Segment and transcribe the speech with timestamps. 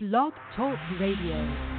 [0.00, 1.77] Blog Talk Radio.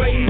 [0.00, 0.29] way.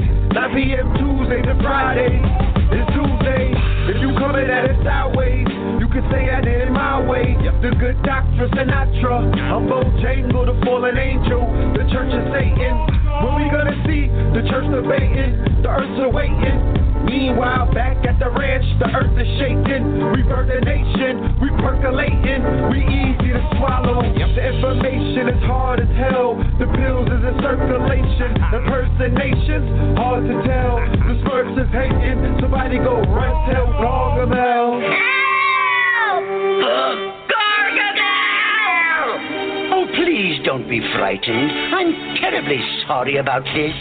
[43.01, 43.73] party about this.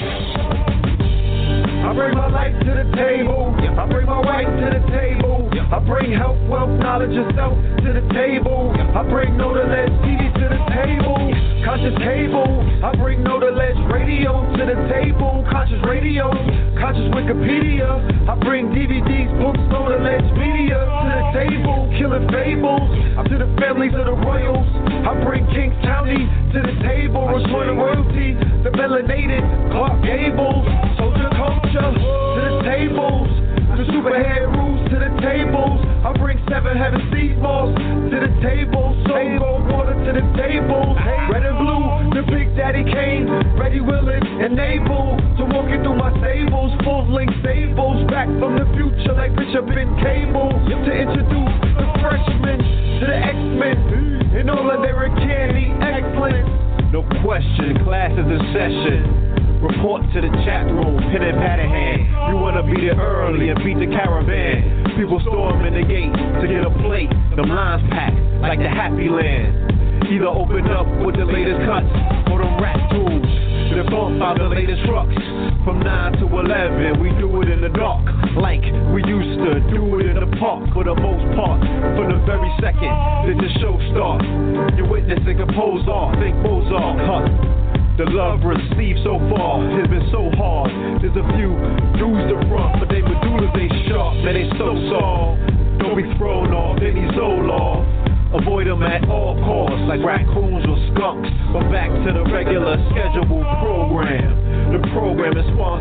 [1.85, 3.53] I bring my life to the table.
[3.77, 5.45] I bring my wife to the table.
[5.53, 7.53] I bring health, wealth, knowledge, and self
[7.85, 8.73] to the table.
[8.73, 11.21] I bring no to less TV to the table.
[11.69, 12.65] Conscious cable.
[12.83, 15.45] I bring no to less radio to the table.
[15.53, 16.33] Conscious radio.
[16.81, 18.10] Conscious Wikipedia.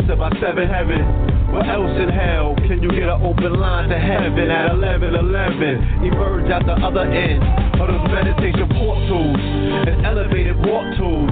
[0.09, 1.05] except by seven heaven.
[1.53, 2.55] What else in hell?
[2.65, 6.01] Can you get an open line to heaven at 11 11?
[6.01, 7.45] Emerge at the other end
[7.77, 11.29] of those meditation portals and elevated walk tools,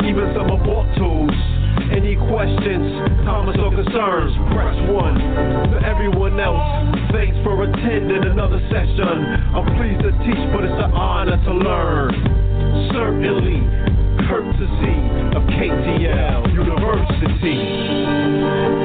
[0.00, 1.36] even some abort tools.
[1.92, 2.88] Any questions,
[3.28, 5.20] comments, or concerns, press one.
[5.76, 6.64] To everyone else,
[7.12, 9.04] thanks for attending another session.
[9.52, 12.16] I'm pleased to teach, but it's an honor to learn.
[12.96, 13.95] Certainly,
[14.28, 14.98] courtesy
[15.36, 17.62] of KTL University.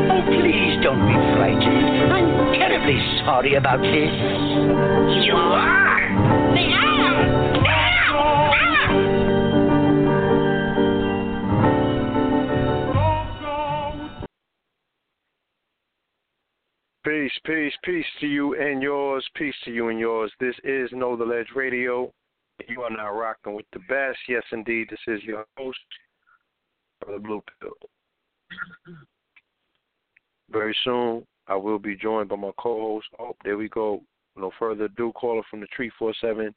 [0.09, 2.13] Oh, please don't be frightened.
[2.13, 4.13] I'm terribly sorry about this.
[5.25, 6.53] You are!
[6.53, 6.91] They are!
[17.03, 19.27] Peace, peace, peace to you and yours.
[19.35, 20.31] Peace to you and yours.
[20.39, 22.13] This is Know the Ledge Radio.
[22.67, 24.17] You are now rocking with the best.
[24.27, 24.87] Yes, indeed.
[24.89, 25.79] This is your host,
[26.99, 27.71] Brother Blue Pill.
[30.51, 33.07] Very soon, I will be joined by my co-host.
[33.19, 34.01] Oh, there we go.
[34.35, 36.53] No further ado, caller from the tree four seven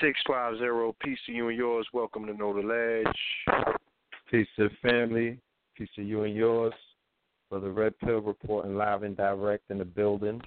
[0.00, 0.94] six five zero.
[1.00, 1.86] Peace to you and yours.
[1.92, 3.76] Welcome to Know the Ledge.
[4.30, 5.38] Peace to the family.
[5.76, 6.74] Peace to you and yours.
[7.48, 10.40] For the Red Pill reporting live and direct in the building.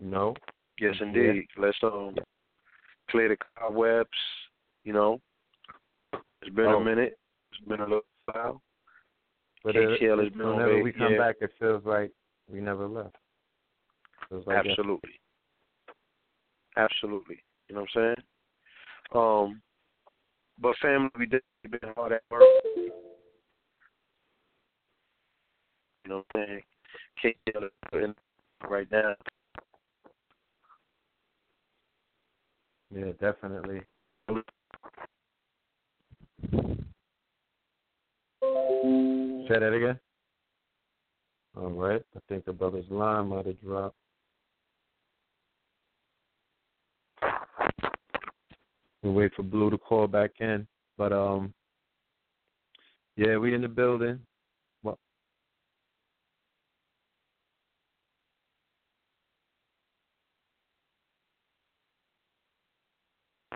[0.00, 0.34] You know?
[0.80, 1.46] Yes, indeed.
[1.56, 1.62] Yeah.
[1.64, 2.14] Let's um
[3.10, 4.10] clear the cobwebs.
[4.84, 5.20] You know,
[6.42, 6.78] it's been oh.
[6.78, 7.18] a minute.
[7.52, 8.00] It's been a little
[8.32, 8.62] while.
[9.64, 11.18] But it, has been whenever we come yeah.
[11.18, 12.12] back, it feels like
[12.50, 13.16] we never left.
[14.30, 15.20] Like Absolutely.
[16.76, 16.90] That.
[16.90, 17.42] Absolutely.
[17.68, 18.24] You know what I'm saying?
[19.14, 19.62] Um,
[20.60, 22.42] but family, we did been hard at work.
[22.76, 22.90] You
[26.08, 26.62] know what I'm
[27.22, 27.34] saying?
[27.52, 28.16] Tell it
[28.68, 29.14] right now.
[32.94, 33.82] Yeah, definitely.
[39.48, 39.98] Say that again.
[41.56, 42.02] All right.
[42.16, 43.96] I think the brother's line might have dropped.
[49.02, 50.66] We wait for Blue to call back in.
[50.96, 51.54] But um
[53.16, 54.20] yeah, we in the building.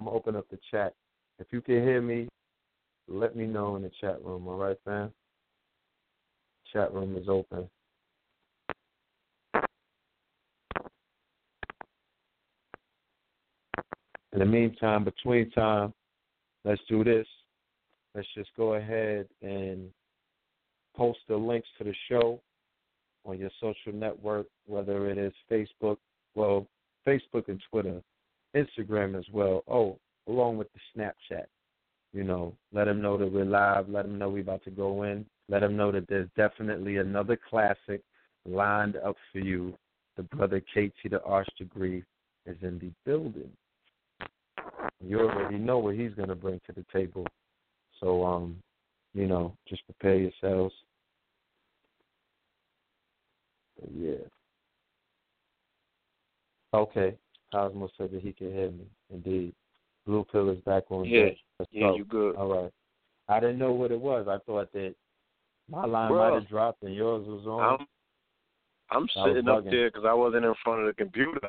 [0.03, 0.95] I'm gonna open up the chat.
[1.39, 2.27] If you can hear me,
[3.07, 5.13] let me know in the chat room, all right, fam?
[6.73, 7.71] Chat room is open.
[14.33, 15.95] In the meantime, between time,
[16.65, 17.29] let's do this.
[18.17, 19.89] Let's just go ahead and
[20.97, 22.41] post the links to the show
[23.25, 25.99] on your social network, whether it is Facebook,
[26.35, 26.67] well,
[27.07, 28.03] Facebook and Twitter,
[28.55, 29.63] Instagram as well.
[29.69, 31.47] Oh, along with the Snapchat.
[32.13, 33.89] You know, let them know that we're live.
[33.89, 35.25] Let them know we're about to go in.
[35.49, 38.03] Let them know that there's definitely another classic
[38.47, 39.75] lined up for you.
[40.17, 42.05] The brother KT the Arch Degree
[42.45, 43.51] is in the building.
[45.01, 47.27] You already know what he's going to bring to the table.
[47.99, 48.57] So, um,
[49.15, 50.75] you know, just prepare yourselves.
[53.81, 54.17] But yeah.
[56.75, 57.17] Okay.
[57.53, 58.87] Cosmo said that he can hear me.
[59.11, 59.55] Indeed.
[60.07, 61.05] Blue Pill is back on.
[61.05, 61.27] Yeah.
[61.71, 62.35] Yeah, you good.
[62.37, 62.73] All right.
[63.29, 64.27] I didn't know what it was.
[64.29, 64.95] I thought that
[65.71, 67.87] my line Bro, might have dropped and yours was on.
[68.91, 71.49] I'm, I'm sitting up there because I wasn't in front of the computer.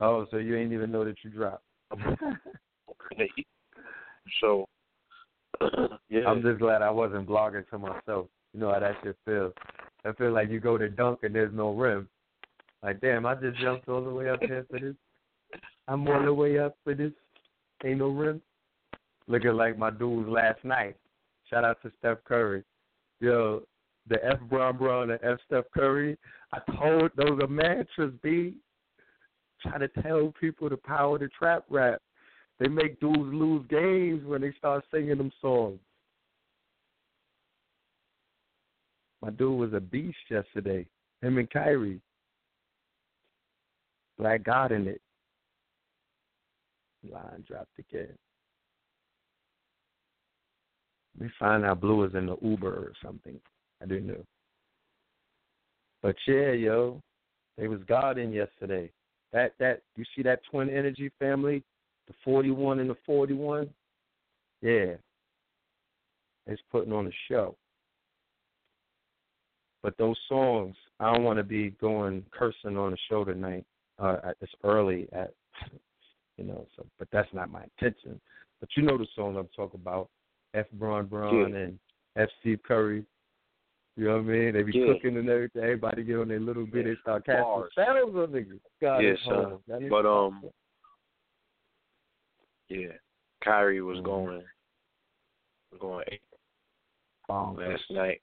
[0.00, 1.62] Oh, so you ain't even know that you dropped.
[4.40, 4.66] so,
[6.08, 6.26] yeah.
[6.26, 8.26] I'm just glad I wasn't blogging to myself.
[8.52, 9.52] You know how that shit feels.
[10.04, 12.08] I feel like you go to dunk and there's no rim.
[12.82, 14.94] Like, damn, I just jumped all the way up here for this.
[15.88, 17.12] I'm all the way up for this.
[17.84, 18.40] Ain't no rim.
[19.26, 20.96] Looking like my dudes last night.
[21.48, 22.62] Shout out to Steph Curry.
[23.20, 23.62] Yo,
[24.08, 26.16] the F Bron Bron and F Steph Curry.
[26.52, 28.54] I told those are mantras, B
[29.62, 32.00] trying to tell people the power of the trap rap.
[32.58, 35.78] They make dudes lose games when they start singing them songs.
[39.22, 40.86] My dude was a beast yesterday.
[41.22, 42.00] Him and Kyrie.
[44.20, 45.00] Black God in it.
[47.10, 48.12] Line dropped again.
[51.18, 53.40] We find out Blue is in the Uber or something.
[53.82, 54.22] I didn't know.
[56.02, 57.00] But yeah, yo,
[57.56, 58.90] they was God in yesterday.
[59.32, 61.62] That that you see that twin energy family,
[62.06, 63.70] the forty one and the forty one,
[64.60, 64.94] yeah.
[66.46, 67.56] It's putting on a show.
[69.82, 73.64] But those songs, I don't want to be going cursing on the show tonight.
[74.00, 75.32] Uh, it's early at,
[76.38, 76.66] you know.
[76.76, 78.20] So, but that's not my intention.
[78.60, 80.08] But you know the song I'm talking about,
[80.54, 80.66] F.
[80.72, 81.58] Bron Bron yeah.
[81.58, 81.78] and
[82.16, 82.28] F.
[82.40, 83.04] Steph Curry.
[83.96, 84.52] You know what I mean?
[84.54, 84.86] They be yeah.
[84.94, 85.62] cooking and everything.
[85.62, 86.86] Everybody get on their little bit.
[86.86, 87.70] They start casting Bars.
[87.72, 88.60] spells on niggas.
[88.80, 89.58] God yeah, is son.
[89.90, 90.42] But um,
[92.68, 92.92] yeah,
[93.44, 94.04] Kyrie was Mhm.
[94.04, 94.44] going
[95.72, 96.22] was going eight
[97.28, 97.68] bonkers.
[97.68, 98.22] last night.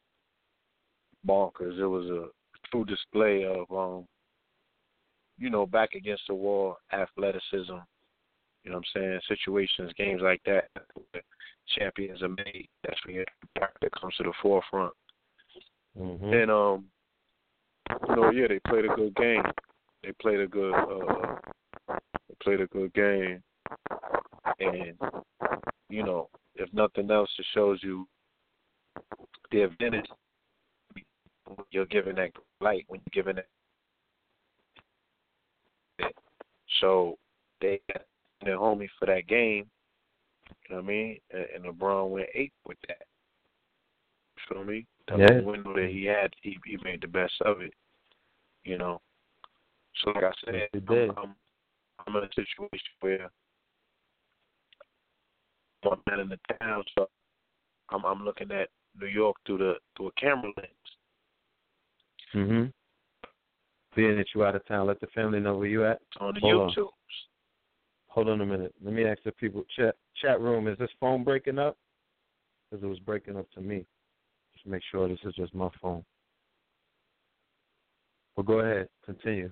[1.27, 1.77] Bonkers.
[1.77, 2.29] It was a
[2.71, 4.07] true display of um,
[5.37, 7.77] you know, back against the wall athleticism.
[8.63, 9.19] You know what I'm saying?
[9.27, 11.23] Situations, games like that, where
[11.77, 12.67] champions are made.
[12.83, 13.23] That's when
[13.55, 14.93] that comes to the forefront.
[15.97, 16.33] Mm-hmm.
[16.33, 16.85] And um,
[18.09, 19.43] you know, yeah, they played a good game.
[20.03, 21.35] They played a good uh,
[21.87, 23.41] they played a good game,
[24.59, 24.93] and
[25.89, 28.07] you know, if nothing else, it shows you
[29.51, 30.05] the advantage
[31.71, 33.47] you're giving that light, when you're giving that.
[36.79, 37.17] So
[37.61, 38.03] they got
[38.43, 39.69] their homie for that game.
[40.69, 41.17] You know what I mean?
[41.31, 43.05] And, and LeBron went eight with that.
[44.35, 44.85] You feel me?
[45.07, 45.41] The Yeah.
[45.41, 47.73] window that he had, he he made the best of it.
[48.63, 49.01] You know.
[50.03, 50.69] So like I said.
[50.89, 51.35] I'm, I'm
[52.05, 53.29] I'm in a situation where
[55.83, 57.09] I'm not in the town, so
[57.89, 58.69] I'm I'm looking at
[58.99, 60.97] New York through the through a camera lens.
[62.33, 62.73] Mhm.
[63.97, 65.99] Being that you out of town, let the family know where you at.
[66.19, 66.69] on the Hold on.
[66.69, 66.89] YouTube.
[68.09, 68.75] Hold on a minute.
[68.83, 70.67] Let me ask the people chat chat room.
[70.67, 71.75] Is this phone breaking up?
[72.69, 73.87] Because it was breaking up to me.
[74.53, 76.05] Just make sure this is just my phone.
[78.35, 78.87] Well, go ahead.
[79.03, 79.49] Continue.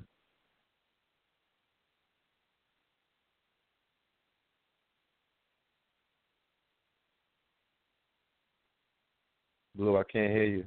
[9.74, 10.66] Blue, I can't hear you.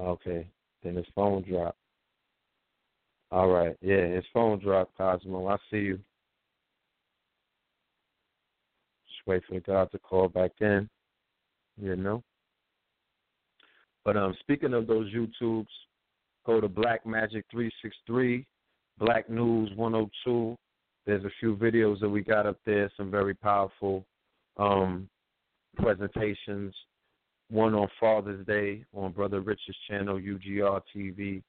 [0.00, 0.48] Okay,
[0.86, 1.78] then his phone dropped.
[3.30, 5.48] All right, yeah, his phone dropped, Cosmo.
[5.48, 5.96] I see you.
[9.08, 10.88] Just wait for the guy to call back in.
[11.80, 12.22] You know.
[14.04, 15.66] But um, speaking of those YouTubes,
[16.46, 18.46] go to Black Magic three six three,
[18.98, 20.56] Black News one hundred two.
[21.04, 24.04] There's a few videos that we got up there, some very powerful
[24.56, 25.08] um,
[25.76, 26.74] presentations.
[27.50, 31.42] One on Father's Day on Brother Rich's channel, UGR TV,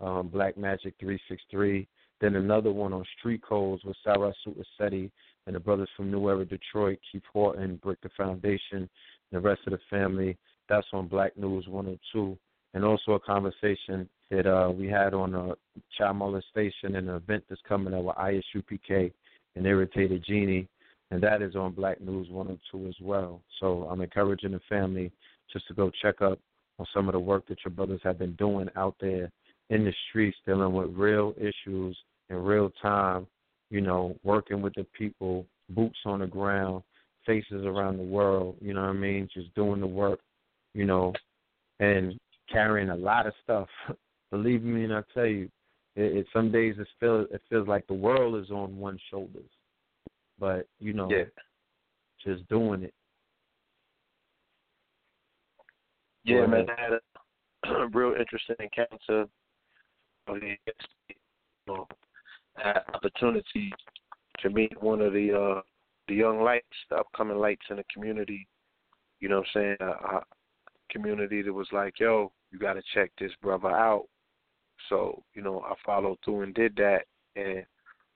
[0.00, 1.86] um, Black Magic 363.
[2.20, 5.10] Then another one on Street Codes with Sarah Suasetti
[5.46, 8.88] and the brothers from New Era Detroit, Keith Horton, Brick the Foundation, and
[9.32, 10.38] the rest of the family.
[10.68, 12.38] That's on Black News 102.
[12.72, 15.54] And also a conversation that uh, we had on uh,
[15.96, 19.12] child molestation and an event that's coming up with ISUPK
[19.54, 20.66] and Irritated Genie.
[21.10, 23.42] And that is on Black News 102 as well.
[23.60, 25.12] So I'm encouraging the family
[25.52, 26.38] just to go check up
[26.78, 29.30] on some of the work that your brothers have been doing out there
[29.70, 31.96] in the streets, dealing with real issues
[32.30, 33.26] in real time,
[33.70, 36.82] you know, working with the people, boots on the ground,
[37.26, 39.28] faces around the world, you know what I mean?
[39.32, 40.20] Just doing the work,
[40.74, 41.12] you know,
[41.80, 42.18] and
[42.50, 43.68] carrying a lot of stuff.
[44.30, 45.48] Believe me, and I tell you,
[45.96, 49.50] it, it some days it feels it feels like the world is on one's shoulders,
[50.38, 51.24] but you know, Yeah.
[52.24, 52.94] just doing it.
[56.24, 56.66] Yeah, man.
[56.70, 59.28] I had a real interesting encounter.
[60.28, 60.56] You
[61.66, 61.86] know,
[62.56, 63.72] I had opportunity
[64.40, 65.60] to meet one of the uh
[66.08, 68.46] the young lights, the upcoming lights in the community.
[69.20, 69.76] You know what I'm saying?
[69.80, 70.22] A, a
[70.90, 74.06] community that was like, yo, you got to check this brother out.
[74.88, 77.04] So, you know, I followed through and did that.
[77.36, 77.64] And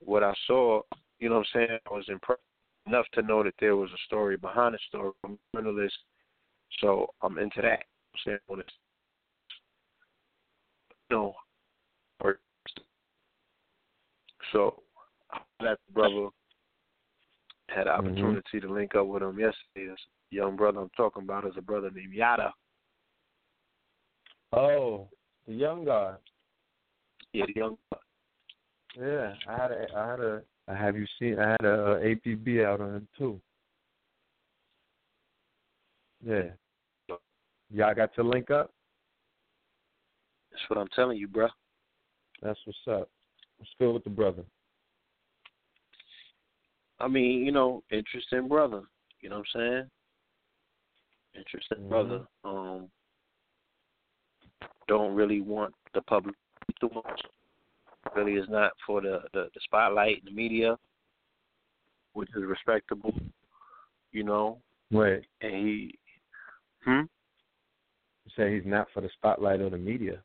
[0.00, 0.82] what I saw,
[1.18, 2.42] you know what I'm saying, I was impressed
[2.86, 5.12] enough to know that there was a story behind the story.
[5.24, 5.96] I'm a journalist,
[6.80, 7.84] so I'm into that.
[8.24, 8.72] Saying when it's,
[11.10, 11.34] know,
[12.20, 12.40] or
[14.52, 14.82] so
[15.60, 16.28] that brother
[17.68, 17.98] had an Mhm.
[17.98, 19.86] opportunity to link up with him yesterday.
[19.86, 22.54] This young brother I'm talking about is a brother named Yada.
[24.52, 25.10] Oh,
[25.46, 26.16] the young guy.
[27.32, 27.78] Yeah, the young
[28.96, 31.38] Yeah, I had a, I had a, I have you seen?
[31.38, 33.40] I had a, uh APB out on him too.
[36.24, 36.50] Yeah.
[37.70, 38.72] Y'all got to link up.
[40.50, 41.50] That's what I'm telling you, bruh.
[42.42, 43.10] That's what's up.
[43.58, 44.44] What's good with the brother?
[47.00, 48.82] I mean, you know, interesting brother.
[49.20, 49.90] You know what I'm saying?
[51.34, 51.88] Interesting Mhm.
[51.88, 52.26] brother.
[52.44, 52.90] Um,
[54.86, 56.34] don't really want the public
[56.80, 57.22] too much.
[58.14, 60.78] Really is not for the, the the spotlight and the media,
[62.14, 63.14] which is respectable.
[64.12, 65.98] You know, Wait, and he,
[66.84, 67.02] hmm,
[68.36, 70.22] say he's not for the spotlight or the media.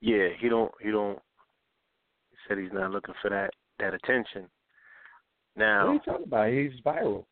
[0.00, 1.18] yeah, he don't he don't.
[2.30, 4.48] He said he's not looking for that that attention.
[5.56, 6.50] Now, What are you talking about?
[6.50, 7.24] He's viral.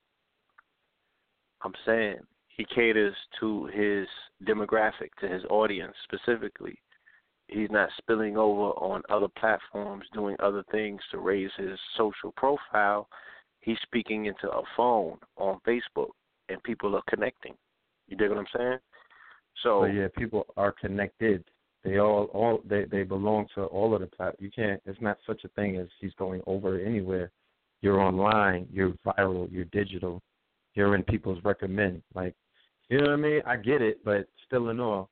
[1.62, 2.16] I'm saying
[2.48, 4.06] he caters to his
[4.46, 6.78] demographic, to his audience specifically.
[7.48, 13.08] He's not spilling over on other platforms, doing other things to raise his social profile.
[13.60, 16.10] He's speaking into a phone on Facebook,
[16.48, 17.54] and people are connecting.
[18.08, 18.78] You dig what I'm saying?
[19.62, 21.44] So So yeah, people are connected.
[21.84, 24.34] They all all they they belong to all of the plat.
[24.38, 24.80] You can't.
[24.86, 27.30] It's not such a thing as he's going over anywhere.
[27.82, 28.66] You're online.
[28.72, 29.50] You're viral.
[29.52, 30.22] You're digital.
[30.74, 32.02] You're in people's recommend.
[32.14, 32.34] Like,
[32.88, 33.42] you know what I mean?
[33.46, 35.10] I get it, but still in all,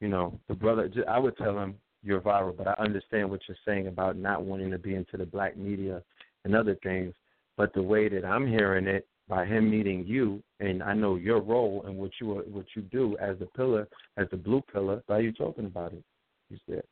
[0.00, 0.90] you know, the brother.
[1.08, 4.70] I would tell him you're viral, but I understand what you're saying about not wanting
[4.70, 6.02] to be into the black media
[6.44, 7.14] and other things.
[7.56, 11.40] But the way that I'm hearing it, by him meeting you, and I know your
[11.40, 15.02] role and what you are, what you do as the pillar, as the blue pillar.
[15.08, 16.04] By you talking about it,
[16.48, 16.82] you said.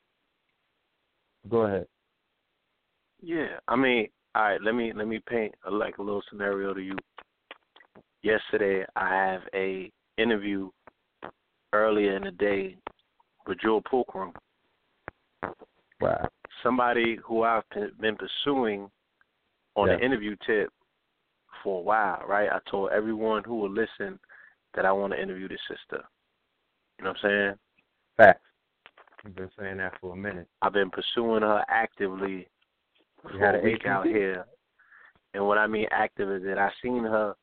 [1.49, 1.87] Go ahead.
[3.23, 4.63] Yeah, I mean, all right.
[4.63, 6.97] Let me let me paint a, like a little scenario to you.
[8.23, 10.71] Yesterday, I have a interview
[11.73, 12.77] earlier in the day
[13.47, 14.33] with Jewel Pookrum.
[16.01, 16.29] Wow.
[16.63, 17.63] Somebody who I've
[18.01, 18.91] been pursuing
[19.77, 19.97] on yeah.
[19.97, 20.71] the interview tip
[21.63, 22.49] for a while, right?
[22.51, 24.19] I told everyone who would listen
[24.75, 26.05] that I want to interview this sister.
[26.99, 27.55] You know what I'm saying?
[28.17, 28.41] Facts.
[29.25, 30.49] I've been saying that for a minute.
[30.63, 32.49] I've been pursuing her actively
[33.23, 34.45] for a week out here.
[35.33, 37.35] And what I mean active is that I seen her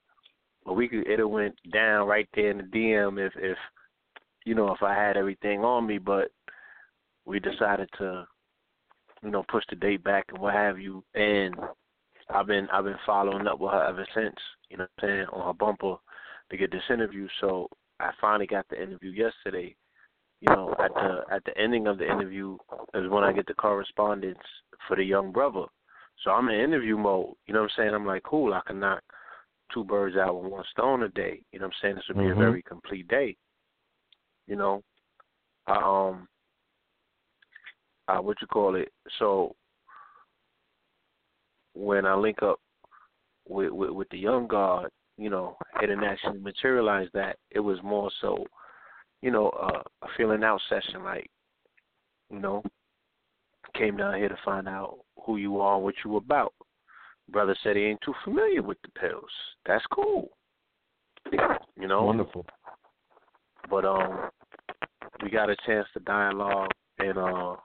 [0.67, 3.57] a week it went down right there in the DM if if
[4.45, 6.31] you know if I had everything on me, but
[7.25, 8.27] we decided to
[9.23, 11.03] you know push the date back and what have you.
[11.15, 11.55] And
[12.33, 14.35] I've been I've been following up with her ever since.
[14.69, 15.95] You know what I'm saying on her bumper
[16.49, 17.27] to get this interview.
[17.39, 17.67] So
[17.99, 19.75] I finally got the interview yesterday.
[20.39, 22.57] You know, at the at the ending of the interview
[22.93, 24.39] is when I get the correspondence
[24.87, 25.65] for the young brother.
[26.23, 27.33] So I'm in interview mode.
[27.47, 27.93] You know what I'm saying?
[27.93, 29.03] I'm like, cool, I can knock
[29.73, 31.41] two birds out with one stone a day.
[31.51, 31.95] You know what I'm saying?
[31.95, 32.41] This would be mm-hmm.
[32.41, 33.35] a very complete day.
[34.47, 34.83] You know,
[35.67, 36.27] I, um,
[38.07, 38.91] uh, what you call it?
[39.19, 39.55] So
[41.73, 42.59] when I link up
[43.47, 47.37] with with, with the young guard, you know, it didn't actually materialize that.
[47.51, 48.45] It was more so,
[49.21, 51.03] you know, uh, a feeling out session.
[51.03, 51.29] Like,
[52.29, 52.63] you know,
[53.77, 56.53] came down here to find out who you are, what you about.
[57.29, 59.29] Brother said he ain't too familiar with the pills.
[59.65, 60.29] That's cool.
[61.31, 62.45] You know, wonderful.
[63.69, 64.29] But um,
[65.23, 67.55] we got a chance to dialogue and uh,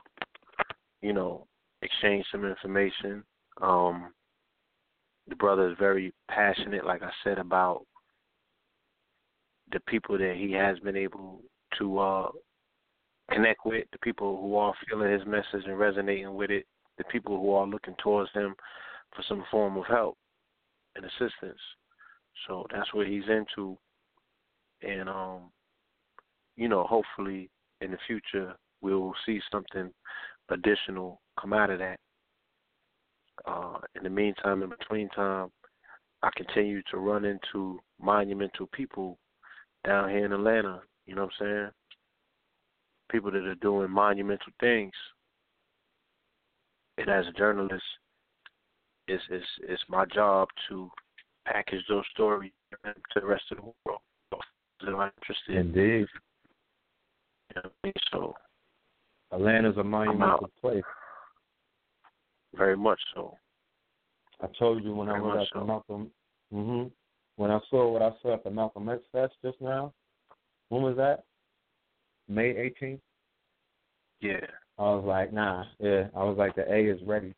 [1.00, 1.46] you know,
[1.82, 3.24] exchange some information.
[3.60, 4.12] Um,
[5.28, 7.84] the brother is very passionate, like I said, about
[9.72, 11.40] the people that he has been able
[11.78, 12.28] to uh,
[13.32, 16.64] connect with, the people who are feeling his message and resonating with it,
[16.98, 18.54] the people who are looking towards him
[19.14, 20.16] for some form of help
[20.94, 21.58] and assistance.
[22.46, 23.76] So that's what he's into.
[24.82, 25.50] And um,
[26.56, 29.90] you know, hopefully in the future we'll see something
[30.50, 31.98] additional come out of that.
[33.44, 35.50] Uh, in the meantime, in between time,
[36.22, 39.18] I continue to run into monumental people
[39.84, 40.80] down here in Atlanta.
[41.06, 41.70] You know what I'm saying?
[43.10, 44.92] People that are doing monumental things.
[46.98, 47.84] And as a journalist,
[49.06, 50.90] it's it's it's my job to
[51.46, 52.52] package those stories
[52.84, 54.00] to the rest of the world
[54.80, 55.56] that are interested.
[55.56, 56.06] Indeed.
[57.54, 58.34] You know, so
[59.32, 60.82] Atlanta's a monumental place.
[62.54, 63.36] Very much so.
[64.40, 65.60] I told you when Very I was at so.
[65.60, 66.10] the Malcolm.
[66.52, 66.90] Mhm.
[67.36, 69.92] When I saw what I saw at the Malcolm X Fest just now.
[70.68, 71.24] When was that?
[72.28, 73.00] May 18th.
[74.20, 74.46] Yeah.
[74.78, 76.08] I was like, nah, yeah.
[76.14, 77.34] I was like, the A is ready.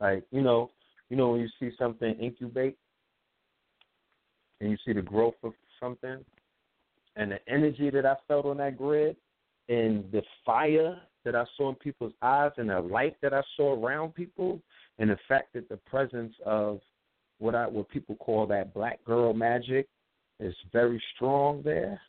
[0.00, 0.70] Like, you know,
[1.08, 2.76] you know when you see something incubate,
[4.60, 6.24] and you see the growth of something,
[7.16, 9.16] and the energy that I felt on that grid,
[9.68, 13.74] and the fire that I saw in people's eyes, and the light that I saw
[13.74, 14.60] around people,
[14.98, 16.80] and the fact that the presence of
[17.38, 19.86] what I what people call that black girl magic
[20.40, 22.00] is very strong there,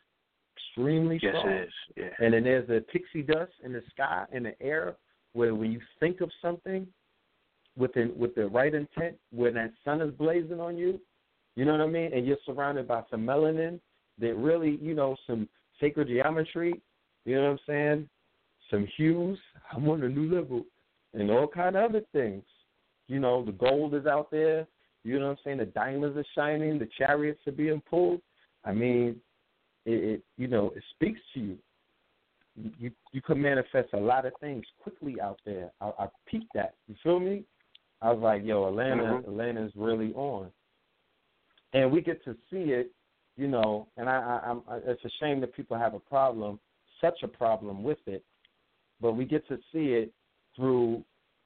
[0.56, 1.52] extremely yes, strong.
[1.52, 1.72] it is.
[1.96, 2.24] Yeah.
[2.24, 4.96] And then there's a pixie dust in the sky, in the air,
[5.32, 6.86] where when you think of something
[7.76, 11.00] with the, with the right intent, when that sun is blazing on you,
[11.56, 13.80] you know what I mean, and you're surrounded by some melanin
[14.20, 15.48] that really, you know, some
[15.80, 16.80] sacred geometry,
[17.24, 18.08] you know what I'm saying,
[18.70, 19.38] some hues.
[19.72, 20.64] I'm on a new level,
[21.14, 22.44] and all kind of other things.
[23.06, 24.66] You know, the gold is out there.
[25.04, 25.58] You know what I'm saying?
[25.58, 26.78] The diamonds are shining.
[26.78, 28.20] The chariots are being pulled.
[28.64, 29.16] I mean,
[29.86, 31.58] it, it you know it speaks to you.
[32.78, 35.70] You you can manifest a lot of things quickly out there.
[35.80, 36.74] I, I peaked that.
[36.88, 37.44] You feel me?
[38.02, 39.30] I was like, yo, Atlanta, mm-hmm.
[39.30, 40.50] Atlanta's really on,
[41.72, 42.92] and we get to see it.
[43.36, 44.62] You know, and I, I, I'm.
[44.84, 46.58] It's a shame that people have a problem,
[47.00, 48.24] such a problem with it,
[49.00, 50.12] but we get to see it
[50.56, 51.04] through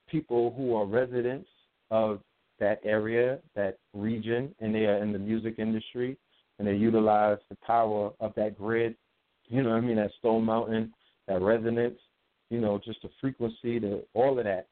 [0.09, 1.49] people who are residents
[1.91, 2.21] of
[2.59, 6.17] that area, that region, and they are in the music industry,
[6.59, 8.97] and they utilize the power of that grid.
[9.49, 9.97] You know what I mean?
[9.97, 10.93] That Stone Mountain,
[11.27, 11.99] that resonance,
[12.51, 14.69] you know, just the frequency, the all of that,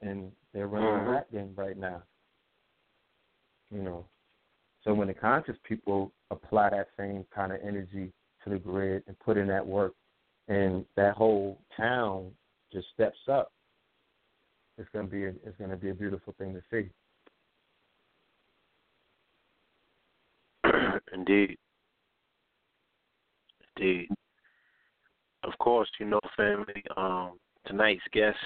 [0.00, 1.06] and they're running Mhm.
[1.06, 2.02] a rap game right now.
[3.70, 4.06] You know,
[4.84, 8.12] so when the conscious people apply that same kind of energy
[8.44, 9.94] to the grid and put in that work,
[10.48, 12.30] and that whole town
[12.72, 13.52] just steps up,
[14.78, 16.88] it's gonna be a, it's gonna be a beautiful thing to see.
[21.12, 21.58] Indeed.
[23.76, 24.08] Indeed.
[25.44, 26.82] Of course, you know, family.
[26.96, 28.38] Um, tonight's guest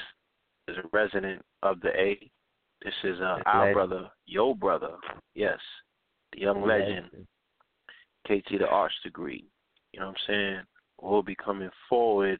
[0.69, 2.31] is a resident of the A.
[2.85, 4.97] This is uh, our brother, your brother.
[5.35, 5.59] Yes,
[6.33, 7.11] the young legend,
[8.27, 9.45] KT the Arch Degree.
[9.93, 10.62] You know what I'm saying?
[11.03, 12.38] Will be coming forward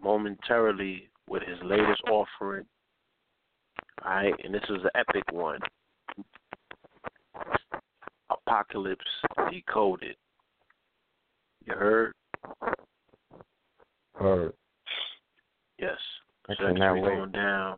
[0.00, 2.64] momentarily with his latest offering.
[4.04, 5.58] All right, and this is an epic one.
[8.30, 9.04] Apocalypse
[9.50, 10.16] Decoded.
[11.66, 12.12] You heard?
[14.18, 14.54] Or
[15.78, 15.98] Yes.
[16.48, 17.02] I So that's cannot wait.
[17.02, 17.76] going down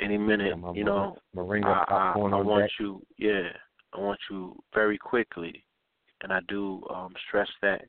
[0.00, 0.54] any minute.
[0.56, 2.70] Yeah, you know, Moringa I, I, I want deck.
[2.78, 3.48] you, yeah,
[3.94, 5.64] I want you very quickly,
[6.22, 7.86] and I do um, stress that.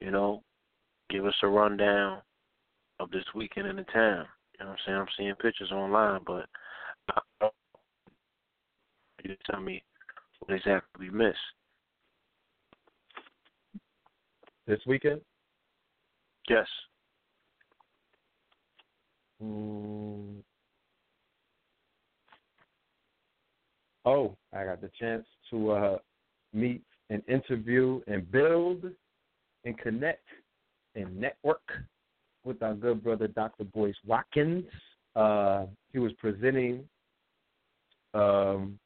[0.00, 0.42] You know,
[1.10, 2.22] give us a rundown
[3.00, 4.26] of this weekend in the town.
[4.58, 4.98] You know what I'm saying?
[4.98, 6.46] I'm seeing pictures online, but
[7.10, 7.48] I,
[9.24, 9.82] you tell me
[10.40, 11.36] what exactly we missed.
[14.66, 15.20] This weekend?
[16.48, 16.66] Yes.
[19.42, 20.36] Mm.
[24.04, 25.98] Oh, I got the chance to uh,
[26.52, 28.84] meet and interview and build
[29.68, 30.24] and connect
[30.94, 31.62] and network
[32.44, 33.64] with our good brother Dr.
[33.64, 34.64] Boyce Watkins.
[35.14, 36.84] Uh, he was presenting
[38.14, 38.78] um,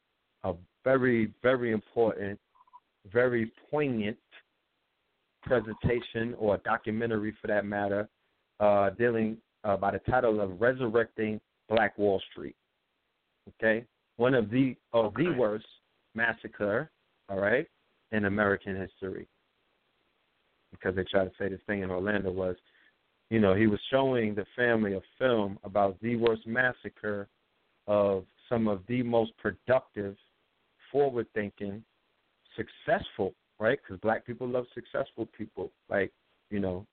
[0.43, 2.39] a very, very important,
[3.13, 4.19] very poignant
[5.45, 8.09] presentation or documentary for that matter,
[8.61, 12.57] uh, dealing uh, by the title of Resurrecting Black Wall Street.
[13.49, 13.85] Okay?
[14.17, 15.67] One of the of the worst
[16.15, 16.91] massacre,
[17.29, 17.67] all right,
[18.11, 19.29] in American history.
[20.83, 22.57] Because they try to say this thing in Orlando was,
[23.31, 27.29] you know, he was showing the family a film about the worst massacre
[27.87, 30.17] of some of the most productive,
[30.91, 31.83] forward thinking,
[32.57, 33.79] successful, right?
[33.83, 36.13] Because black people love successful people, like,
[36.51, 36.87] you know,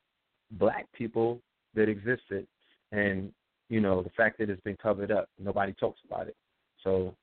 [0.52, 1.42] black people
[1.76, 2.48] that existed.
[2.92, 3.32] And,
[3.70, 6.36] you know, the fact that it's been covered up, nobody talks about it.
[6.84, 7.14] So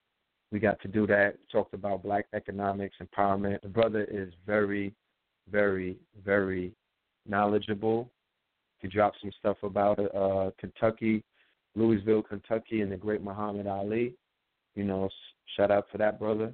[0.53, 1.37] we got to do that.
[1.51, 3.63] Talked about black economics, empowerment.
[3.63, 4.93] The brother is very,
[5.51, 6.73] very, very
[7.27, 8.11] knowledgeable.
[8.81, 11.25] He dropped some stuff about uh, Kentucky,
[11.75, 14.15] Louisville, Kentucky, and the great Muhammad Ali.
[14.75, 15.09] You know,
[15.57, 16.53] shout out to that brother.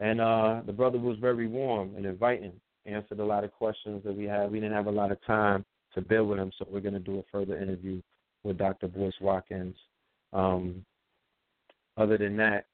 [0.00, 2.52] And uh, the brother was very warm and inviting.
[2.84, 4.50] Answered a lot of questions that we had.
[4.50, 7.00] We didn't have a lot of time to build with him, so we're going to
[7.00, 8.02] do a further interview
[8.42, 8.88] with Dr.
[8.88, 9.76] Boyce Watkins.
[10.32, 10.84] Um,
[11.96, 12.66] other than that,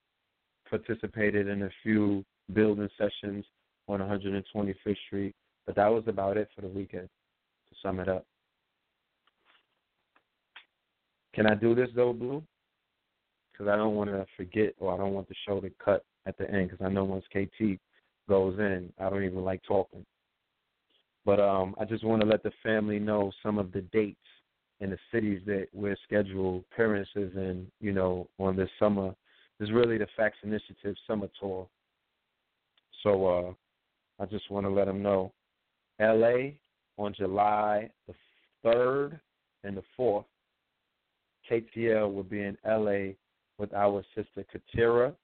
[0.70, 3.44] participated in a few building sessions
[3.88, 5.34] on 125th Street,
[5.66, 7.08] but that was about it for the weekend.
[7.70, 8.24] To sum it up,
[11.34, 12.42] can I do this though, Blue?
[13.52, 16.36] Because I don't want to forget, or I don't want the show to cut at
[16.38, 16.70] the end.
[16.70, 17.78] Because I know once KT
[18.28, 20.04] goes in, I don't even like talking.
[21.24, 24.18] But um, I just want to let the family know some of the dates
[24.80, 29.14] in the cities that we're scheduled appearances in, you know, on this summer.
[29.58, 31.68] This is really the Facts Initiative summer tour.
[33.02, 33.52] So uh,
[34.18, 35.32] I just want to let them know.
[36.00, 36.52] LA
[36.96, 38.14] on July the
[38.64, 39.18] 3rd
[39.64, 40.24] and the 4th.
[41.50, 43.14] KTL will be in LA
[43.58, 45.14] with our sister Katira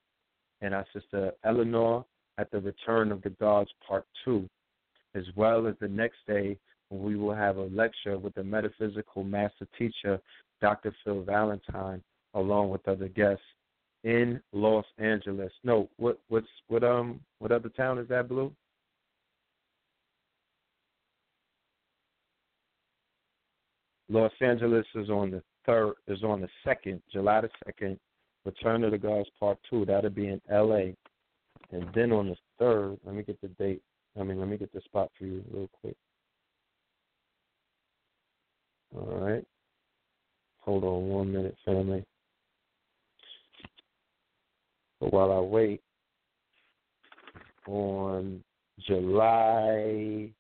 [0.61, 2.05] and our sister Eleanor
[2.39, 4.49] at the Return of the Gods Part 2,
[5.15, 9.23] as well as the next day when we will have a lecture with the metaphysical
[9.23, 10.21] master teacher,
[10.61, 10.95] Dr.
[11.05, 12.03] Phil Valentine,
[12.35, 13.45] along with other guests
[14.03, 15.53] in Los Angeles.
[15.63, 18.53] No, what what's what um what other town is that, Blue?
[24.09, 27.99] Los Angeles is on the third is on the second, July the second.
[28.45, 29.87] Return of the Gods Part Two.
[29.87, 30.95] That'll be in L.A.
[31.73, 33.83] And then on the third, let me get the date.
[34.21, 35.97] I mean, let me get the spot for you real quick.
[38.95, 39.45] All right.
[40.61, 42.05] Hold on one minute, family.
[45.01, 45.81] But while I wait,
[47.67, 48.43] on
[48.87, 50.31] July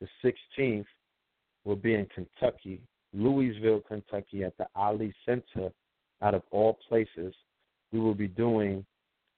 [0.00, 0.08] the
[0.58, 0.84] 16th,
[1.66, 2.80] we'll be in Kentucky,
[3.12, 5.70] Louisville, Kentucky, at the Ali Center.
[6.22, 7.34] Out of all places,
[7.92, 8.86] we will be doing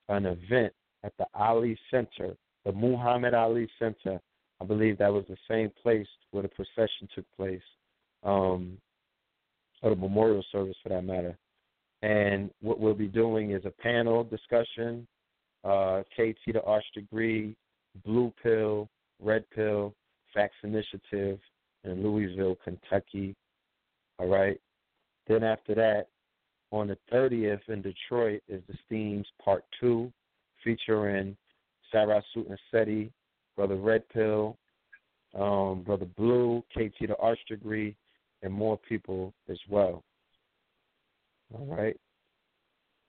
[0.09, 4.21] an event at the Ali Center, the Muhammad Ali Center.
[4.61, 7.63] I believe that was the same place where the procession took place,
[8.23, 8.79] um,
[9.83, 11.37] or the memorial service for that matter.
[12.03, 15.07] And what we'll be doing is a panel discussion,
[15.65, 17.57] uh, KT the Arch Degree,
[18.05, 18.89] Blue Pill,
[19.21, 19.95] Red Pill,
[20.33, 21.41] Facts Initiative
[21.89, 23.35] in Louisville, Kentucky.
[24.19, 24.61] All right.
[25.27, 26.09] Then after that,
[26.71, 30.13] on the 30th in Detroit is the Steams Part 2
[30.63, 31.37] featuring
[31.91, 32.23] Sarah
[32.71, 33.11] Seti,
[33.57, 34.57] Brother Red Pill,
[35.35, 37.97] um, Brother Blue, KT the Arch Degree,
[38.43, 40.03] and more people as well.
[41.55, 41.99] All right.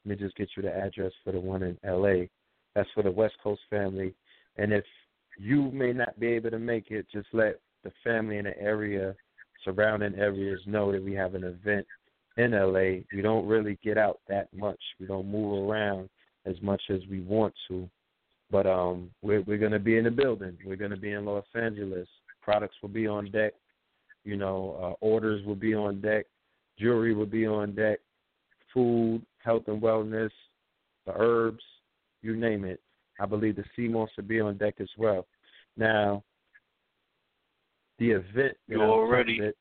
[0.06, 2.26] Let me just get you the address for the one in LA.
[2.76, 4.14] That's for the West Coast family.
[4.58, 4.86] And if
[5.38, 9.16] you may not be able to make it, just let the family in the area,
[9.64, 11.86] surrounding areas know that we have an event
[12.38, 13.02] in LA.
[13.14, 14.80] We don't really get out that much.
[15.00, 16.10] We don't move around
[16.46, 17.90] as much as we want to.
[18.52, 20.58] But um we're we're gonna be in the building.
[20.66, 22.08] We're gonna be in Los Angeles.
[22.42, 23.54] Products will be on deck.
[24.24, 26.26] You know, uh, orders will be on deck.
[26.80, 28.00] Jewelry will be on deck.
[28.74, 30.32] Food, health and wellness,
[31.06, 31.64] the herbs,
[32.22, 32.80] you name it.
[33.20, 35.26] I believe the sea will be on deck as well.
[35.76, 36.24] Now,
[38.00, 39.54] the event you already that,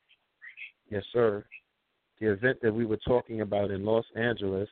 [0.89, 1.45] yes, sir.
[2.19, 4.69] The event that we were talking about in Los Angeles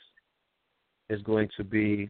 [1.10, 2.10] is going to be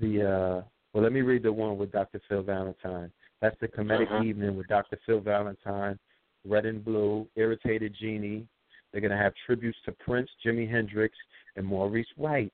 [0.00, 2.20] the uh well let me read the one with Dr.
[2.28, 3.10] Phil Valentine.
[3.40, 4.24] That's the comedic uh-huh.
[4.24, 4.98] evening with Dr.
[5.06, 5.98] Phil Valentine,
[6.44, 8.46] Red and Blue, Irritated Genie.
[8.92, 11.16] They're gonna have tributes to Prince, Jimi Hendrix,
[11.56, 12.52] and Maurice White.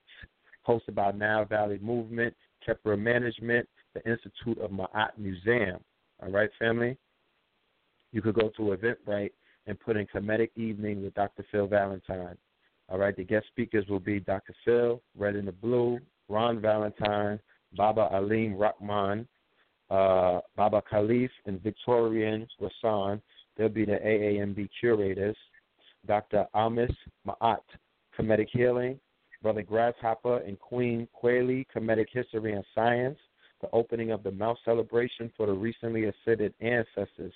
[0.66, 5.80] Hosted by Nile Valley Movement, Kepler Management, the Institute of Ma'at Museum.
[6.22, 6.96] All right, family?
[8.12, 9.32] You could go to Eventbrite
[9.66, 11.44] and put in Comedic Evening with Dr.
[11.50, 12.36] Phil Valentine.
[12.88, 14.54] All right, the guest speakers will be Dr.
[14.64, 17.38] Phil, Red in the Blue, Ron Valentine,
[17.76, 19.28] Baba Alim Rahman,
[19.90, 23.20] uh, Baba Khalif, and Victorian Rasan.
[23.56, 25.36] They'll be the AAMB curators.
[26.06, 26.46] Dr.
[26.54, 26.90] Amis
[27.26, 27.60] Ma'at,
[28.18, 28.98] Comedic Healing,
[29.42, 33.18] Brother Grasshopper and Queen Quayle, Comedic History and Science,
[33.60, 37.32] the opening of the Mount celebration for the recently ascended ancestors,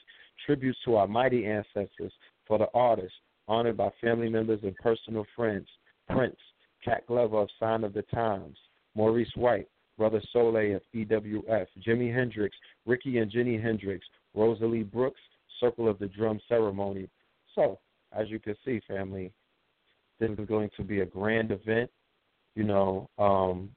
[0.47, 2.13] tributes to our mighty ancestors
[2.47, 3.17] for the artists,
[3.49, 5.69] honored by family members and personal friends,
[6.09, 6.37] Prince,
[6.85, 8.57] Cat Glover of Sign of the Times,
[8.95, 15.21] Maurice White, Brother Soleil of EWF, Jimi Hendrix, Ricky and Jenny Hendrix, Rosalie Brooks,
[15.61, 17.09] Circle of the Drum Ceremony.
[17.55, 17.79] So,
[18.13, 19.33] as you can see, family,
[20.19, 21.91] this is going to be a grand event.
[22.55, 23.71] You know, um,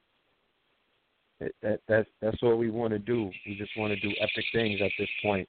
[1.40, 3.30] that, that's that's all we want to do.
[3.46, 5.48] We just want to do epic things at this point.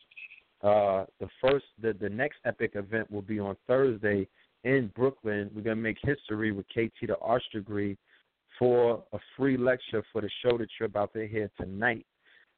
[0.62, 4.28] Uh, the first, the the next epic event will be on Thursday
[4.64, 5.50] in Brooklyn.
[5.54, 7.96] We're gonna make history with KT the Arch Degree
[8.58, 12.04] for a free lecture for the show that you're about to hear tonight.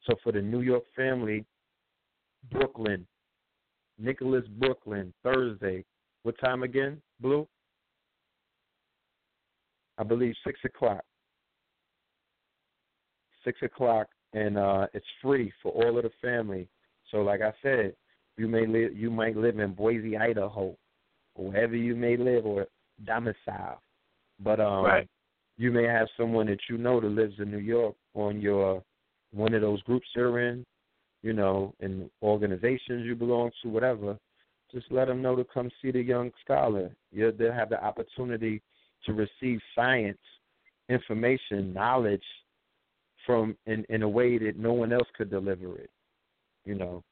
[0.06, 1.44] So for the New York family,
[2.50, 3.06] Brooklyn,
[3.98, 5.84] Nicholas Brooklyn, Thursday.
[6.22, 7.46] What time again, Blue?
[9.98, 11.04] I believe six o'clock.
[13.44, 16.68] Six o'clock, and uh, it's free for all of the family.
[17.10, 17.94] So, like I said,
[18.36, 20.76] you may live, you might live in Boise, Idaho,
[21.34, 22.66] or wherever you may live or
[23.06, 23.80] domicile,
[24.38, 25.08] but um, right.
[25.56, 28.82] you may have someone that you know that lives in New York on your
[29.32, 30.64] one of those groups you're in,
[31.22, 34.18] you know, in organizations you belong to, whatever.
[34.72, 36.90] Just let them know to come see the young scholar.
[37.12, 38.62] you they'll have the opportunity
[39.04, 40.18] to receive science,
[40.88, 42.22] information, knowledge
[43.26, 45.90] from in, in a way that no one else could deliver it.
[46.64, 47.02] You know.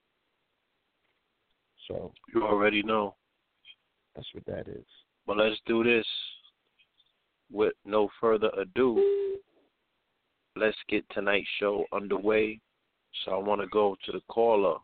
[1.86, 3.14] So You already know.
[4.14, 4.84] That's what that is.
[5.26, 6.06] But let's do this
[7.50, 9.38] with no further ado.
[10.56, 12.60] Let's get tonight's show underway.
[13.24, 14.78] So I want to go to the caller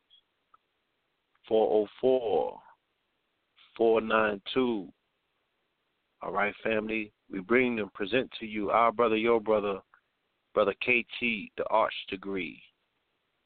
[1.49, 2.59] 404
[3.77, 4.89] 492
[6.25, 7.13] all right, family.
[7.31, 9.81] We bring and present to you our brother, your brother,
[10.55, 11.21] brother KT,
[11.57, 12.63] the Arch Degree.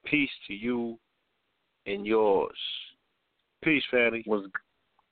[0.04, 0.98] Peace to you
[1.86, 2.56] and yours.
[3.64, 4.22] Peace, family.
[4.26, 4.44] Was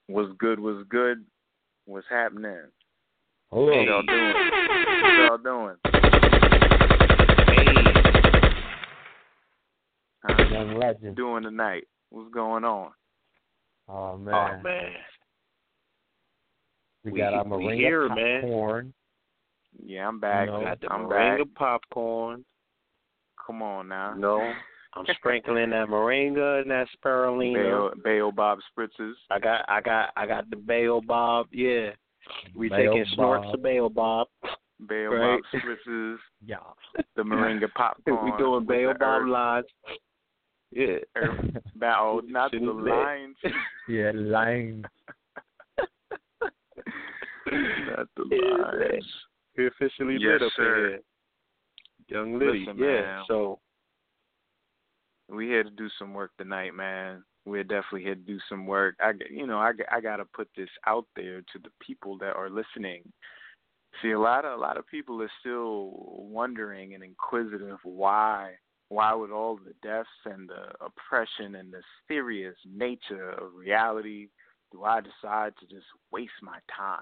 [0.08, 0.60] was good?
[0.60, 1.24] Was good?
[1.86, 2.56] What's happening?
[3.50, 3.66] Hello.
[3.66, 4.34] What y'all doing?
[5.02, 5.76] What y'all doing?
[7.48, 7.66] Hey.
[10.22, 11.16] How Young legend.
[11.16, 11.88] doing tonight?
[12.10, 12.90] What's going on?
[13.88, 14.34] Oh, oh man.
[14.34, 14.92] Oh man.
[17.04, 18.92] We, We- got our we moringa here, man.
[19.76, 19.88] Popcorn.
[19.88, 20.48] Yeah, I'm back.
[20.48, 20.60] No.
[20.60, 21.54] Got the I'm moringa back.
[21.54, 22.44] popcorn.
[23.46, 24.14] Come on now.
[24.16, 24.52] No.
[24.94, 27.54] I'm sprinkling that moringa and that spirulina.
[27.54, 29.12] Bail, Bail Bob spritzes.
[29.30, 31.90] I got I got I got the bail bob, yeah.
[32.56, 34.28] We Bail taking snorts of bail bob.
[34.88, 35.40] Bail Right.
[35.52, 36.16] Bob spritzes.
[36.46, 36.56] Yeah.
[37.14, 38.24] The moringa popcorn.
[38.32, 39.66] we doing with bail bob herb- lines.
[40.72, 40.96] Yeah.
[41.14, 43.36] herb- Bow, oh, not the lines.
[43.88, 44.84] yeah, lime.
[47.50, 49.04] not the Yeah, lines.
[49.56, 50.84] We officially Yes, lit up sir.
[50.86, 51.00] in here.
[52.08, 53.00] Young Liddy, Listen, yeah.
[53.02, 53.24] man.
[53.26, 53.58] So
[55.28, 57.24] we here to do some work tonight, man.
[57.44, 58.96] We're definitely here to do some work.
[59.00, 62.34] I, you know, I, I got to put this out there to the people that
[62.36, 63.02] are listening
[64.02, 68.52] See, a lot of a lot of people are still wondering and inquisitive why
[68.88, 74.28] why with all the deaths and the oppression and the serious nature of reality
[74.70, 77.00] do I decide to just waste my time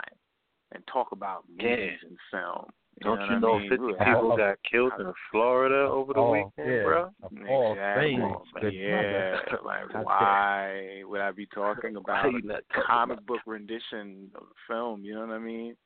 [0.75, 2.09] and talk about movies Yeah.
[2.09, 2.67] and film?
[3.01, 3.69] You Don't know you know I mean?
[3.71, 6.83] 50 Really, people how- got killed in Florida over the Oh, weekend, yeah.
[6.85, 7.11] bro?
[7.49, 8.17] All Exactly.
[8.63, 13.41] things, yeah, like I why would I be talking about a talking comic about book
[13.47, 15.05] rendition of a film?
[15.05, 15.77] You know what I mean?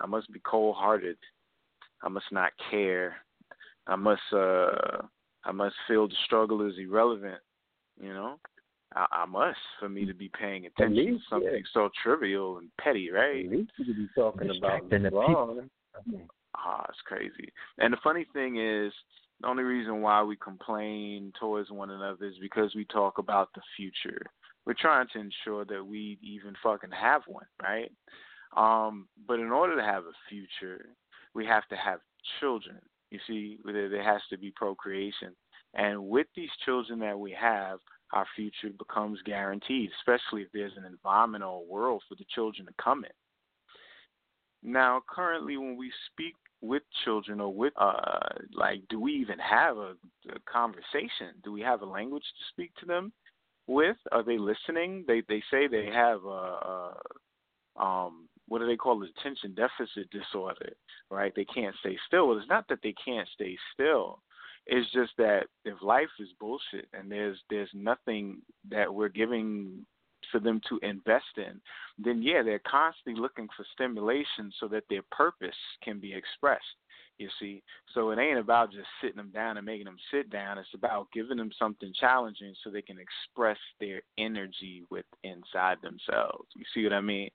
[0.00, 1.18] I must be cold hearted.
[2.02, 3.16] I must not care.
[3.86, 5.02] I must uh
[5.44, 7.40] I must feel the struggle is irrelevant.
[8.00, 8.38] You know?
[8.94, 11.60] I, I must for me to be paying attention to something yeah.
[11.72, 13.44] so trivial and petty, right?
[13.44, 14.52] At least you could be talking about
[14.88, 15.68] Distracting the LeBron.
[16.56, 17.52] Ah, it's crazy.
[17.78, 18.92] And the funny thing is,
[19.40, 23.62] the only reason why we complain towards one another is because we talk about the
[23.76, 24.20] future.
[24.66, 27.90] We're trying to ensure that we even fucking have one, right?
[28.56, 30.86] Um, but in order to have a future,
[31.34, 32.00] we have to have
[32.40, 32.76] children.
[33.10, 35.34] You see, there, there has to be procreation.
[35.74, 37.78] And with these children that we have,
[38.12, 42.66] our future becomes guaranteed, especially if there's an environment or a world for the children
[42.66, 43.10] to come in.
[44.62, 48.18] Now, currently, when we speak with children or with, uh,
[48.52, 49.94] like, do we even have a,
[50.28, 51.34] a conversation?
[51.42, 53.12] Do we have a language to speak to them
[53.66, 53.96] with?
[54.12, 55.04] Are they listening?
[55.06, 56.28] They they say they have a,
[57.78, 59.10] a um, what do they call it?
[59.18, 60.72] Attention deficit disorder,
[61.10, 61.32] right?
[61.34, 62.28] They can't stay still.
[62.28, 64.20] Well, it's not that they can't stay still.
[64.72, 68.38] It's just that if life is bullshit and there's there's nothing
[68.70, 69.84] that we're giving
[70.30, 71.60] for them to invest in,
[71.98, 76.62] then yeah, they're constantly looking for stimulation so that their purpose can be expressed.
[77.18, 80.56] You see, so it ain't about just sitting them down and making them sit down.
[80.56, 86.48] It's about giving them something challenging so they can express their energy with inside themselves.
[86.54, 87.28] You see what I mean?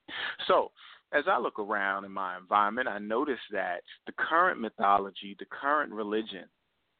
[0.47, 0.71] So
[1.11, 5.91] as I look around in my environment, I notice that the current mythology, the current
[5.91, 6.45] religion,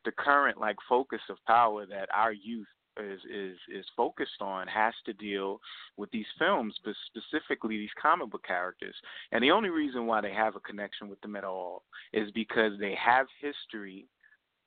[0.05, 4.93] the current like focus of power that our youth is is is focused on has
[5.05, 5.59] to deal
[5.97, 8.95] with these films, but specifically these comic book characters.
[9.31, 12.73] And the only reason why they have a connection with them at all is because
[12.79, 14.07] they have history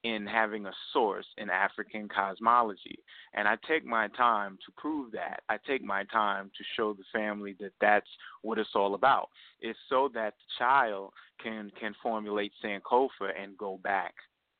[0.04, 2.98] in having a source in African cosmology.
[3.34, 5.40] And I take my time to prove that.
[5.48, 8.06] I take my time to show the family that that's
[8.42, 9.28] what it's all about.
[9.60, 14.14] It's so that the child can can formulate Sankofa and go back.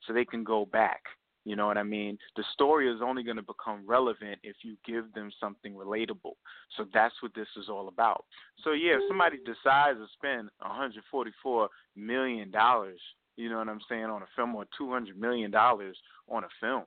[0.06, 1.02] So they can go back.
[1.44, 2.18] You know what I mean?
[2.36, 6.36] The story is only going to become relevant if you give them something relatable.
[6.76, 8.24] So that's what this is all about.
[8.64, 9.52] So yeah, if somebody mm-hmm.
[9.52, 13.00] decides to spend 144 million dollars,
[13.36, 15.96] you know what I'm saying, on a film or 200 million dollars
[16.28, 16.84] on a film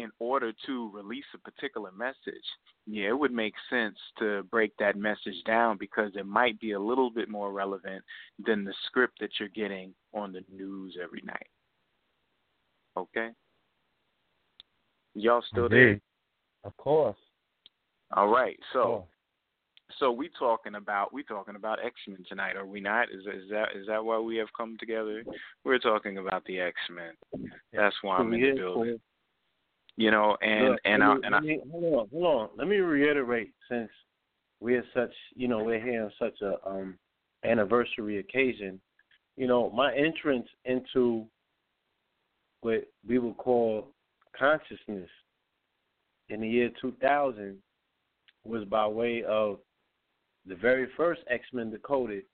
[0.00, 2.44] in order to release a particular message,
[2.86, 6.80] yeah, it would make sense to break that message down because it might be a
[6.80, 8.02] little bit more relevant
[8.44, 11.48] than the script that you're getting on the news every night.
[12.96, 13.30] Okay?
[15.14, 16.00] Y'all still there?
[16.64, 17.16] Of course.
[18.16, 18.58] All right.
[18.72, 19.06] So
[19.98, 23.08] so we talking about we talking about X Men tonight, are we not?
[23.10, 25.24] Is is that is that why we have come together?
[25.64, 27.50] We're talking about the X Men.
[27.72, 29.00] That's why I'm in the building.
[29.96, 32.48] You know, and Look, and I and I me, hold on, hold on.
[32.56, 33.90] Let me reiterate since
[34.60, 36.98] we're such, you know, we're here on such a um
[37.44, 38.80] anniversary occasion.
[39.36, 41.26] You know, my entrance into
[42.60, 43.88] what we would call
[44.38, 45.08] consciousness
[46.28, 47.56] in the year 2000
[48.44, 49.58] was by way of
[50.46, 52.24] the very first X Men Decoded.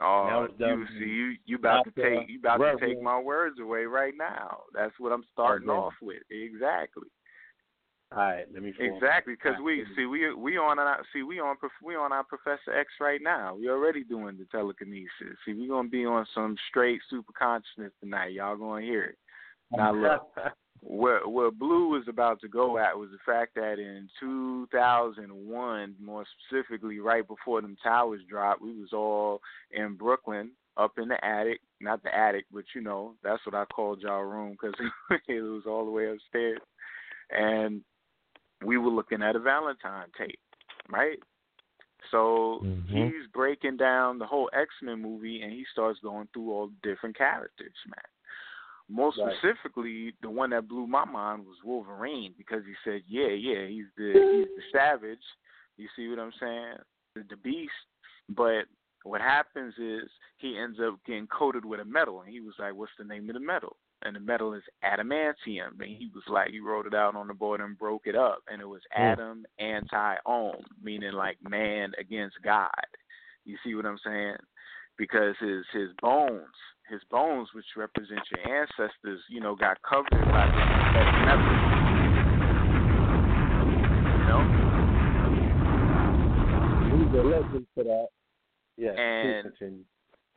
[0.00, 3.84] Oh, you see, you you about to take you about to take my words away
[3.84, 4.62] right now.
[4.74, 6.22] That's what I'm starting off with.
[6.30, 7.08] Exactly,
[8.12, 8.72] All right, let me.
[8.78, 9.34] exactly.
[9.34, 12.88] Because we see we we on our see we on we on our Professor X
[13.00, 13.56] right now.
[13.56, 15.36] We already doing the telekinesis.
[15.44, 18.32] See, we gonna be on some straight super consciousness tonight.
[18.32, 19.18] Y'all gonna hear it.
[19.72, 20.30] Now look,
[20.80, 26.24] where where Blue was about to go at was the fact that in 2001, more
[26.48, 31.60] specifically, right before them towers dropped, we was all in Brooklyn, up in the attic.
[31.80, 34.74] Not the attic, but you know that's what I called y'all room because
[35.28, 36.60] it was all the way upstairs,
[37.30, 37.82] and
[38.64, 40.40] we were looking at a Valentine tape,
[40.88, 41.18] right?
[42.10, 43.12] So Mhm.
[43.12, 46.76] he's breaking down the whole X Men movie, and he starts going through all the
[46.82, 48.04] different characters, man.
[48.88, 49.36] Most Right.
[49.38, 53.86] specifically, the one that blew my mind was Wolverine because he said, "Yeah, yeah, he's
[53.96, 55.24] the he's the savage."
[55.76, 56.76] You see what I'm saying?
[57.14, 57.72] The, the beast.
[58.30, 58.64] But
[59.04, 62.74] what happens is he ends up getting coated with a metal, and he was like,
[62.74, 65.80] "What's the name of the metal?" And the metal is adamantium.
[65.80, 68.42] And he was like, he wrote it out on the board and broke it up,
[68.46, 69.02] and it was hmm.
[69.02, 72.70] Adam anti Om, meaning like man against God.
[73.44, 74.36] You see what I'm saying?
[74.98, 76.42] because his his bones,
[76.88, 80.46] his bones, which represent your ancestors, you know, got covered by
[80.94, 81.44] this metal.
[84.08, 84.42] You know.
[86.96, 88.08] He's a legend for that.
[88.76, 88.92] Yeah.
[88.92, 89.52] And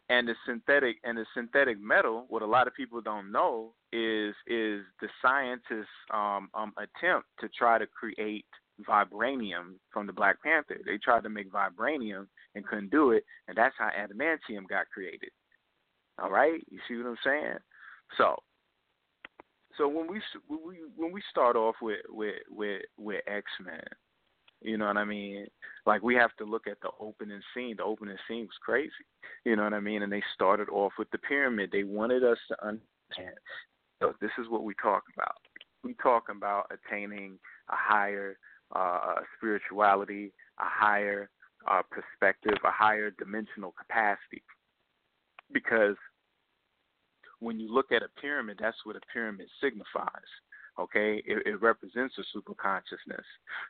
[0.10, 4.36] and the synthetic and the synthetic metal, what a lot of people don't know is
[4.46, 8.46] is the scientists' um, um, attempt to try to create
[8.88, 10.82] vibranium from the Black Panther.
[10.86, 15.30] They tried to make vibranium and couldn't do it, and that's how adamantium got created.
[16.22, 17.58] All right, you see what I'm saying?
[18.18, 18.36] So,
[19.78, 20.22] so when we
[20.96, 23.82] when we start off with with with, with X Men,
[24.62, 25.48] you know what I mean?
[25.86, 27.76] Like we have to look at the opening scene.
[27.78, 28.92] The opening scene was crazy.
[29.46, 30.04] You know what I mean?
[30.04, 31.70] And they started off with the pyramid.
[31.72, 33.38] They wanted us to understand.
[34.02, 35.36] So this is what we talk about.
[35.84, 38.38] We talk about attaining a higher
[38.76, 41.30] uh, spirituality, a higher
[41.70, 44.44] uh, perspective, a higher dimensional capacity.
[45.52, 45.96] Because
[47.42, 50.32] when you look at a pyramid, that's what a pyramid signifies.
[50.80, 53.26] Okay, it, it represents a super consciousness.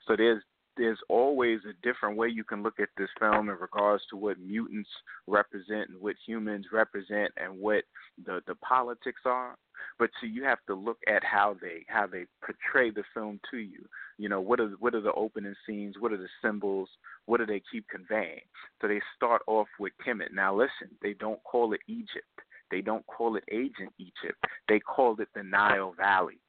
[0.07, 0.43] So there's
[0.78, 4.39] there's always a different way you can look at this film in regards to what
[4.39, 4.89] mutants
[5.28, 7.84] represent and what humans represent and what
[8.26, 9.55] the the politics are.
[9.99, 13.57] But so you have to look at how they how they portray the film to
[13.57, 13.86] you.
[14.17, 15.95] You know what are what are the opening scenes?
[15.99, 16.89] What are the symbols?
[17.26, 18.41] What do they keep conveying?
[18.82, 20.34] So they start off with kemet.
[20.34, 22.28] Now listen they don't call it egypt
[22.72, 26.39] they don't call it ancient egypt they called it the nile valley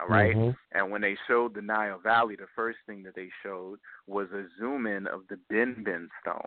[0.00, 0.34] all right?
[0.34, 0.78] mm-hmm.
[0.78, 4.44] And when they showed the Nile Valley, the first thing that they showed was a
[4.58, 6.46] zoom in of the Bin stone.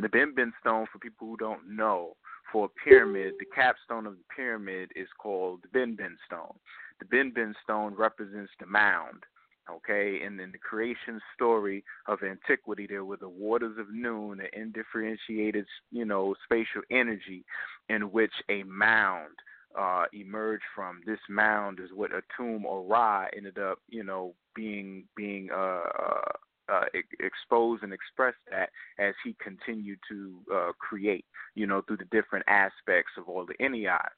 [0.00, 2.16] The Bin stone, for people who don't know,
[2.52, 5.96] for a pyramid, the capstone of the pyramid is called the Bin
[6.26, 6.54] stone.
[7.00, 9.24] The Bin stone represents the mound.
[9.68, 14.46] Okay, and in the creation story of antiquity, there were the waters of Nun, an
[14.52, 17.44] indifferentiated, you know, spatial energy
[17.88, 19.34] in which a mound
[19.76, 21.00] uh, emerged from.
[21.04, 26.32] This mound is what Atum or Ra ended up, you know, being being uh, uh,
[26.68, 26.84] uh,
[27.20, 32.44] exposed and expressed that as he continued to uh, create, you know, through the different
[32.48, 34.08] aspects of all the Ennead.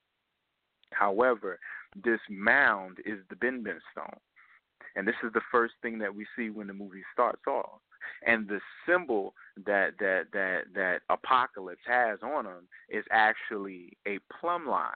[0.92, 1.59] However,
[2.05, 4.18] this mound is the Bin stone.
[4.99, 7.80] And this is the first thing that we see when the movie starts off.
[8.26, 9.34] And the symbol
[9.64, 14.92] that that that that Apocalypse has on him is actually a plumb line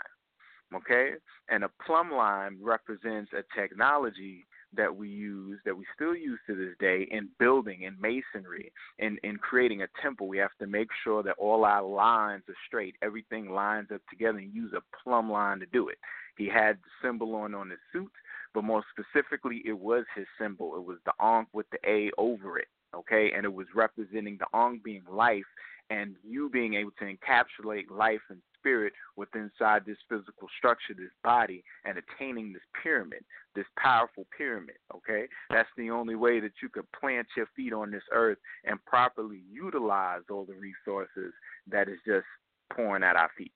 [0.74, 1.12] okay?
[1.48, 6.54] And a plumb line represents a technology that we use, that we still use to
[6.54, 10.28] this day in building, in masonry, in, in creating a temple.
[10.28, 14.38] We have to make sure that all our lines are straight, everything lines up together,
[14.38, 15.98] and use a plumb line to do it.
[16.38, 18.12] He had the symbol on on his suit,
[18.54, 20.76] but more specifically, it was his symbol.
[20.76, 23.32] It was the Ankh with the A over it, okay?
[23.34, 25.44] And it was representing the Ankh being life
[25.90, 31.10] and you being able to encapsulate life and spirit within inside this physical structure, this
[31.24, 33.24] body, and attaining this pyramid,
[33.54, 34.76] this powerful pyramid.
[34.94, 38.82] Okay, that's the only way that you could plant your feet on this earth and
[38.84, 41.32] properly utilize all the resources
[41.70, 42.26] that is just
[42.74, 43.52] pouring at our feet.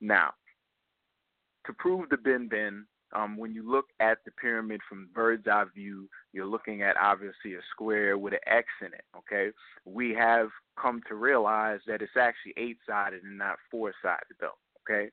[0.00, 0.30] Now,
[1.66, 5.64] to prove the bin bin um, when you look at the pyramid from bird's eye
[5.74, 9.04] view, you're looking at obviously a square with an X in it.
[9.16, 9.50] Okay,
[9.84, 10.48] we have
[10.80, 14.58] come to realize that it's actually eight sided and not four sided though.
[14.82, 15.10] Okay,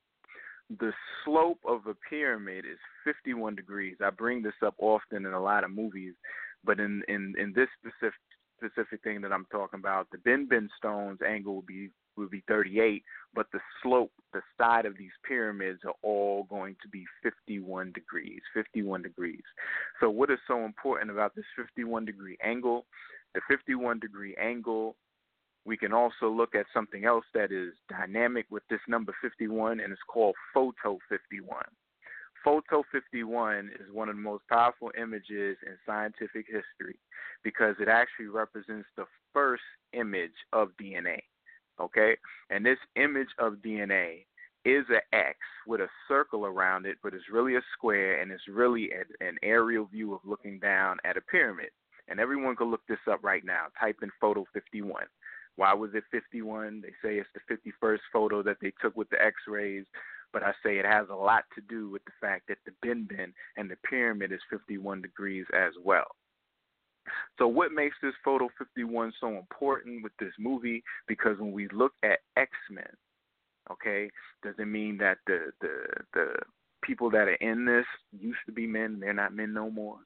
[0.80, 0.91] the
[1.24, 3.98] slope of a pyramid is 51 degrees.
[4.04, 6.14] I bring this up often in a lot of movies,
[6.64, 8.20] but in in in this specific
[8.58, 12.43] specific thing that I'm talking about, the Bin Bin stones angle will be would be
[12.47, 13.03] 38,
[13.34, 18.41] but the slope, the side of these pyramids are all going to be 51 degrees,
[18.53, 19.43] 51 degrees.
[19.99, 22.86] So what is so important about this 51 degree angle?
[23.34, 24.95] The 51 degree angle,
[25.65, 29.91] we can also look at something else that is dynamic with this number 51, and
[29.91, 31.63] it's called photo 51.
[32.43, 36.97] Photo 51 is one of the most powerful images in scientific history
[37.43, 39.63] because it actually represents the first
[39.93, 41.20] image of DNA.
[41.80, 42.17] Okay?
[42.49, 44.25] And this image of DNA
[44.65, 48.47] is an X with a circle around it, but it's really a square and it's
[48.49, 48.89] really
[49.21, 51.69] an aerial view of looking down at a pyramid.
[52.09, 53.65] And everyone can look this up right now.
[53.80, 55.03] Type in photo 51.
[55.55, 56.82] Why was it 51?
[56.82, 59.86] They say it's the 51st photo that they took with the X rays,
[60.32, 63.05] but I say it has a lot to do with the fact that the Bin
[63.05, 66.07] Bin and the pyramid is 51 degrees as well.
[67.38, 70.84] So, what makes this photo 51 so important with this movie?
[71.08, 72.89] Because when we look at X Men,
[73.72, 74.10] okay,
[74.43, 75.72] does it mean that the the
[76.14, 76.28] the
[76.84, 77.86] people that are in this
[78.18, 79.97] used to be men, they're not men no more?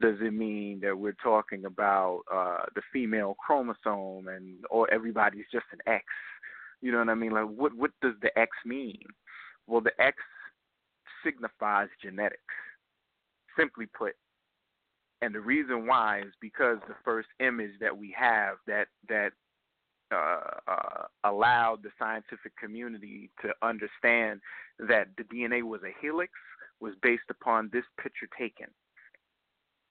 [0.00, 5.66] Does it mean that we're talking about uh, the female chromosome and or everybody's just
[5.72, 6.04] an X?
[6.80, 7.32] You know what I mean?
[7.32, 9.02] Like, what what does the X mean?
[9.66, 10.16] Well, the X
[11.24, 12.42] signifies genetics,
[13.58, 14.14] simply put.
[15.22, 19.32] And the reason why is because the first image that we have that that
[20.12, 24.40] uh, uh, allowed the scientific community to understand
[24.78, 26.32] that the DNA was a helix
[26.80, 28.66] was based upon this picture taken.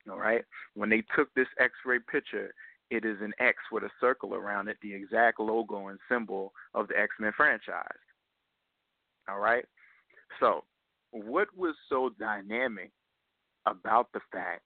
[0.09, 0.43] All right,
[0.75, 2.53] when they took this X-ray picture,
[2.91, 6.89] it is an X with a circle around it, the exact logo and symbol of
[6.89, 7.87] the X Men franchise.
[9.29, 9.65] All right,
[10.39, 10.65] so
[11.11, 12.91] what was so dynamic
[13.65, 14.61] about the fact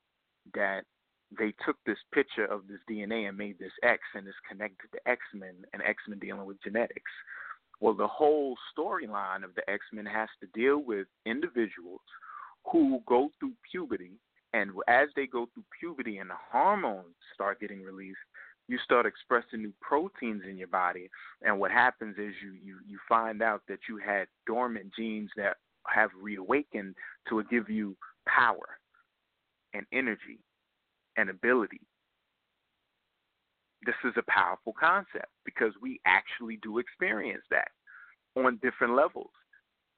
[0.54, 0.84] that
[1.38, 5.10] they took this picture of this DNA and made this X and it's connected to
[5.10, 7.12] X Men and X Men dealing with genetics.
[7.80, 12.02] Well, the whole storyline of the X Men has to deal with individuals
[12.72, 14.12] who go through puberty,
[14.54, 18.18] and as they go through puberty and the hormones start getting released,
[18.68, 21.10] you start expressing new proteins in your body,
[21.42, 25.58] and what happens is you you you find out that you had dormant genes that
[25.88, 26.96] have reawakened
[27.30, 27.96] to give you
[28.28, 28.77] power
[29.74, 30.40] and energy
[31.18, 31.82] and ability.
[33.86, 37.70] This is a powerful concept because we actually do experience that
[38.36, 39.32] on different levels.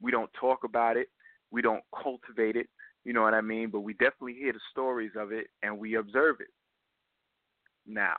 [0.01, 1.07] We don't talk about it,
[1.51, 2.67] we don't cultivate it,
[3.05, 3.70] you know what I mean?
[3.70, 6.49] But we definitely hear the stories of it and we observe it.
[7.88, 8.15] Now,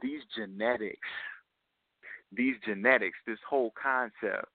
[0.00, 1.08] these genetics,
[2.30, 4.46] these genetics, this whole concept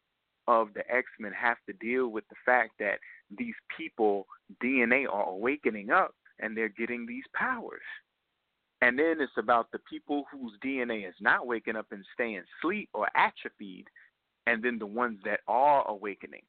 [0.47, 2.99] of the X Men have to deal with the fact that
[3.35, 4.27] these people
[4.63, 7.81] DNA are awakening up and they're getting these powers.
[8.81, 12.89] And then it's about the people whose DNA is not waking up and staying asleep
[12.93, 13.87] or atrophied,
[14.45, 16.43] and then the ones that are awakening.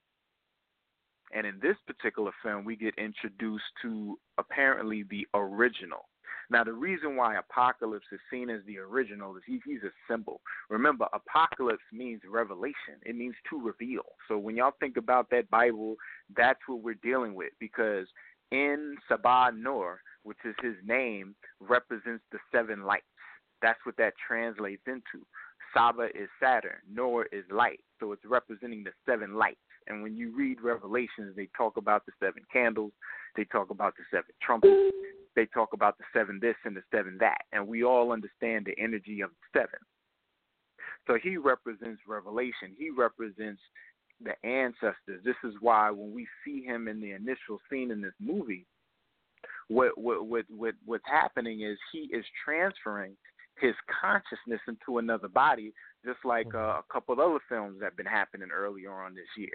[1.34, 6.08] And in this particular film, we get introduced to apparently the original.
[6.50, 10.40] Now, the reason why Apocalypse is seen as the original is he, he's a symbol.
[10.70, 14.02] Remember, Apocalypse means revelation, it means to reveal.
[14.28, 15.96] So when y'all think about that Bible,
[16.34, 18.06] that's what we're dealing with because
[18.50, 23.04] En Sabah Nur, which is his name, represents the seven lights.
[23.60, 25.24] That's what that translates into.
[25.74, 27.80] Saba is Saturn, Nur is light.
[28.00, 29.58] So it's representing the seven lights.
[29.86, 32.92] And when you read Revelations, they talk about the seven candles,
[33.36, 34.72] they talk about the seven trumpets,
[35.38, 37.42] they talk about the seven this and the seven that.
[37.52, 39.78] And we all understand the energy of the seven.
[41.06, 42.74] So he represents revelation.
[42.76, 43.60] He represents
[44.20, 45.22] the ancestors.
[45.24, 48.66] This is why when we see him in the initial scene in this movie,
[49.68, 53.16] what what what, what what's happening is he is transferring
[53.60, 55.72] his consciousness into another body,
[56.04, 59.30] just like uh, a couple of other films that have been happening earlier on this
[59.36, 59.54] year.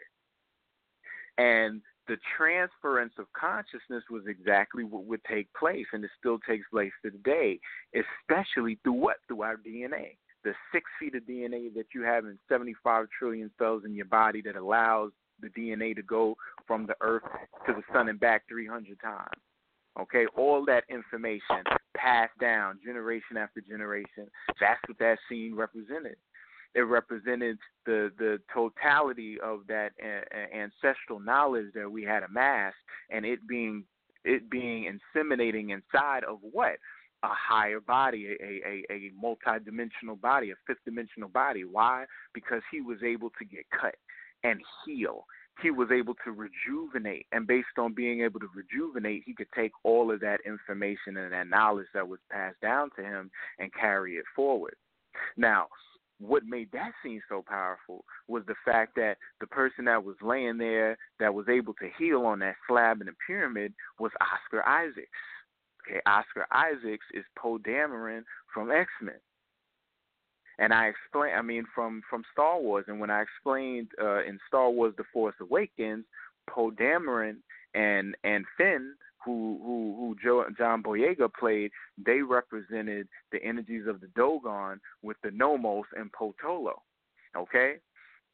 [1.38, 6.66] And the transference of consciousness was exactly what would take place, and it still takes
[6.70, 7.60] place today,
[7.94, 9.18] especially through what?
[9.28, 13.84] Through our DNA the six feet of DNA that you have in 75 trillion cells
[13.86, 16.36] in your body that allows the DNA to go
[16.68, 17.24] from the earth
[17.66, 19.28] to the sun and back 300 times.
[20.00, 21.64] Okay, all that information
[21.96, 24.28] passed down generation after generation.
[24.60, 26.16] That's what that scene represented.
[26.76, 32.76] It represented the the totality of that a- ancestral knowledge that we had amassed,
[33.10, 33.84] and it being
[34.24, 36.78] it being inseminating inside of what
[37.24, 41.64] a higher body, a, a, a multi-dimensional body, a fifth-dimensional body.
[41.64, 42.06] Why?
[42.34, 43.96] Because he was able to get cut
[44.44, 45.26] and heal.
[45.62, 49.72] He was able to rejuvenate, and based on being able to rejuvenate, he could take
[49.84, 54.16] all of that information and that knowledge that was passed down to him and carry
[54.16, 54.76] it forward.
[55.38, 55.68] Now,
[56.28, 60.58] what made that scene so powerful was the fact that the person that was laying
[60.58, 65.08] there that was able to heal on that slab in the pyramid was Oscar Isaacs.
[65.86, 69.16] Okay, Oscar Isaacs is Poe Dameron from X Men.
[70.60, 74.40] And I explain, I mean, from from Star Wars, and when I explained uh, in
[74.48, 76.06] Star Wars: The Force Awakens,
[76.50, 77.38] Poe Dameron
[77.74, 78.94] and and Finn,
[79.24, 81.72] who who who Joe, John Boyega played,
[82.04, 86.74] they represented the energies of the Dogon with the Nomos and Potolo.
[87.36, 87.76] Okay,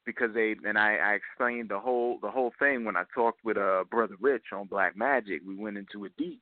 [0.05, 3.57] because they and I, I explained the whole the whole thing when I talked with
[3.57, 5.41] uh brother Rich on Black Magic.
[5.45, 6.41] We went into it deep.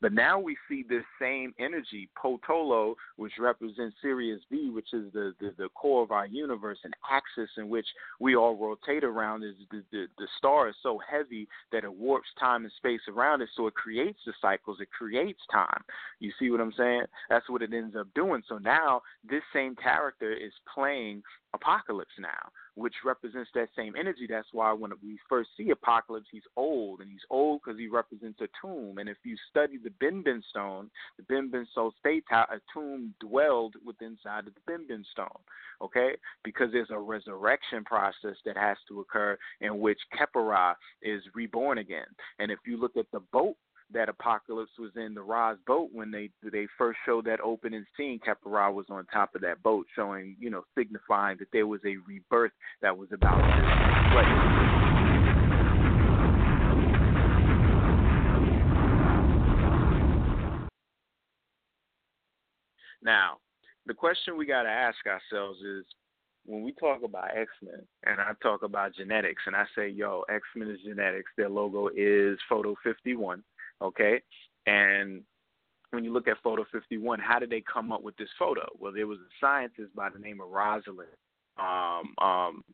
[0.00, 5.34] But now we see this same energy, Potolo, which represents Sirius B, which is the,
[5.40, 7.86] the, the core of our universe, an axis in which
[8.20, 9.44] we all rotate around.
[9.44, 13.40] Is the, the, the star is so heavy that it warps time and space around
[13.40, 15.82] it, so it creates the cycles, it creates time.
[16.20, 17.02] You see what I'm saying?
[17.28, 18.42] That's what it ends up doing.
[18.48, 21.22] So now this same character is playing
[21.54, 24.26] Apocalypse now, which represents that same energy.
[24.28, 28.40] That's why when we first see Apocalypse, he's old, and he's old because he represents
[28.40, 28.98] a tomb.
[28.98, 33.74] And if you study the Benben stone, the Benben stone states how a tomb dwelled
[33.84, 35.28] within inside of the Benben stone.
[35.80, 41.78] Okay, because there's a resurrection process that has to occur in which Khepera is reborn
[41.78, 42.06] again.
[42.38, 43.56] And if you look at the boat
[43.92, 48.20] that Apocalypse was in the Ra's boat when they they first showed that opening scene.
[48.20, 51.96] Khepera was on top of that boat, showing you know signifying that there was a
[52.06, 54.26] rebirth that was about to take place.
[63.02, 63.38] Now,
[63.86, 65.84] the question we got to ask ourselves is
[66.44, 70.24] when we talk about X Men and I talk about genetics and I say, yo,
[70.30, 73.42] X Men is genetics, their logo is Photo 51.
[73.82, 74.20] Okay,
[74.66, 75.22] and
[75.90, 78.66] when you look at Photo 51, how did they come up with this photo?
[78.78, 81.08] Well, there was a scientist by the name of Rosalind.
[81.58, 82.64] Um, um,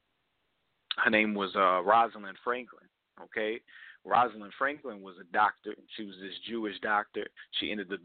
[0.99, 2.87] her name was uh, Rosalind Franklin.
[3.23, 3.61] Okay,
[4.05, 5.75] Rosalind Franklin was a doctor.
[5.97, 7.27] She was this Jewish doctor.
[7.59, 8.01] She ended up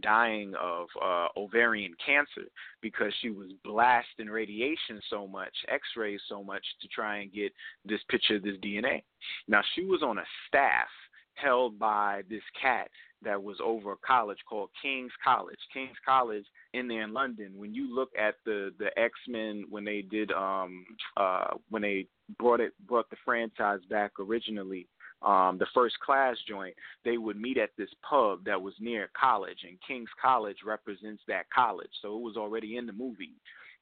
[0.00, 2.48] dying of uh, ovarian cancer
[2.82, 7.52] because she was blasting radiation so much, X-rays so much, to try and get
[7.84, 9.02] this picture of this DNA.
[9.48, 10.88] Now she was on a staff
[11.42, 12.90] held by this cat
[13.22, 15.58] that was over a college called King's College.
[15.72, 17.52] King's College in there in London.
[17.56, 20.84] When you look at the the X Men when they did um
[21.16, 22.06] uh when they
[22.38, 24.86] brought it brought the franchise back originally,
[25.22, 26.74] um the first class joint,
[27.04, 31.44] they would meet at this pub that was near college and King's College represents that
[31.54, 31.90] college.
[32.00, 33.34] So it was already in the movie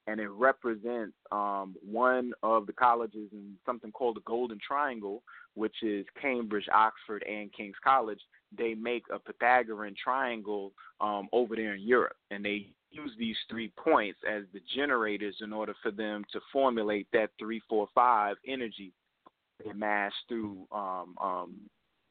[0.09, 5.23] and it represents um, one of the colleges in something called the Golden Triangle,
[5.55, 8.21] which is Cambridge, Oxford, and King's College.
[8.57, 13.71] They make a Pythagorean triangle um, over there in Europe, and they use these three
[13.77, 18.93] points as the generators in order for them to formulate that three, four, five energy
[19.75, 21.55] mass through um, um,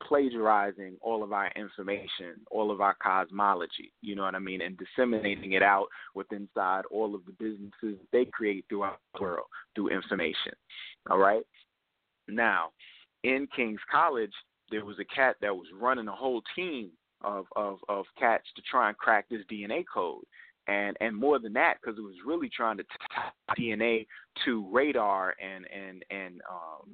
[0.05, 4.77] plagiarizing all of our information, all of our cosmology, you know what I mean, and
[4.77, 9.89] disseminating it out with inside all of the businesses they create throughout the world through
[9.89, 10.53] information.
[11.09, 11.43] All right.
[12.27, 12.69] Now,
[13.23, 14.33] in King's College,
[14.69, 16.91] there was a cat that was running a whole team
[17.23, 20.23] of of of cats to try and crack this DNA code.
[20.67, 24.05] And and more than that, because it was really trying to tie DNA
[24.45, 26.89] to radar and and and um,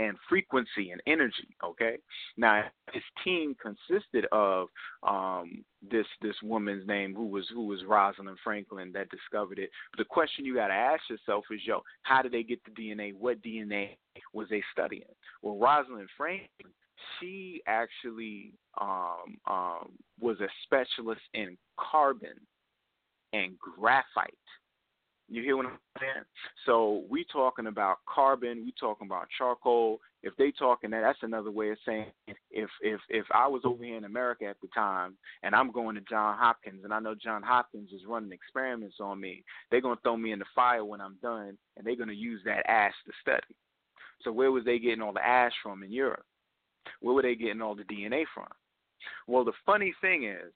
[0.00, 1.48] and frequency and energy.
[1.62, 1.98] Okay,
[2.36, 4.68] now his team consisted of
[5.06, 9.70] um, this this woman's name who was who was Rosalind Franklin that discovered it.
[9.92, 12.70] But the question you got to ask yourself is, yo, how did they get the
[12.70, 13.14] DNA?
[13.14, 13.96] What DNA
[14.32, 15.02] was they studying?
[15.42, 16.72] Well, Rosalind Franklin,
[17.20, 22.40] she actually um, um, was a specialist in carbon
[23.32, 24.34] and graphite.
[25.32, 26.24] You hear what I'm saying?
[26.66, 30.00] So we talking about carbon, we talking about charcoal.
[30.24, 32.06] If they talking that, that's another way of saying
[32.50, 35.94] if if if I was over here in America at the time and I'm going
[35.94, 40.00] to John Hopkins and I know John Hopkins is running experiments on me, they're gonna
[40.02, 43.12] throw me in the fire when I'm done and they're gonna use that ash to
[43.22, 43.54] study.
[44.22, 46.24] So where was they getting all the ash from in Europe?
[46.98, 48.48] Where were they getting all the DNA from?
[49.28, 50.52] Well, the funny thing is,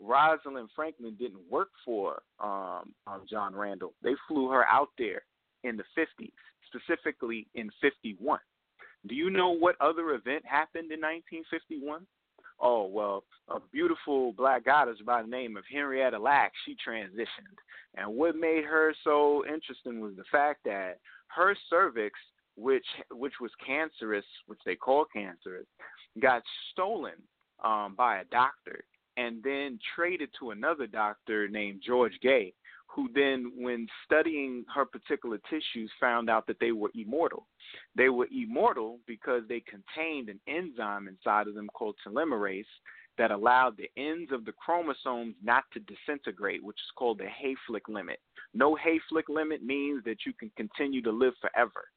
[0.00, 3.94] Rosalind Franklin didn't work for um, um, John Randall.
[4.02, 5.22] They flew her out there
[5.64, 6.32] in the 50s,
[6.66, 8.38] specifically in 51.
[9.06, 12.06] Do you know what other event happened in 1951?
[12.58, 17.56] Oh, well, a beautiful black goddess by the name of Henrietta Lacks, she transitioned.
[17.96, 22.18] And what made her so interesting was the fact that her cervix,
[22.56, 25.66] which which was cancerous, which they call cancerous,
[26.20, 26.42] got
[26.72, 27.14] stolen
[27.62, 28.84] um, by a doctor
[29.16, 32.52] and then traded to another doctor named George Gey,
[32.88, 37.46] who then, when studying her particular tissues, found out that they were immortal.
[37.96, 42.64] They were immortal because they contained an enzyme inside of them called telomerase
[43.18, 47.88] that allowed the ends of the chromosomes not to disintegrate, which is called the Hayflick
[47.88, 48.18] limit.
[48.54, 51.88] No Hayflick limit means that you can continue to live forever.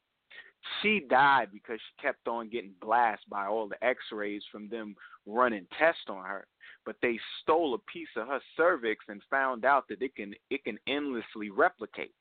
[0.81, 4.95] She died because she kept on getting blasted by all the x rays from them
[5.25, 6.45] running tests on her
[6.85, 10.63] but they stole a piece of her cervix and found out that it can it
[10.63, 12.13] can endlessly replicate.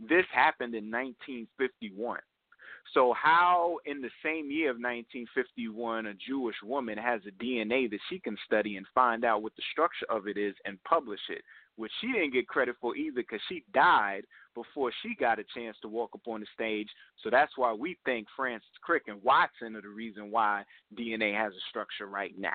[0.00, 2.18] This happened in 1951.
[2.94, 8.00] So how in the same year of 1951 a Jewish woman has a DNA that
[8.10, 11.42] she can study and find out what the structure of it is and publish it,
[11.76, 14.22] which she didn't get credit for either because she died
[14.54, 16.88] before she got a chance to walk up on the stage.
[17.22, 20.64] So that's why we think Francis Crick and Watson are the reason why
[20.94, 22.50] DNA has a structure right now.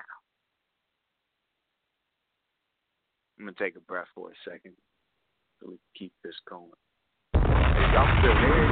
[3.38, 4.72] I'm gonna take a breath for a second
[5.60, 6.70] so we keep this going.
[7.92, 8.70] Y'all still there?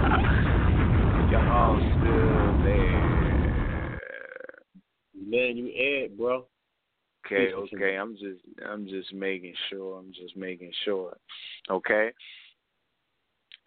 [1.30, 3.06] Y'all still there?
[5.14, 6.46] Man, you Ed, bro.
[7.26, 7.96] Okay, okay.
[7.96, 9.98] I'm just I'm just making sure.
[9.98, 11.16] I'm just making sure.
[11.70, 12.10] Okay.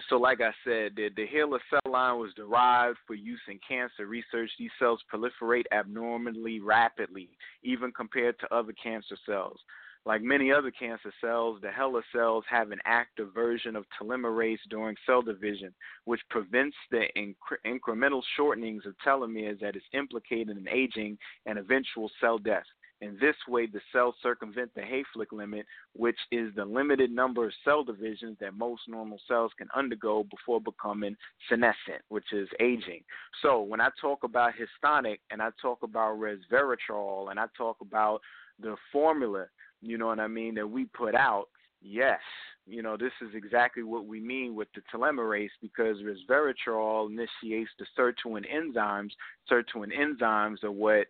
[0.08, 4.06] So, like I said, the, the HeLa cell line was derived for use in cancer
[4.06, 4.50] research.
[4.58, 7.30] These cells proliferate abnormally rapidly,
[7.64, 9.60] even compared to other cancer cells.
[10.06, 14.96] Like many other cancer cells, the HeLa cells have an active version of telomerase during
[15.06, 15.74] cell division,
[16.06, 22.10] which prevents the incre- incremental shortenings of telomeres that is implicated in aging and eventual
[22.22, 22.64] cell death.
[23.02, 27.54] In this way, the cells circumvent the Hayflick limit, which is the limited number of
[27.64, 31.16] cell divisions that most normal cells can undergo before becoming
[31.48, 33.04] senescent, which is aging.
[33.42, 38.20] So when I talk about histonic and I talk about resveratrol and I talk about
[38.62, 39.46] the formula,
[39.82, 41.46] you know what I mean, that we put out,
[41.82, 42.20] yes,
[42.68, 47.86] you know, this is exactly what we mean with the telomerase because resveratrol initiates the
[47.98, 49.12] sirtuin enzymes.
[49.50, 51.08] Sirtuin enzymes are what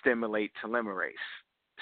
[0.00, 1.12] stimulate telomerase.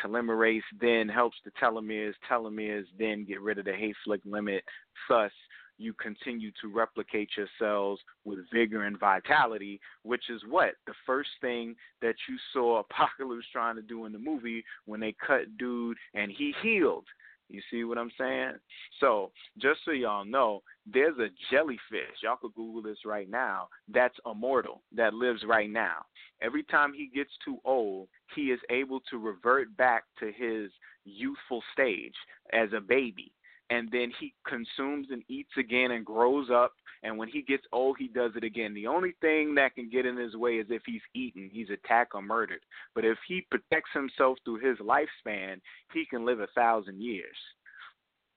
[0.03, 2.15] Telomerase then helps the telomeres.
[2.31, 4.65] Telomeres then get rid of the Hayflick limit.
[5.09, 5.33] Thus,
[5.79, 11.31] you continue to replicate your cells with vigor and vitality, which is what the first
[11.41, 15.97] thing that you saw Apocalypse trying to do in the movie when they cut dude
[16.15, 17.07] and he healed.
[17.49, 18.53] You see what I'm saying?
[19.01, 22.23] So, just so y'all know, there's a jellyfish.
[22.23, 23.69] Y'all could Google this right now.
[23.93, 24.83] That's immortal.
[24.95, 26.05] That lives right now.
[26.41, 30.71] Every time he gets too old, he is able to revert back to his
[31.05, 32.15] youthful stage
[32.53, 33.33] as a baby
[33.73, 37.97] and then he consumes and eats again and grows up and when he gets old
[37.99, 38.75] he does it again.
[38.75, 42.13] The only thing that can get in his way is if he's eaten he's attacked
[42.15, 42.61] or murdered.
[42.95, 45.61] But if he protects himself through his lifespan
[45.93, 47.37] he can live a thousand years.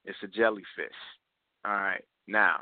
[0.05, 0.65] It's a jellyfish.
[1.65, 2.61] All right now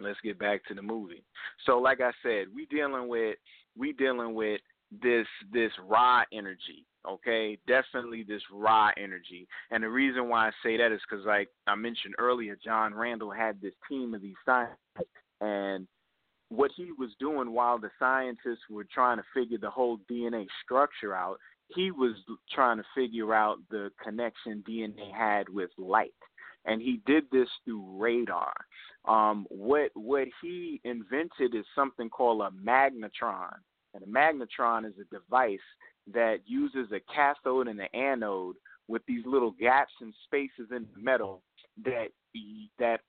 [0.00, 1.24] let's get back to the movie.
[1.64, 3.36] So like i said we dealing with
[3.76, 4.60] we dealing with
[5.02, 7.58] this this raw energy okay?
[7.66, 9.46] Definitely this raw energy.
[9.70, 13.30] And the reason why i say that is because like i mentioned earlier john randall
[13.30, 14.76] had this team of these scientists
[15.40, 15.86] and
[16.48, 21.14] what he was doing while the scientists were trying to figure the whole dna structure
[21.14, 21.38] out
[21.74, 22.14] he was
[22.50, 26.14] trying to figure out the connection dna had with light.
[26.64, 28.52] And he did this through radar.
[29.04, 33.54] Um, what what he invented is something called a magnetron.
[33.94, 35.58] And a magnetron is a device
[36.12, 38.56] that uses a cathode and an anode
[38.88, 41.42] with these little gaps and spaces in the metal
[41.84, 42.08] that
[42.78, 43.00] that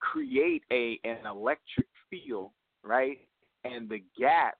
[0.00, 2.50] create a an electric field,
[2.84, 3.18] right?
[3.64, 4.58] And the gaps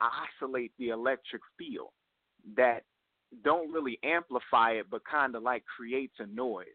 [0.00, 1.90] oscillate the electric field
[2.56, 2.82] that
[3.44, 6.66] don't really amplify it but kind of like creates a noise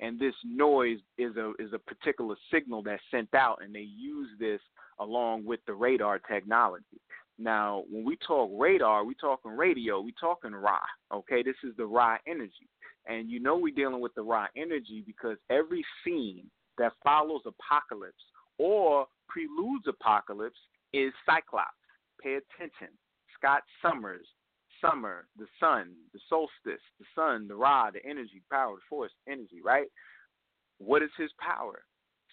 [0.00, 4.28] and this noise is a is a particular signal that's sent out and they use
[4.38, 4.60] this
[4.98, 7.00] along with the radar technology
[7.40, 10.78] now, when we talk radar, we talking radio, we talking raw.
[11.12, 12.68] Okay, this is the raw energy,
[13.06, 16.44] and you know we're dealing with the raw energy because every scene
[16.76, 18.22] that follows apocalypse
[18.58, 20.58] or preludes apocalypse
[20.92, 21.70] is Cyclops.
[22.22, 22.88] Pay attention.
[23.38, 24.26] Scott Summers,
[24.82, 29.62] summer, the sun, the solstice, the sun, the raw, the energy, power, the force, energy,
[29.64, 29.86] right?
[30.78, 31.84] What is his power?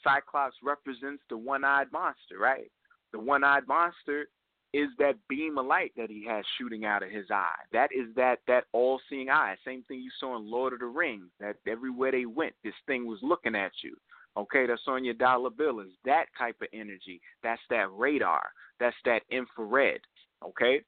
[0.04, 2.70] Cyclops represents the one eyed monster, right?
[3.14, 4.28] The one eyed monster
[4.74, 7.56] is that beam of light that he has shooting out of his eye.
[7.72, 9.56] That is that that all seeing eye.
[9.66, 11.30] Same thing you saw in Lord of the Rings.
[11.40, 13.96] That everywhere they went, this thing was looking at you.
[14.36, 15.80] Okay, that's on your dollar bill.
[15.80, 17.22] Is that type of energy?
[17.44, 18.50] That's that radar.
[18.80, 20.02] That's that infrared.
[20.44, 20.82] Okay,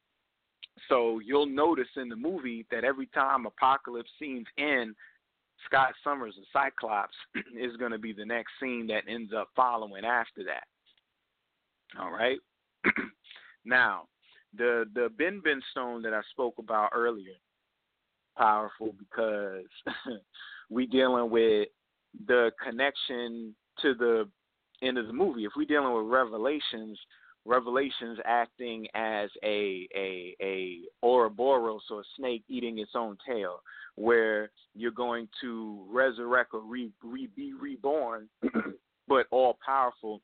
[0.87, 4.95] so you'll notice in the movie that every time apocalypse scenes end,
[5.65, 7.15] Scott Summers and Cyclops
[7.59, 10.63] is going to be the next scene that ends up following after that.
[11.99, 12.37] All right.
[13.65, 14.03] Now,
[14.57, 17.33] the the Ben Ben Stone that I spoke about earlier,
[18.37, 19.65] powerful because
[20.69, 21.67] we dealing with
[22.27, 24.27] the connection to the
[24.81, 25.45] end of the movie.
[25.45, 26.97] If we're dealing with Revelations,
[27.45, 33.61] Revelations acting as a a a Ouroboros or a snake eating its own tail,
[33.95, 38.29] where you're going to resurrect or re, re be reborn,
[39.07, 40.21] but all powerful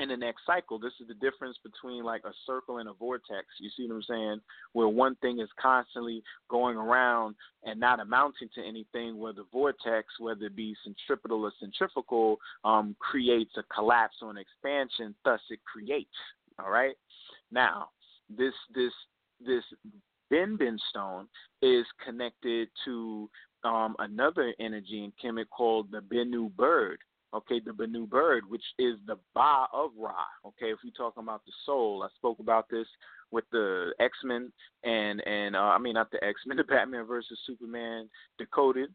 [0.00, 0.78] in the next cycle.
[0.78, 3.46] This is the difference between like a circle and a vortex.
[3.60, 4.40] You see what I'm saying?
[4.72, 7.34] Where one thing is constantly going around
[7.64, 12.96] and not amounting to anything, where the vortex, whether it be centripetal or centrifugal, um,
[12.98, 15.14] creates a collapse or an expansion.
[15.24, 16.08] Thus, it creates.
[16.58, 16.94] All right.
[17.52, 17.88] Now,
[18.34, 18.92] this this
[19.44, 19.64] this
[20.30, 21.26] Ben Ben stone
[21.60, 23.28] is connected to
[23.64, 26.98] um, another energy in Kemet called the Bennu bird
[27.34, 30.24] okay, the Benu bird, which is the Ba of Ra.
[30.46, 32.86] Okay, if we talking about the soul, I spoke about this
[33.30, 34.52] with the X Men
[34.84, 38.08] and and uh, I mean not the X Men, the Batman versus Superman
[38.38, 38.90] Decoded.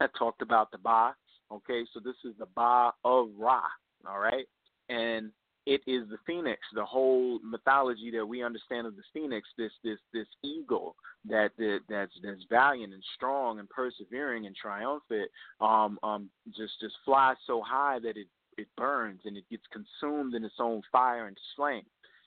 [0.00, 1.14] I talked about the Ba.
[1.50, 3.60] Okay, so this is the Ba of Ra.
[4.08, 4.46] All right,
[4.88, 5.30] and
[5.66, 9.98] it is the phoenix, the whole mythology that we understand of the phoenix, this this
[10.12, 10.96] this eagle
[11.28, 16.94] that, that that's that's valiant and strong and persevering and triumphant, um, um, just just
[17.04, 18.26] flies so high that it
[18.58, 21.86] it burns and it gets consumed in its own fire and flame,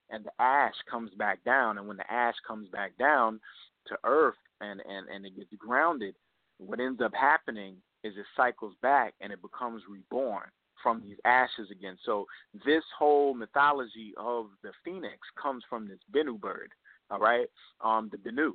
[0.10, 3.40] and the ash comes back down, and when the ash comes back down
[3.88, 6.16] to earth and and and it gets grounded,
[6.58, 7.76] what ends up happening
[8.06, 10.48] is it cycles back and it becomes reborn
[10.86, 11.98] from these ashes again.
[12.06, 12.28] So
[12.64, 16.70] this whole mythology of the phoenix comes from this Benu bird,
[17.10, 17.48] all right,
[17.84, 18.52] um, the Benu,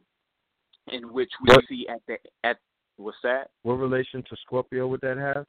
[0.92, 1.64] in which we what?
[1.68, 2.18] see at the
[2.48, 2.58] at
[2.98, 3.50] what's that?
[3.62, 5.44] What relation to Scorpio would that have?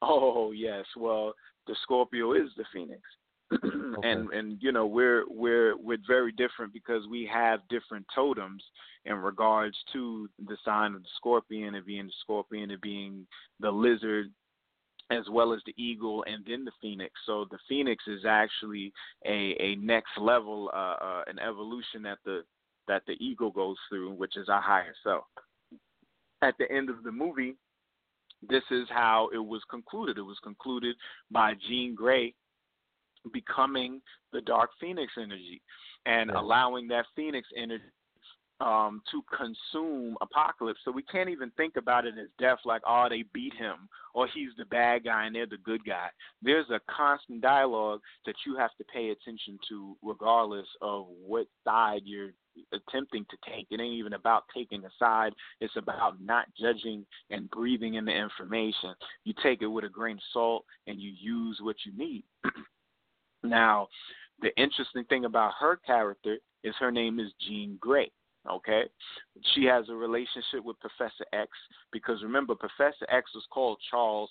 [0.00, 1.34] Oh yes, well
[1.66, 3.02] the Scorpio is the phoenix.
[3.54, 4.10] okay.
[4.10, 8.62] and and you know we're we're we're very different because we have different totems
[9.04, 13.24] in regards to the sign of the scorpion and being the scorpion and being
[13.60, 14.32] the lizard
[15.10, 17.12] as well as the eagle and then the phoenix.
[17.26, 18.92] So the phoenix is actually
[19.24, 22.42] a, a next level, uh, uh, an evolution that the
[22.88, 25.24] that the eagle goes through, which is our higher self.
[26.42, 27.56] At the end of the movie,
[28.48, 30.18] this is how it was concluded.
[30.18, 30.94] It was concluded
[31.30, 32.34] by Jean Grey
[33.32, 34.00] becoming
[34.32, 35.60] the Dark Phoenix energy
[36.04, 37.82] and allowing that Phoenix energy
[38.60, 40.80] um, to consume Apocalypse.
[40.84, 44.26] So we can't even think about it as death, like, oh, they beat him, or
[44.26, 46.08] he's the bad guy and they're the good guy.
[46.42, 52.02] There's a constant dialogue that you have to pay attention to, regardless of what side
[52.04, 52.30] you're
[52.72, 53.66] attempting to take.
[53.70, 58.12] It ain't even about taking a side, it's about not judging and breathing in the
[58.12, 58.94] information.
[59.24, 62.24] You take it with a grain of salt and you use what you need.
[63.42, 63.88] now,
[64.40, 68.10] the interesting thing about her character is her name is Jean Grey.
[68.50, 68.82] Okay,
[69.54, 71.50] she has a relationship with Professor X
[71.92, 74.30] because remember, Professor X was called Charles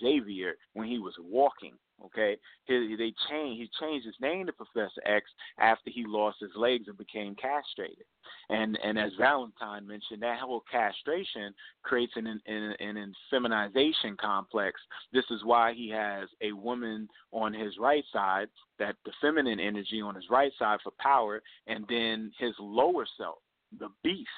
[0.00, 1.74] Xavier when he was walking.
[2.06, 3.60] Okay, he, they changed.
[3.60, 5.26] He changed his name to Professor X
[5.58, 8.04] after he lost his legs and became castrated.
[8.48, 14.80] And and as Valentine mentioned, that whole castration creates an an, an infeminization complex.
[15.12, 18.48] This is why he has a woman on his right side,
[18.78, 23.38] that the feminine energy on his right side for power, and then his lower self,
[23.78, 24.28] the beast,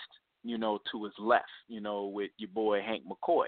[0.44, 3.46] you know, to his left, you know, with your boy Hank McCoy.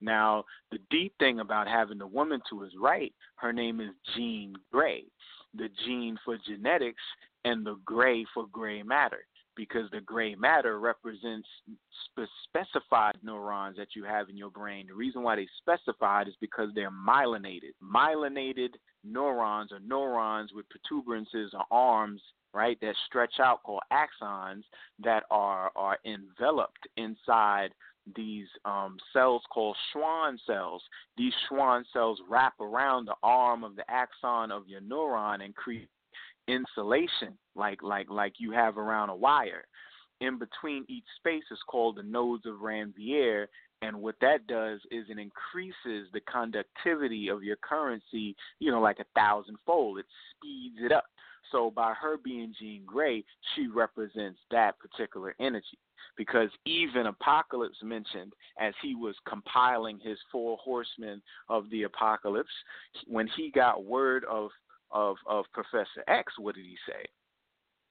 [0.00, 4.54] Now, the deep thing about having the woman to his right, her name is Jean
[4.72, 5.04] Grey.
[5.54, 7.02] The gene for genetics
[7.44, 9.24] and the gray for gray matter
[9.56, 11.48] because the gray matter represents
[12.04, 14.86] spe- specified neurons that you have in your brain.
[14.86, 17.72] The reason why they specified is because they're myelinated.
[17.82, 18.70] Myelinated
[19.04, 22.22] neurons are neurons with protuberances or arms,
[22.52, 24.62] right, that stretch out called axons
[25.02, 27.70] that are are enveloped inside
[28.16, 30.82] these um, cells called Schwann cells.
[31.16, 35.88] These Schwann cells wrap around the arm of the axon of your neuron and create
[36.48, 39.64] insulation like like like you have around a wire.
[40.20, 43.46] In between each space is called the nodes of Ranvier,
[43.80, 48.98] and what that does is it increases the conductivity of your currency, you know, like
[49.00, 49.98] a thousandfold.
[49.98, 51.04] It speeds it up.
[51.50, 53.24] So by her being Jean Grey,
[53.54, 55.78] she represents that particular energy.
[56.16, 62.50] Because even Apocalypse mentioned as he was compiling his four horsemen of the apocalypse,
[63.06, 64.50] when he got word of
[64.90, 67.04] of of Professor X, what did he say?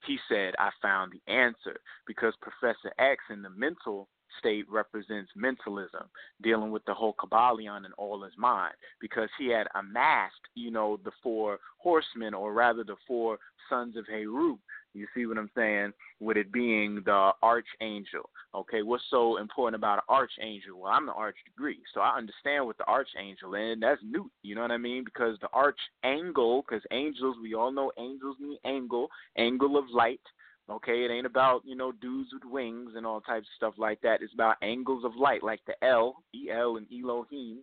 [0.05, 6.03] He said, "I found the answer." Because Professor X in the mental state represents mentalism,
[6.41, 10.99] dealing with the whole Kybalion and all his mind, because he had amassed, you know,
[11.03, 14.57] the four horsemen, or rather the four sons of Heru.
[14.93, 15.93] You see what I'm saying?
[16.19, 18.30] With it being the archangel.
[18.55, 20.80] Okay, what's so important about an archangel?
[20.80, 24.25] Well, I'm an arch degree, so I understand what the archangel and that's Nut.
[24.41, 25.03] You know what I mean?
[25.03, 30.21] Because the archangel, because angels, we all know angels mean angle, angle of light.
[30.70, 33.99] Okay, it ain't about you know dudes with wings and all types of stuff like
[34.01, 34.22] that.
[34.22, 37.59] It's about angles of light, like the L, E L, and Elohim.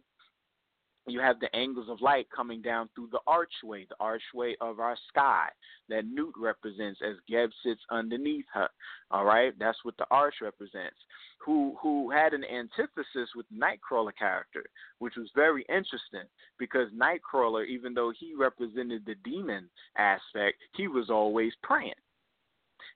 [1.08, 4.96] You have the angles of light coming down through the archway, the archway of our
[5.08, 5.46] sky
[5.88, 8.68] that Nut represents as Geb sits underneath her.
[9.12, 10.96] All right, that's what the arch represents.
[11.44, 14.64] Who who had an antithesis with Nightcrawler character,
[14.98, 16.28] which was very interesting
[16.58, 21.94] because Nightcrawler, even though he represented the demon aspect, he was always praying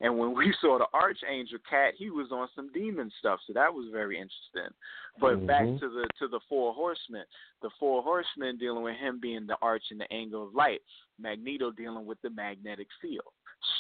[0.01, 3.73] And when we saw the Archangel cat, he was on some demon stuff, so that
[3.73, 4.75] was very interesting.
[5.21, 5.47] But mm-hmm.
[5.47, 7.25] back to the to the four horsemen,
[7.63, 10.81] the four horsemen dealing with him being the arch and the angle of light,
[11.19, 13.33] Magneto dealing with the magnetic field,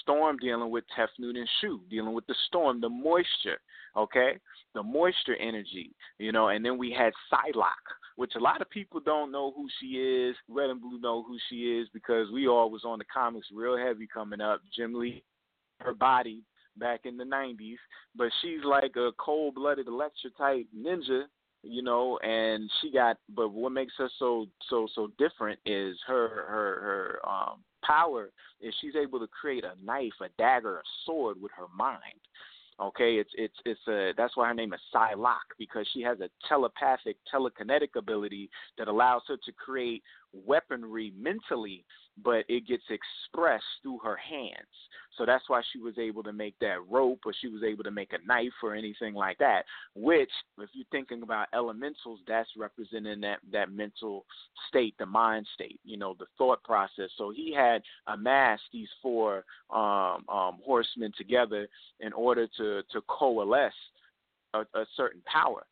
[0.02, 3.60] Storm dealing with Tefnut and Shu, dealing with the storm, the moisture,
[3.96, 4.32] okay,
[4.74, 9.00] the moisture energy, you know, and then we had Psylocke, which a lot of people
[9.00, 10.36] don't know who she is.
[10.48, 13.78] Red and Blue know who she is because we all was on the comics real
[13.78, 14.60] heavy coming up.
[14.76, 15.22] Jim Lee,
[15.80, 16.42] her body
[16.76, 17.76] back in the 90s,
[18.16, 21.24] but she's like a cold-blooded Elektra type ninja,
[21.62, 23.18] you know, and she got.
[23.34, 28.74] But what makes her so so so different is her her her um power is
[28.80, 32.20] she's able to create a knife, a dagger, a sword with her mind.
[32.80, 36.30] Okay, it's it's it's a that's why her name is Psylocke because she has a
[36.48, 40.02] telepathic, telekinetic ability that allows her to create
[40.32, 41.84] weaponry mentally,
[42.22, 44.68] but it gets expressed through her hands.
[45.16, 47.90] So that's why she was able to make that rope or she was able to
[47.90, 49.64] make a knife or anything like that.
[49.94, 54.24] Which, if you're thinking about elementals, that's representing that, that mental
[54.68, 57.10] state, the mind state, you know, the thought process.
[57.18, 59.44] So he had amassed these four
[59.74, 61.68] um, um, horsemen together
[62.00, 63.72] in order to, to coalesce
[64.54, 65.64] a, a certain power.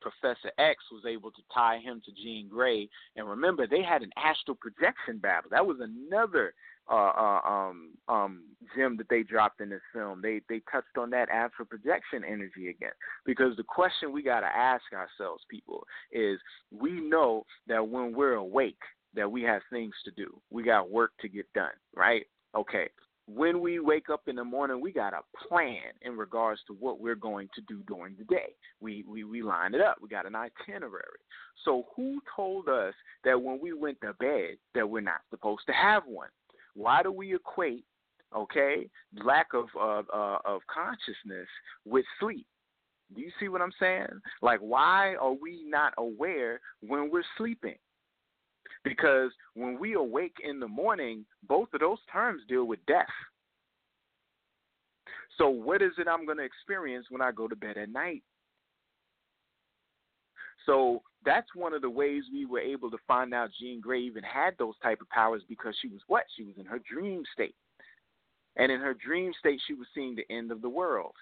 [0.00, 2.88] Professor X was able to tie him to Jean Grey.
[3.16, 5.50] And remember, they had an astral projection battle.
[5.50, 6.54] That was another
[6.90, 8.42] uh, uh, um, um,
[8.76, 10.20] gem that they dropped in this film.
[10.22, 12.92] They they touched on that astral projection energy again.
[13.26, 16.38] Because the question we got to ask ourselves, people, is
[16.70, 18.80] we know that when we're awake,
[19.14, 20.40] that we have things to do.
[20.50, 22.24] We got work to get done, right?
[22.56, 22.88] Okay
[23.28, 26.98] when we wake up in the morning, we got a plan in regards to what
[26.98, 28.54] we're going to do during the day.
[28.80, 29.98] We we we line it up.
[30.00, 31.02] We got an itinerary.
[31.64, 35.72] So who told us that when we went to bed that we're not supposed to
[35.72, 36.28] have one?
[36.74, 37.84] Why do we equate,
[38.34, 38.88] okay,
[39.22, 41.48] lack of of uh, of consciousness
[41.84, 42.46] with sleep?
[43.14, 44.20] Do you see what I'm saying?
[44.42, 47.76] Like, why are we not aware when we're sleeping?
[48.84, 53.06] Because when we awake in the morning, both of those terms deal with death.
[55.36, 58.22] So, what is it I'm going to experience when I go to bed at night?
[60.68, 64.22] So that's one of the ways we were able to find out Jean Grey even
[64.22, 66.24] had those type of powers because she was what?
[66.36, 67.54] She was in her dream state.
[68.56, 71.14] And in her dream state she was seeing the end of the world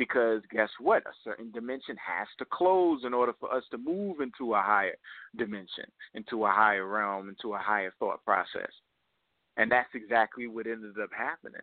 [0.00, 1.02] because guess what?
[1.02, 4.96] A certain dimension has to close in order for us to move into a higher
[5.36, 5.84] dimension,
[6.14, 8.70] into a higher realm, into a higher thought process.
[9.58, 11.60] And that's exactly what ended up happening.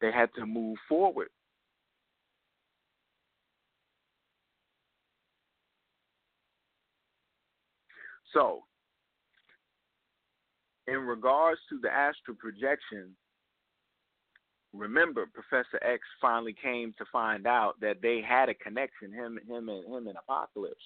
[0.00, 1.26] They had to move forward.
[8.32, 8.62] So,
[10.86, 13.16] in regards to the astral projection,
[14.72, 19.68] remember Professor X finally came to find out that they had a connection, him him
[19.68, 20.84] and him and Apocalypse,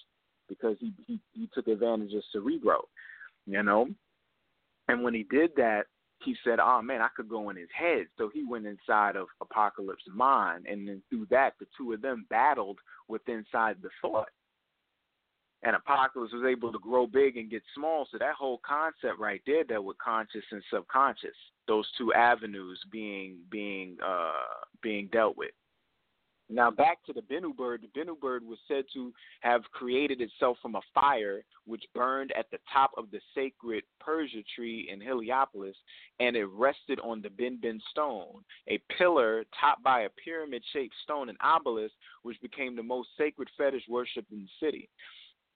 [0.49, 2.83] because he, he, he took advantage of Cerebro,
[3.45, 3.87] you know?
[4.87, 5.83] And when he did that,
[6.23, 8.07] he said, Oh man, I could go in his head.
[8.17, 12.25] So he went inside of Apocalypse's mind and then through that the two of them
[12.29, 14.29] battled with inside the thought
[15.63, 18.07] and Apocalypse was able to grow big and get small.
[18.11, 21.35] So that whole concept right there that with conscious and subconscious,
[21.67, 24.31] those two avenues being being uh,
[24.81, 25.51] being dealt with.
[26.49, 27.83] Now back to the Bennu bird.
[27.83, 32.49] The Bennu bird was said to have created itself from a fire which burned at
[32.51, 35.75] the top of the sacred persea tree in Heliopolis,
[36.21, 41.37] and it rested on the Benben stone, a pillar topped by a pyramid-shaped stone and
[41.41, 41.93] obelisk,
[42.23, 44.87] which became the most sacred fetish worship in the city.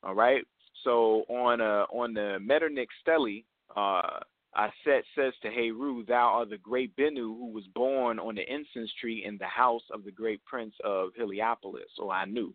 [0.03, 0.43] All right.
[0.83, 3.43] So on uh on the Metternich Stele,
[3.75, 4.19] uh
[4.57, 8.91] Aset says to Heru, Thou art the great Bennu who was born on the incense
[8.99, 12.51] tree in the house of the great prince of Heliopolis, or Anu.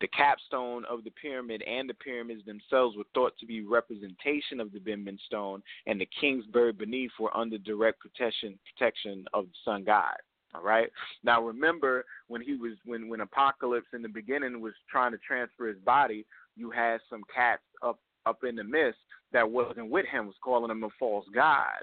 [0.00, 4.72] The capstone of the pyramid and the pyramids themselves were thought to be representation of
[4.72, 9.54] the Benben stone, and the king's bird beneath were under direct protection protection of the
[9.64, 10.16] sun god.
[10.54, 10.90] All right.
[11.24, 15.66] Now remember when he was when when Apocalypse in the beginning was trying to transfer
[15.66, 16.24] his body,
[16.58, 18.98] you had some cats up up in the mist
[19.32, 21.82] that wasn't with him was calling him a false god.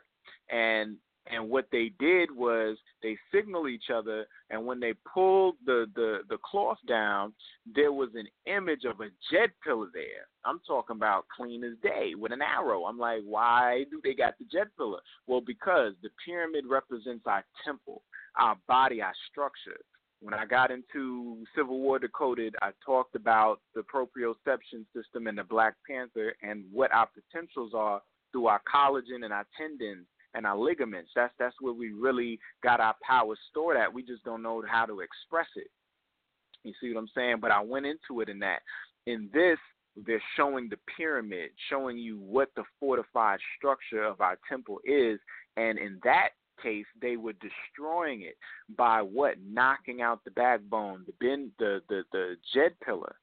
[0.52, 0.98] And
[1.28, 6.20] and what they did was they signaled each other and when they pulled the the
[6.30, 7.34] the cloth down
[7.74, 10.28] there was an image of a Jed pillar there.
[10.44, 12.84] I'm talking about clean as day with an arrow.
[12.84, 15.00] I'm like why do they got the Jed pillar?
[15.26, 18.04] Well because the pyramid represents our temple
[18.40, 19.80] our body our structure
[20.26, 25.44] when I got into Civil War Decoded, I talked about the proprioception system and the
[25.44, 28.02] Black Panther and what our potentials are
[28.32, 31.12] through our collagen and our tendons and our ligaments.
[31.16, 33.94] That's that's where we really got our power stored at.
[33.94, 35.68] We just don't know how to express it.
[36.64, 37.36] You see what I'm saying?
[37.40, 38.62] But I went into it in that.
[39.06, 39.60] In this,
[40.08, 45.20] they're showing the pyramid, showing you what the fortified structure of our temple is,
[45.56, 46.30] and in that
[46.62, 48.38] case, they were destroying it
[48.78, 49.36] by what?
[49.46, 53.16] Knocking out the backbone, the bin, the the the Jed pillar,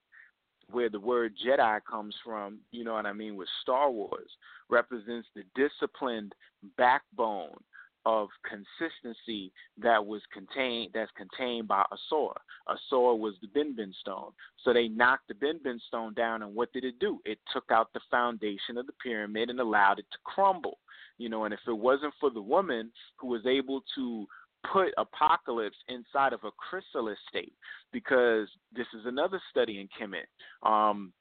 [0.71, 2.59] where the word Jedi comes from.
[2.71, 3.37] You know what I mean?
[3.37, 4.31] With Star Wars
[4.69, 6.35] represents the disciplined
[6.77, 7.57] backbone
[8.05, 12.35] of consistency that was contained that's contained by Asor.
[12.69, 14.31] Asor was the Benben stone.
[14.65, 17.21] So they knocked the Benben stone down and what did it do?
[17.25, 20.79] It took out the foundation of the pyramid and allowed it to crumble.
[21.23, 24.27] You know, and if it wasn't for the woman who was able to
[24.73, 27.55] put apocalypse inside of a chrysalis state,
[27.93, 30.29] because this is another study in Kemet.
[30.69, 31.13] Um,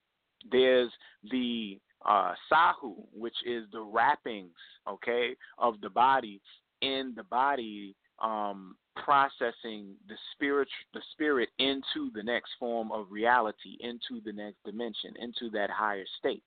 [0.51, 0.91] there's
[1.31, 4.57] the uh, sahu, which is the wrappings,
[4.89, 6.41] okay, of the body
[6.81, 13.77] in the body um, processing the spirit the spirit into the next form of reality,
[13.79, 16.43] into the next dimension, into that higher state.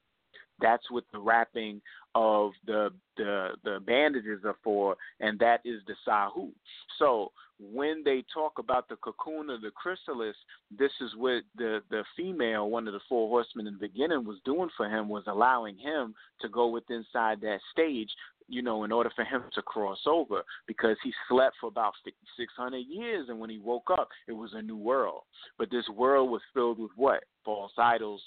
[0.61, 1.80] That's what the wrapping
[2.14, 6.50] of the the the bandages are for, and that is the sahu.
[6.98, 10.36] So when they talk about the cocoon of the chrysalis,
[10.76, 14.38] this is what the the female, one of the four horsemen in the beginning, was
[14.44, 18.09] doing for him was allowing him to go within inside that stage
[18.48, 21.94] you know, in order for him to cross over because he slept for about
[22.36, 25.22] 600 years and when he woke up, it was a new world.
[25.59, 27.24] But this world was filled with what?
[27.44, 28.22] False idols,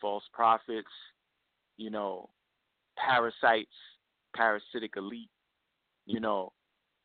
[0.00, 0.88] false prophets,
[1.78, 2.28] you know,
[2.98, 3.72] parasites,
[4.36, 5.30] parasitic elite,
[6.04, 6.52] you know,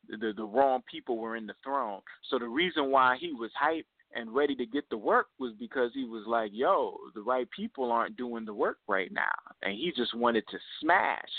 [0.08, 2.00] the the wrong people were in the throne.
[2.30, 5.90] So the reason why he was hyped and ready to get the work was because
[5.94, 9.34] he was like, yo, the right people aren't doing the work right now.
[9.62, 11.30] And he just wanted to smash.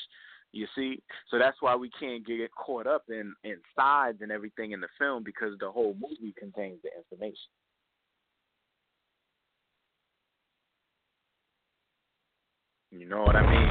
[0.52, 4.72] You see, so that's why we can't get caught up in in sides and everything
[4.72, 7.52] in the film because the whole movie contains the information.
[12.98, 13.70] You know what I mean?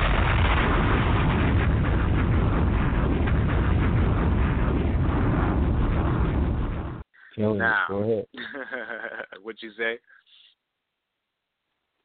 [7.37, 8.27] now, go ahead.
[9.43, 9.99] what you say?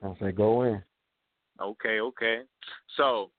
[0.04, 0.82] I say go in.
[1.62, 2.42] Okay, okay.
[2.96, 3.32] So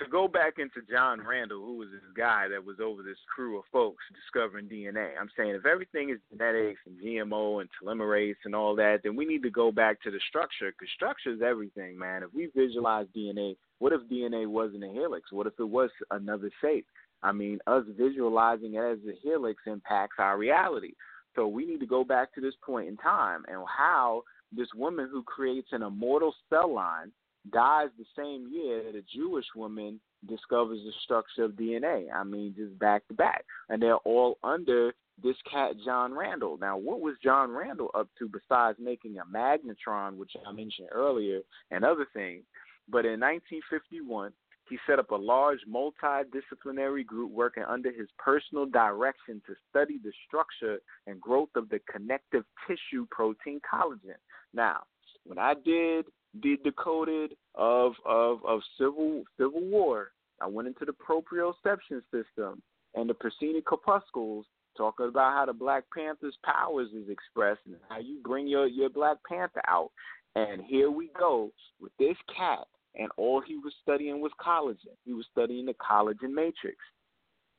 [0.00, 3.58] to go back into John Randall, who was this guy that was over this crew
[3.58, 8.54] of folks discovering DNA, I'm saying if everything is genetics and GMO and telomerase and
[8.54, 11.98] all that, then we need to go back to the structure because structure is everything,
[11.98, 12.22] man.
[12.22, 15.30] If we visualize DNA, what if DNA wasn't a helix?
[15.30, 16.86] What if it was another shape?
[17.22, 20.92] I mean, us visualizing it as a helix impacts our reality.
[21.36, 24.22] So we need to go back to this point in time and how
[24.52, 27.12] this woman who creates an immortal cell line
[27.52, 32.06] dies the same year that a Jewish woman discovers the structure of DNA.
[32.14, 33.44] I mean, just back to back.
[33.68, 36.58] And they're all under this cat, John Randall.
[36.58, 41.40] Now, what was John Randall up to besides making a magnetron, which I mentioned earlier,
[41.70, 42.44] and other things?
[42.88, 44.32] But in 1951,
[44.68, 50.12] he set up a large multidisciplinary group working under his personal direction to study the
[50.26, 54.18] structure and growth of the connective tissue protein collagen.
[54.54, 54.82] Now,
[55.24, 60.12] when I did the decoded of of of civil civil war.
[60.40, 62.62] I went into the proprioception system
[62.94, 67.98] and the preceding corpuscles, talking about how the Black Panther's powers is expressed and how
[67.98, 69.90] you bring your your Black Panther out.
[70.36, 71.50] And here we go
[71.80, 74.94] with this cat, and all he was studying was collagen.
[75.04, 76.76] He was studying the collagen matrix.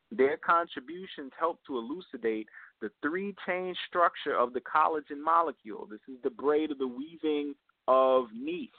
[0.09, 2.47] Their contributions helped to elucidate
[2.82, 5.88] the three chain structure of the collagen molecule.
[5.89, 7.53] This is the braid of the weaving
[7.88, 8.70] of Neith.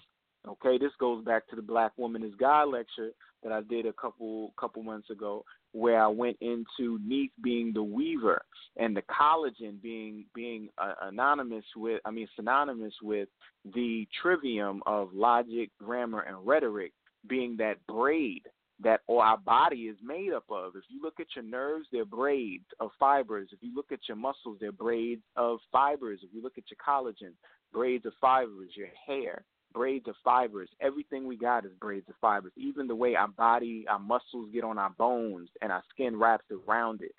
[0.47, 3.11] Okay, this goes back to the Black Woman is God lecture
[3.43, 7.83] that I did a couple couple months ago, where I went into Neith being the
[7.83, 8.43] weaver
[8.77, 13.29] and the collagen being being uh, anonymous with, I mean synonymous with
[13.75, 16.93] the trivium of logic, grammar, and rhetoric
[17.29, 18.43] being that braid
[18.83, 20.75] that our body is made up of.
[20.75, 23.49] If you look at your nerves, they're braids of fibers.
[23.53, 26.21] If you look at your muscles, they're braids of fibers.
[26.23, 27.35] If you look at your collagen,
[27.73, 30.69] braids of fibers, your hair, braids of fibers.
[30.81, 32.53] Everything we got is braids of fibers.
[32.57, 36.45] Even the way our body, our muscles get on our bones and our skin wraps
[36.51, 37.13] around it.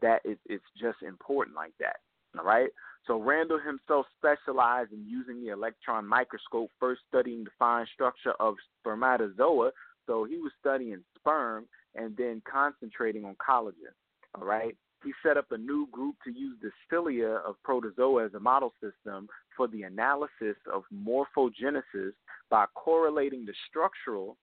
[0.00, 1.96] That is it's just important like that.
[2.38, 2.70] All right.
[3.06, 8.54] So Randall himself specialized in using the electron microscope, first studying the fine structure of
[8.80, 9.72] spermatozoa.
[10.06, 13.92] So he was studying sperm and then concentrating on collagen.
[14.34, 14.76] All right.
[15.04, 18.72] He set up a new group to use the cilia of protozoa as a model
[18.80, 22.12] system for the analysis of morphogenesis
[22.50, 24.36] by correlating the structural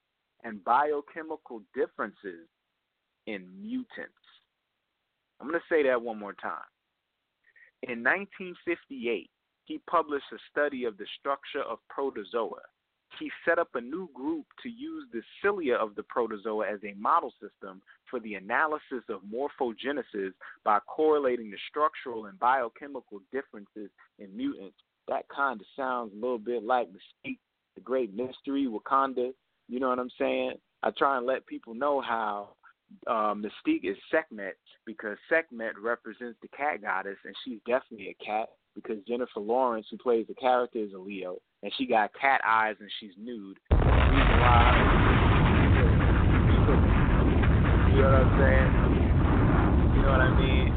[0.44, 2.48] and biochemical differences
[3.28, 4.14] in mutants.
[5.40, 6.68] I'm going to say that one more time.
[7.84, 9.30] In 1958,
[9.66, 12.62] he published a study of the structure of protozoa.
[13.18, 16.94] He set up a new group to use the cilia of the protozoa as a
[17.00, 20.32] model system for the analysis of morphogenesis
[20.64, 24.78] by correlating the structural and biochemical differences in mutants.
[25.08, 27.40] That kind of sounds a little bit like Mystique,
[27.76, 29.32] the Great Mystery, Wakanda.
[29.68, 30.54] You know what I'm saying?
[30.84, 32.50] I try and let people know how
[33.08, 38.50] uh, Mystique is Sekhmet because Sekhmet represents the cat goddess, and she's definitely a cat
[38.76, 42.76] because Jennifer Lawrence, who plays the character, is a Leo, and she got cat eyes
[42.80, 43.58] and she's nude.
[43.72, 43.76] You
[48.06, 48.72] know what I'm saying?
[49.96, 50.70] You know what I mean?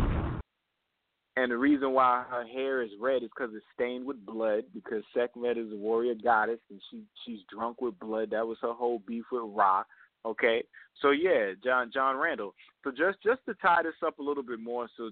[1.36, 4.64] And the reason why her hair is red is because it's stained with blood.
[4.74, 8.30] Because Sekhmet is a warrior goddess, and she she's drunk with blood.
[8.30, 9.84] That was her whole beef with Ra.
[10.24, 10.62] Okay,
[11.00, 12.54] so yeah, John John Randall.
[12.84, 15.10] So just just to tie this up a little bit more, so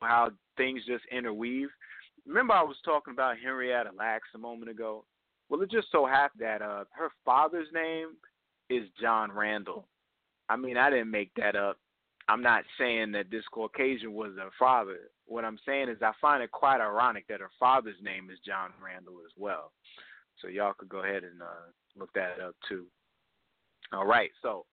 [0.00, 1.68] how things just interweave.
[2.26, 5.04] Remember, I was talking about Henrietta Lacks a moment ago.
[5.48, 8.16] Well, it just so happened that uh, her father's name
[8.70, 9.86] is John Randall.
[10.48, 11.78] I mean, I didn't make that up.
[12.28, 15.10] I'm not saying that this Caucasian was her father.
[15.26, 18.70] What I'm saying is I find it quite ironic that her father's name is John
[18.82, 19.72] Randall as well.
[20.40, 22.86] So y'all could go ahead and uh, look that up too.
[23.92, 24.64] All right, so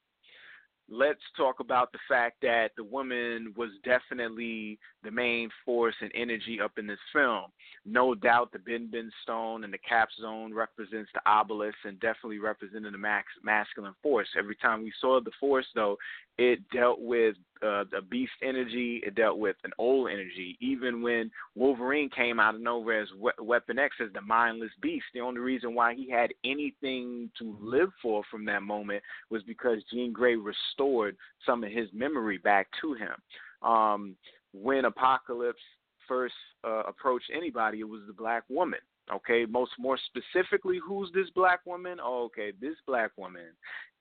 [0.92, 6.60] let's talk about the fact that the woman was definitely the main force and energy
[6.62, 7.46] up in this film.
[7.86, 12.94] No doubt the Benben Stone and the Cap Zone represents the obelisk and definitely represented
[12.94, 14.28] the max, masculine force.
[14.38, 15.98] Every time we saw the force, though,
[16.38, 19.02] it dealt with uh, a beast energy.
[19.06, 20.58] It dealt with an old energy.
[20.60, 25.06] Even when Wolverine came out of nowhere as we- Weapon X as the mindless beast,
[25.14, 29.84] the only reason why he had anything to live for from that moment was because
[29.92, 31.16] Jean Grey restored
[31.46, 33.14] some of his memory back to him.
[33.62, 34.16] Um,
[34.54, 35.62] when Apocalypse
[36.08, 36.34] first
[36.64, 38.80] uh, approached anybody, it was the black woman.
[39.14, 41.98] Okay, most more specifically, who's this black woman?
[42.02, 43.48] Oh, okay, this black woman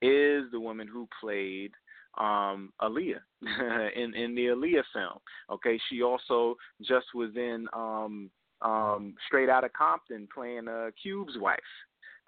[0.02, 1.72] is the woman who played
[2.18, 3.20] um Aaliyah
[3.96, 5.18] in in the Aaliyah film.
[5.50, 8.30] Okay, she also just was in um
[8.62, 11.58] um Straight Outta Compton playing uh Cube's wife.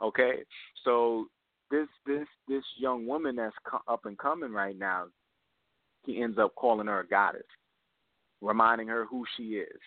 [0.01, 0.45] Okay,
[0.85, 1.27] so
[1.71, 5.07] this this this young woman that's co- up and coming right now,
[6.07, 7.43] he ends up calling her a goddess,
[8.41, 9.81] reminding her who she is.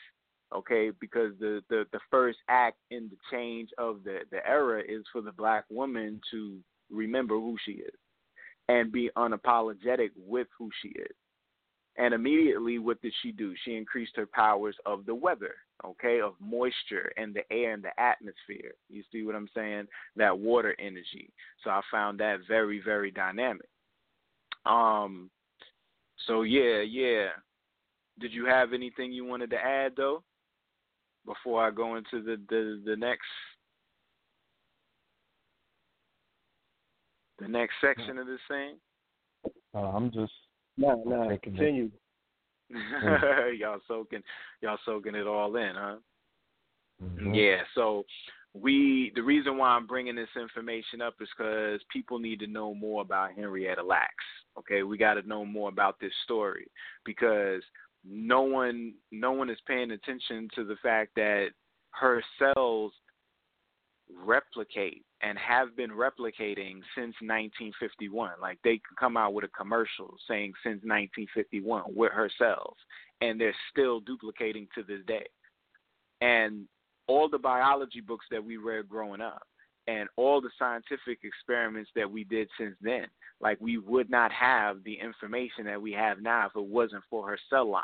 [0.53, 5.03] Okay, because the, the the first act in the change of the the era is
[5.11, 6.57] for the black woman to
[6.91, 7.95] remember who she is
[8.69, 11.15] and be unapologetic with who she is.
[11.97, 13.53] And immediately, what did she do?
[13.63, 15.55] She increased her powers of the weather,
[15.85, 18.73] okay, of moisture and the air and the atmosphere.
[18.89, 19.87] You see what I'm saying?
[20.17, 21.31] That water energy.
[21.63, 23.69] So I found that very, very dynamic.
[24.65, 25.29] Um.
[26.27, 27.27] So yeah, yeah.
[28.19, 30.23] Did you have anything you wanted to add though?
[31.25, 33.27] Before I go into the the, the next
[37.39, 38.75] the next section of this thing?
[39.73, 40.31] Uh, I'm just
[40.77, 41.91] No, no, continue.
[43.59, 44.23] y'all soaking
[44.61, 45.95] y'all soaking it all in, huh?
[47.03, 47.35] mhm.
[47.35, 48.05] Yeah, so
[48.53, 52.73] we the reason why I'm bringing this information up is because people need to know
[52.73, 54.13] more about Henrietta Lacks.
[54.57, 56.67] Okay, we got to know more about this story
[57.03, 57.61] because
[58.03, 61.49] no one no one is paying attention to the fact that
[61.91, 62.93] her cells
[64.13, 68.31] replicate and have been replicating since 1951.
[68.41, 72.75] Like they come out with a commercial saying since 1951 with her cells,
[73.21, 75.25] and they're still duplicating to this day.
[76.21, 76.65] And
[77.07, 79.43] all the biology books that we read growing up,
[79.87, 83.05] and all the scientific experiments that we did since then,
[83.39, 87.27] like we would not have the information that we have now if it wasn't for
[87.27, 87.83] her cell line.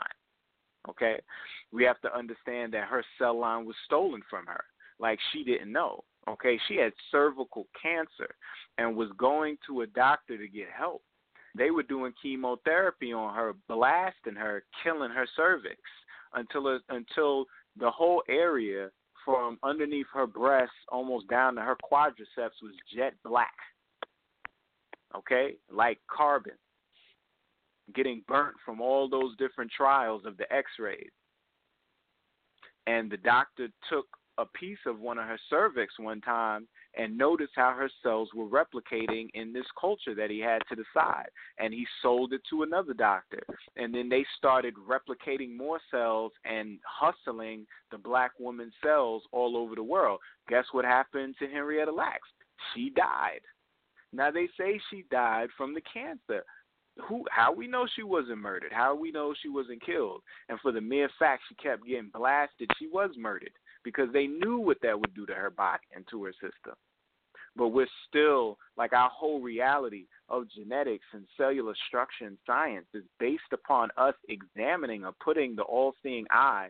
[0.90, 1.20] Okay,
[1.72, 4.64] we have to understand that her cell line was stolen from her.
[5.00, 6.04] Like she didn't know.
[6.32, 8.34] Okay, she had cervical cancer
[8.78, 11.02] and was going to a doctor to get help.
[11.58, 15.76] They were doing chemotherapy on her, blasting her, killing her cervix
[16.34, 17.46] until until
[17.78, 18.90] the whole area
[19.26, 23.54] from underneath her breast almost down to her quadriceps was jet black.
[25.14, 26.54] Okay, like carbon,
[27.94, 31.12] getting burnt from all those different trials of the X-rays.
[32.88, 36.68] And the doctor took a piece of one of her cervix one time
[36.98, 40.84] and noticed how her cells were replicating in this culture that he had to the
[40.94, 41.30] side.
[41.58, 43.42] And he sold it to another doctor.
[43.78, 49.76] And then they started replicating more cells and hustling the black woman's cells all over
[49.76, 50.20] the world.
[50.50, 52.30] Guess what happened to Henrietta Lacks?
[52.74, 53.42] She died.
[54.14, 56.44] Now they say she died from the cancer.
[57.08, 58.74] who how we know she wasn't murdered?
[58.74, 60.22] How we know she wasn't killed?
[60.50, 63.52] And for the mere fact she kept getting blasted, she was murdered
[63.84, 66.76] because they knew what that would do to her body and to her system.
[67.56, 73.04] But we're still like our whole reality of genetics and cellular structure and science is
[73.20, 76.70] based upon us examining or putting the all-seeing eye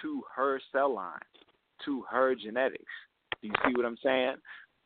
[0.00, 1.18] to her cell line,
[1.84, 2.84] to her genetics.
[3.40, 4.36] Do you see what I'm saying?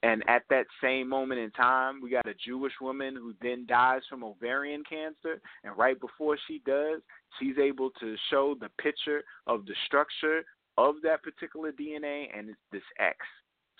[0.02, 4.02] And at that same moment in time, we got a Jewish woman who then dies
[4.08, 5.40] from ovarian cancer.
[5.64, 7.00] And right before she does,
[7.38, 10.44] she's able to show the picture of the structure
[10.78, 13.18] of that particular DNA, and it's this X.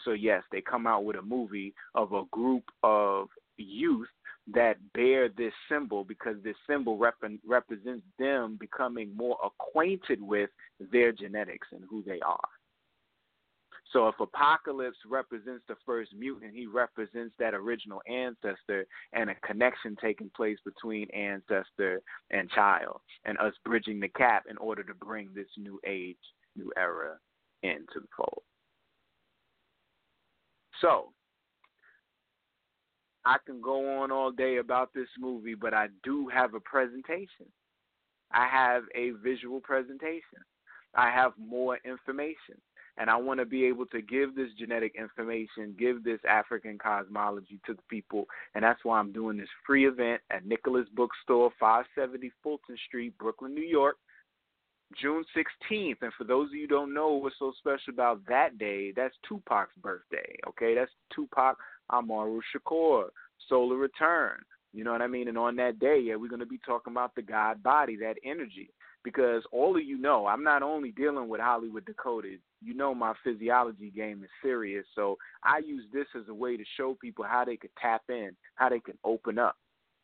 [0.05, 4.09] So, yes, they come out with a movie of a group of youth
[4.55, 7.14] that bear this symbol because this symbol rep-
[7.47, 10.51] represents them becoming more acquainted with
[10.93, 12.48] their genetics and who they are.
[13.93, 19.97] So if Apocalypse represents the first mutant, he represents that original ancestor and a connection
[20.01, 25.31] taking place between ancestor and child, and us bridging the gap in order to bring
[25.35, 26.16] this new age,
[26.57, 27.19] new era
[27.62, 28.43] into the fold.
[30.81, 31.11] So
[33.24, 37.47] I can go on all day about this movie, but I do have a presentation.
[38.33, 40.41] I have a visual presentation.
[40.95, 42.61] I have more information
[42.99, 47.61] and I want to be able to give this genetic information, give this African cosmology
[47.66, 52.33] to the people, and that's why I'm doing this free event at Nicholas Bookstore, 570
[52.43, 53.97] Fulton Street, Brooklyn, New York,
[55.00, 55.96] June 16th.
[56.02, 59.14] And for those of you who don't know what's so special about that day, that's
[59.28, 60.36] Tupac's birthday.
[60.48, 61.56] Okay, that's Tupac
[61.92, 63.06] Amaru Shakur,
[63.48, 64.38] Solar Return.
[64.72, 65.28] You know what I mean?
[65.28, 68.16] And on that day, yeah, we're going to be talking about the God body, that
[68.24, 68.70] energy
[69.06, 73.12] because all of you know I'm not only dealing with Hollywood Decoded, you know my
[73.22, 74.84] physiology game is serious.
[74.96, 78.32] So I use this as a way to show people how they could tap in,
[78.56, 79.54] how they can open up,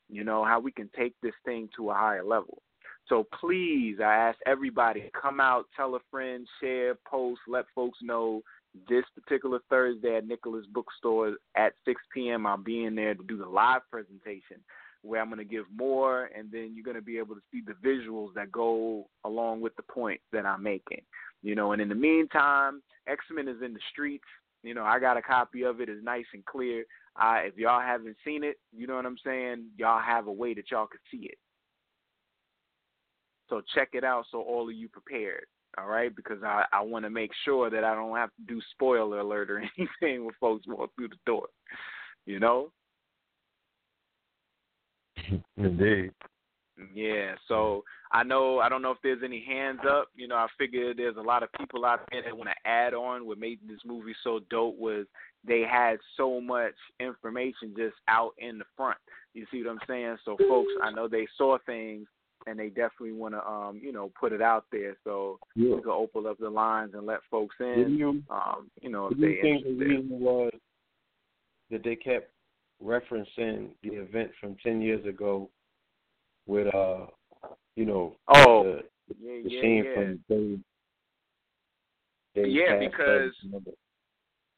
[0.09, 2.63] you know, how we can take this thing to a higher level.
[3.09, 8.43] So please, I ask everybody come out, tell a friend, share, post, let folks know
[8.89, 12.47] this particular Thursday at Nicholas Bookstore at 6 p.m.
[12.47, 14.59] I'll be in there to do the live presentation
[15.03, 17.61] where I'm going to give more, and then you're going to be able to see
[17.61, 21.03] the visuals that go along with the point that I'm making.
[21.43, 24.25] You know, and in the meantime, X Men is in the streets.
[24.63, 25.89] You know, I got a copy of it.
[25.89, 26.85] It's nice and clear.
[27.21, 29.67] Uh, if y'all haven't seen it, you know what I'm saying.
[29.77, 31.39] Y'all have a way that y'all can see it.
[33.53, 35.45] So check it out, so all of you prepared.
[35.77, 38.63] All right, because I I want to make sure that I don't have to do
[38.73, 41.49] spoiler alert or anything when folks walk through the door.
[42.25, 42.73] You know.
[45.59, 46.13] Indeed.
[46.95, 50.09] Yeah, so I know I don't know if there's any hands up.
[50.17, 52.95] You know, I figure there's a lot of people out there that want to add
[52.95, 53.27] on.
[53.27, 55.05] What made this movie so dope was
[55.47, 58.97] they had so much information just out in the front.
[59.35, 60.17] You see what I'm saying?
[60.25, 62.07] So folks, I know they saw things
[62.47, 65.77] and they definitely want to um, you know, put it out there so yeah.
[65.77, 67.97] we can open up the lines and let folks in.
[67.99, 70.53] You, um, you know, if they think the reason was
[71.71, 72.31] that they kept
[72.83, 75.49] referencing the event from ten years ago
[76.47, 77.07] with uh
[77.77, 78.83] you know oh the,
[79.21, 79.95] yeah, the yeah, scene yeah.
[79.95, 80.61] from Dave
[82.35, 83.33] yeah because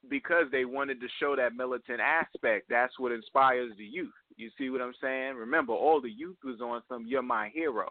[0.08, 2.66] because they wanted to show that militant aspect.
[2.68, 4.12] That's what inspires the youth.
[4.36, 5.36] You see what I'm saying?
[5.36, 7.90] Remember, all the youth was on some "You're My Hero"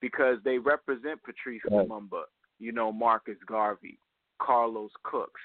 [0.00, 1.88] because they represent Patrice right.
[1.88, 2.22] Lumumba,
[2.58, 3.98] you know, Marcus Garvey,
[4.40, 5.40] Carlos Cooks.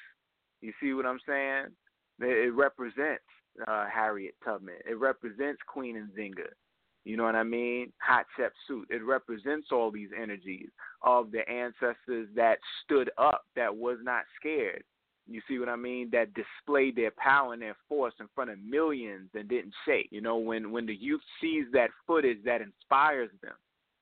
[0.62, 1.66] You see what I'm saying?
[2.20, 3.24] It represents
[3.68, 4.76] uh, Harriet Tubman.
[4.90, 6.48] It represents Queen Nzinga.
[7.04, 7.92] You know what I mean?
[8.08, 8.86] Hatshepsut.
[8.90, 10.70] It represents all these energies
[11.04, 14.84] of the ancestors that stood up, that was not scared.
[15.28, 16.10] You see what I mean?
[16.12, 20.08] That displayed their power and their force in front of millions and didn't shake.
[20.12, 23.56] You know, when when the youth sees that footage, that inspires them.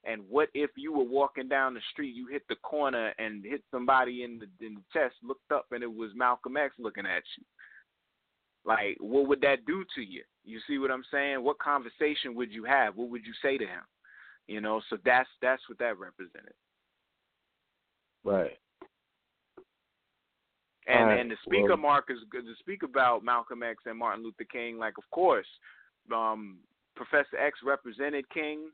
[0.06, 3.64] And what if you were walking down the street, you hit the corner and hit
[3.72, 7.24] somebody in the in the chest, looked up, and it was Malcolm X looking at
[7.38, 7.45] you?
[8.66, 10.24] Like, what would that do to you?
[10.44, 11.41] You see what I'm saying?
[11.44, 12.95] What conversation would you have?
[12.95, 13.82] What would you say to him?
[14.48, 16.54] You know, so that's that's what that represented.
[18.26, 18.58] Right.
[20.88, 21.19] And right.
[21.19, 24.77] and to speak well, of Marcus, to speak about Malcolm X and Martin Luther King,
[24.77, 25.47] like of course,
[26.14, 26.57] um,
[26.95, 28.69] Professor X represented King.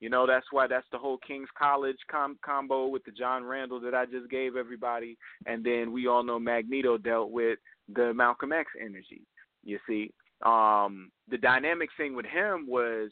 [0.00, 3.80] You know that's why that's the whole King's College com- combo with the John Randall
[3.80, 5.16] that I just gave everybody,
[5.46, 7.58] and then we all know Magneto dealt with
[7.94, 9.22] the Malcolm X energy.
[9.62, 10.12] You see,
[10.44, 13.10] um, the dynamic thing with him was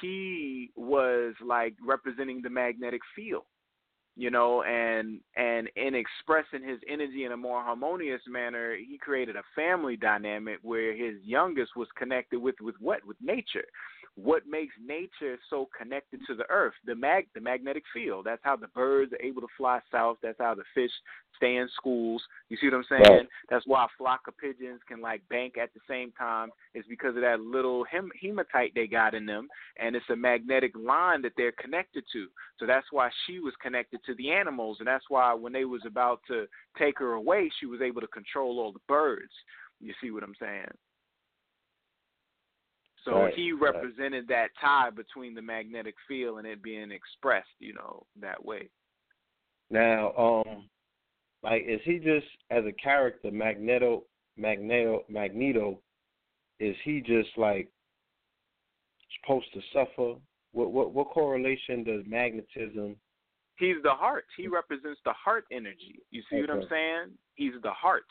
[0.00, 3.44] he was like representing the magnetic field,
[4.16, 9.36] you know, and and in expressing his energy in a more harmonious manner, he created
[9.36, 13.64] a family dynamic where his youngest was connected with with what with nature,
[14.16, 16.74] what makes nature so connected to the earth?
[16.86, 18.26] The mag the magnetic field.
[18.26, 20.18] That's how the birds are able to fly south.
[20.22, 20.92] That's how the fish
[21.36, 22.22] stay in schools.
[22.48, 23.18] You see what I'm saying?
[23.18, 23.28] Right.
[23.50, 26.50] That's why a flock of pigeons can like bank at the same time.
[26.74, 30.72] It's because of that little hem- hematite they got in them, and it's a magnetic
[30.76, 32.28] line that they're connected to.
[32.60, 35.82] So that's why she was connected to the animals, and that's why when they was
[35.86, 36.46] about to
[36.78, 39.32] take her away, she was able to control all the birds.
[39.80, 40.70] You see what I'm saying?
[43.04, 43.74] So Right, he right.
[43.74, 48.70] represented that tie between the magnetic field and it being expressed, you know, that way.
[49.70, 50.68] Now, um,
[51.42, 54.04] like, is he just as a character, Magneto,
[54.36, 55.80] Magneto, Magneto?
[56.60, 57.68] Is he just like
[59.20, 60.14] supposed to suffer?
[60.52, 62.96] What what what correlation does magnetism?
[63.56, 64.24] He's the heart.
[64.36, 64.52] He mm.
[64.52, 66.00] represents the heart energy.
[66.10, 67.12] You see what I'm saying?
[67.34, 68.04] He's the heart.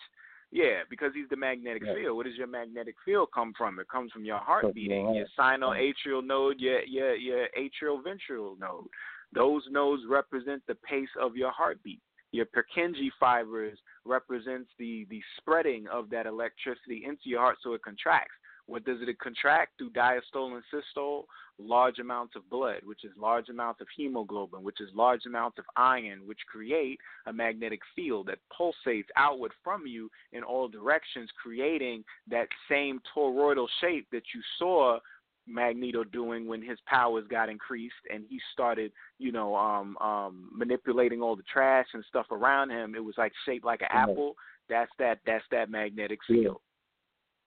[0.51, 1.95] Yeah, because he's the magnetic Yeah.
[1.95, 2.15] field.
[2.15, 3.79] Where does your magnetic field come from?
[3.79, 5.59] It comes from your heart beating, your your heart.
[5.59, 8.87] sinoatrial node, your your your atrial ventral node.
[9.33, 12.01] Those nodes represent the pace of your heartbeat.
[12.31, 17.81] Your Purkinje fibers represents the the spreading of that electricity into your heart so it
[17.81, 18.35] contracts.
[18.65, 21.27] What does it contract through diastole and systole?
[21.59, 25.65] Large amounts of blood, which is large amounts of hemoglobin, which is large amounts of
[25.75, 32.03] iron, which create a magnetic field that pulsates outward from you in all directions, creating
[32.29, 34.97] that same toroidal shape that you saw
[35.45, 41.21] Magneto doing when his powers got increased and he started, you know, um, um, manipulating
[41.21, 42.95] all the trash and stuff around him.
[42.95, 44.09] It was like shaped like an Right.
[44.09, 44.37] apple.
[44.69, 45.19] That's that.
[45.25, 46.61] That's that magnetic field.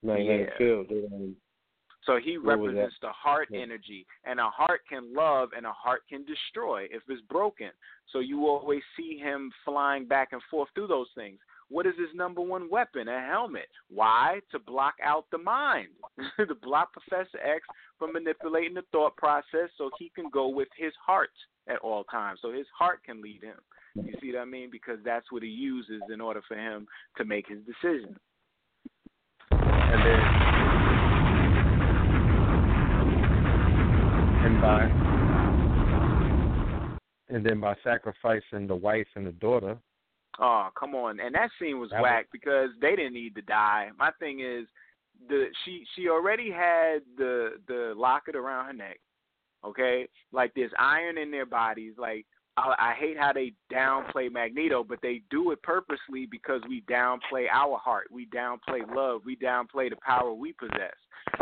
[0.02, 0.58] Magnetic Yeah.
[0.58, 1.36] field.
[2.02, 3.60] So he represents the heart Yeah.
[3.60, 7.72] energy, and a heart can love and a heart can destroy if it's broken.
[8.06, 11.40] So you always see him flying back and forth through those things.
[11.68, 13.08] What is his number one weapon?
[13.08, 13.68] A helmet.
[13.88, 14.40] Why?
[14.50, 15.88] To block out the mind,
[16.36, 17.66] to block Professor X
[17.98, 21.32] from manipulating the thought process, so he can go with his heart
[21.66, 23.58] at all times, so his heart can lead him.
[23.96, 24.70] You see what I mean?
[24.70, 26.86] Because that's what he uses in order for him
[27.16, 28.16] to make his decision.
[29.96, 30.20] And then
[34.46, 34.82] and by
[37.28, 39.76] and then by sacrificing the wife and the daughter.
[40.38, 41.18] Oh, come on.
[41.18, 43.90] And that scene was That was- whack because they didn't need to die.
[43.98, 44.66] My thing is
[45.28, 49.00] the she she already had the the locket around her neck.
[49.64, 50.06] Okay?
[50.32, 51.94] Like there's iron in their bodies.
[51.96, 52.26] Like
[52.56, 57.46] I, I hate how they downplay Magneto, but they do it purposely because we downplay
[57.52, 58.08] our heart.
[58.10, 59.22] We downplay love.
[59.24, 60.94] We downplay the power we possess.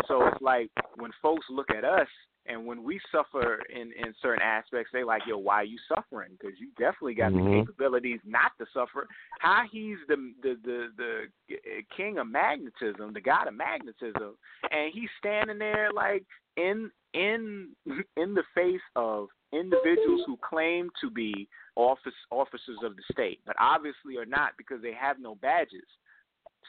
[0.08, 2.08] So it's like when folks look at us
[2.46, 6.36] and when we suffer in in certain aspects, they like, yo, why are you suffering?
[6.38, 7.60] Because you definitely got the Mhm.
[7.60, 9.08] capabilities not to suffer.
[9.40, 14.36] How he's the the the the king of magnetism, the god of magnetism,
[14.70, 16.24] and he's standing there like
[16.56, 17.74] in in
[18.16, 23.56] in the face of individuals who claim to be office officers of the state, but
[23.58, 25.86] obviously are not because they have no badges.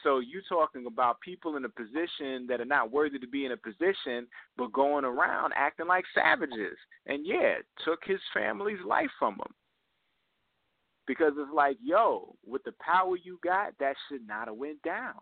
[0.02, 3.52] So you talking about people in a position that are not worthy to be in
[3.52, 9.34] a position, but going around acting like savages, and yeah, took his family's life from
[9.34, 9.54] him.
[11.06, 15.14] Because it's like, yo, with the power you got, that should not have went down.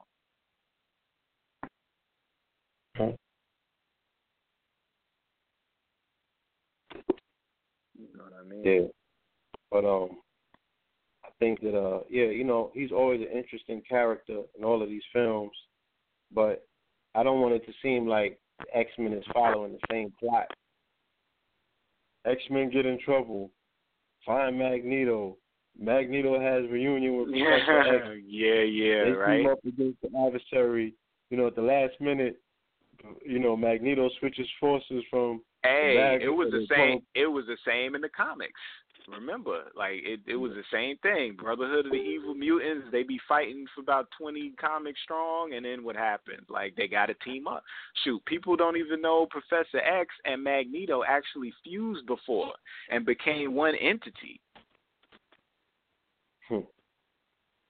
[7.96, 8.62] You know what I mean?
[8.64, 8.88] Yeah.
[9.70, 10.23] But um
[11.44, 15.02] think that uh yeah, you know, he's always an interesting character in all of these
[15.12, 15.52] films,
[16.32, 16.66] but
[17.14, 18.38] I don't want it to seem like
[18.72, 20.46] X Men is following the same plot.
[22.24, 23.50] X Men get in trouble,
[24.24, 25.36] find Magneto.
[25.78, 27.28] Magneto has reunion with
[27.66, 28.22] Professor X.
[28.26, 29.38] yeah, yeah, they right.
[29.38, 30.94] team up against the adversary.
[31.30, 32.40] You know, at the last minute,
[33.26, 37.00] you know, Magneto switches forces from Hey, it was the same.
[37.14, 38.60] It was the same in the comics.
[39.08, 41.36] Remember, like it, it was the same thing.
[41.38, 42.86] Brotherhood of the Evil Mutants.
[42.90, 46.46] They be fighting for about twenty comics strong, and then what happens?
[46.48, 47.62] Like they got to team up.
[48.02, 52.52] Shoot, people don't even know Professor X and Magneto actually fused before
[52.90, 54.40] and became one entity.
[56.48, 56.60] Hmm.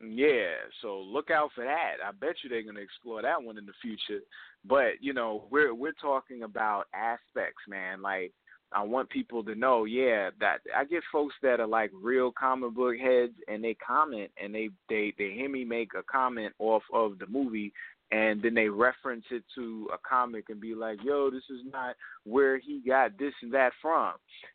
[0.01, 0.52] Yeah,
[0.82, 1.94] so look out for that.
[2.06, 4.20] I bet you they're going to explore that one in the future.
[4.65, 8.02] But you know, we're we're talking about aspects, man.
[8.02, 8.32] Like
[8.75, 12.75] I want people to know, yeah, that I get folks that are like real comic
[12.75, 16.83] book heads, and they comment and they they they hear me make a comment off
[16.93, 17.73] of the movie,
[18.11, 21.95] and then they reference it to a comic and be like, yo, this is not
[22.25, 24.15] where he got this and that from.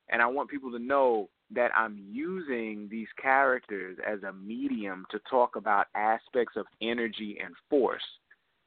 [0.10, 5.20] And I want people to know that I'm using these characters as a medium to
[5.30, 8.04] talk about aspects of energy and force.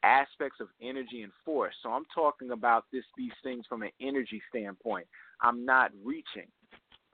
[0.03, 1.75] Aspects of energy and force.
[1.83, 5.07] So I'm talking about this these things from an energy standpoint.
[5.41, 6.49] I'm not reaching.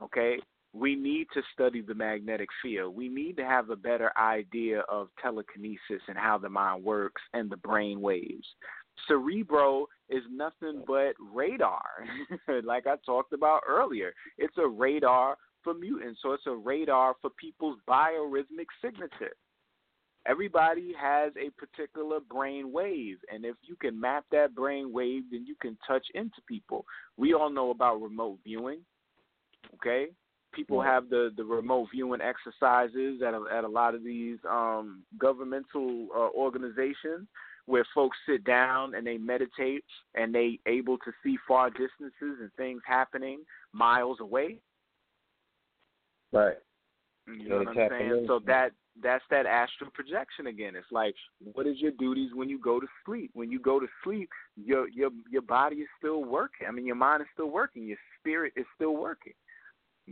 [0.03, 0.39] Okay?
[0.75, 2.95] We need to study the magnetic field.
[2.95, 7.51] We need to have a better idea of telekinesis and how the mind works and
[7.51, 8.47] the brain waves.
[9.07, 11.85] Cerebro is nothing but radar,
[12.65, 14.13] like I talked about earlier.
[14.37, 19.35] It's a radar for mutants, so it's a radar for people's biorhythmic signature.
[20.29, 25.47] Everybody has a particular brain wave, and if you can map that brain wave, then
[25.47, 26.85] you can touch into people.
[27.17, 28.81] We all know about remote viewing,
[29.77, 30.09] okay?
[30.53, 35.03] People have the, the remote viewing exercises at a, at a lot of these um,
[35.19, 37.27] governmental uh, organizations
[37.67, 39.85] where folks sit down and they meditate
[40.15, 43.41] and they able to see far distances and things happening
[43.73, 44.59] miles away.
[46.33, 46.57] Right.
[47.27, 48.25] You know what I'm saying?
[48.27, 48.71] So that
[49.03, 50.75] that's that astral projection again.
[50.77, 51.15] It's like
[51.53, 53.31] what is your duties when you go to sleep?
[53.35, 56.67] When you go to sleep, your your your body is still working.
[56.67, 59.35] I mean your mind is still working, your spirit is still working.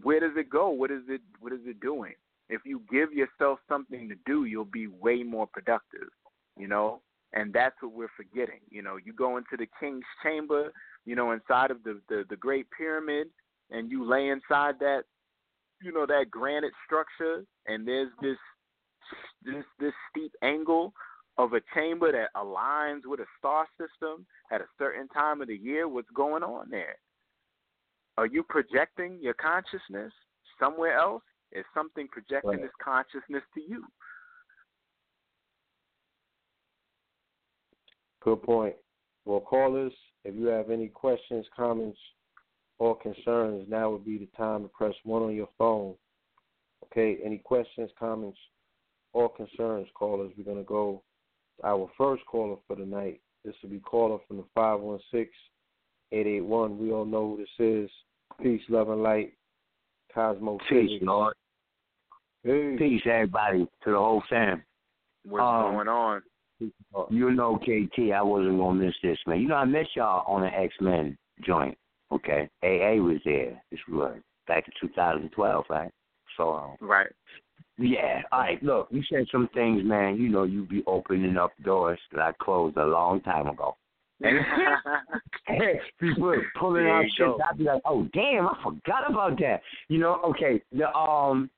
[0.02, 0.68] Where does it go?
[0.70, 2.14] What is it what is it doing?
[2.48, 6.08] If you give yourself something to do, you'll be way more productive,
[6.56, 7.00] you know?
[7.32, 8.60] And that's what we're forgetting.
[8.70, 10.72] You know, you go into the king's chamber,
[11.04, 13.26] you know, inside of the, the, the great pyramid
[13.70, 15.02] and you lay inside that
[15.82, 18.38] you know that granite structure and there's this
[19.44, 20.92] this this steep angle
[21.38, 25.56] of a chamber that aligns with a star system at a certain time of the
[25.56, 26.96] year what's going on there
[28.16, 30.12] are you projecting your consciousness
[30.58, 31.22] somewhere else
[31.52, 32.62] is something projecting right.
[32.62, 33.84] this consciousness to you
[38.26, 38.74] Good point.
[39.24, 39.92] Well, callers,
[40.24, 41.98] if you have any questions, comments,
[42.80, 45.94] or concerns, now would be the time to press one on your phone.
[46.84, 48.36] Okay, any questions, comments,
[49.16, 50.30] or concerns, callers?
[50.36, 51.02] We're going to go
[51.58, 53.20] to our first caller for the night.
[53.46, 55.30] This will be caller from the 516
[56.12, 56.78] 881.
[56.78, 57.90] We all know who this is.
[58.42, 59.32] Peace, love, and light.
[60.14, 61.04] Cosmo Peace, Physics.
[61.04, 61.34] Lord.
[62.44, 62.76] Hey.
[62.78, 64.62] Peace, everybody, to the whole fam.
[65.24, 66.22] what's Um, going on
[67.10, 69.40] You know, KT, I wasn't gonna miss this, man.
[69.40, 71.76] You know, I met y'all on an X Men joint.
[72.12, 73.60] Okay, AA was there.
[73.70, 75.90] This was back in 2012, right?
[76.36, 77.12] So, um, right
[77.78, 78.22] yeah.
[78.32, 80.16] All right, look, you said some things, man.
[80.16, 83.76] You know, you be opening up doors that I closed a long time ago.
[86.00, 87.26] People pulling out shit.
[87.50, 89.60] I'd be like, oh damn, I forgot about that.
[89.88, 91.50] You know, okay, the um,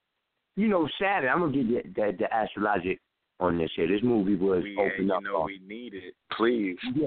[0.56, 1.28] you know, Saturday.
[1.28, 2.98] I'm gonna give you the, the astrologic
[3.40, 3.86] on this here.
[3.86, 5.22] This movie was yeah, opened you up.
[5.22, 7.06] know on- we need it please yeah,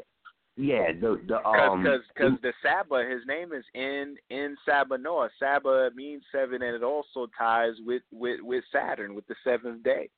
[0.58, 5.30] the the um, because because the Saba, his name is in En Sabah Nur.
[5.40, 10.10] Saba means seven, and it also ties with with with Saturn with the seventh day.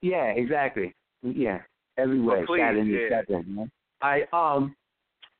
[0.00, 0.94] Yeah, exactly.
[1.22, 1.60] Yeah,
[1.96, 2.44] everywhere.
[2.46, 3.20] please, Saturn is yeah.
[3.20, 3.54] Saturn.
[3.54, 3.70] man.
[4.02, 4.74] I um,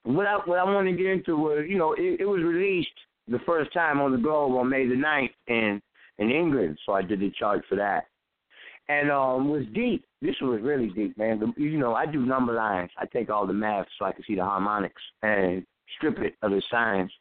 [0.05, 2.89] what I what I want to get into was you know it, it was released
[3.29, 5.81] the first time on the globe on May the 9th in
[6.19, 8.05] in England, so I did the chart for that,
[8.93, 10.05] and um was deep.
[10.21, 11.35] This was really deep, man.
[11.41, 12.91] The, you know I do number lines.
[13.03, 15.65] I take all the math so I can see the harmonics and
[15.97, 17.13] strip it of the science.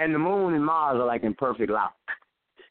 [0.00, 1.94] And the moon and Mars are like in perfect lock.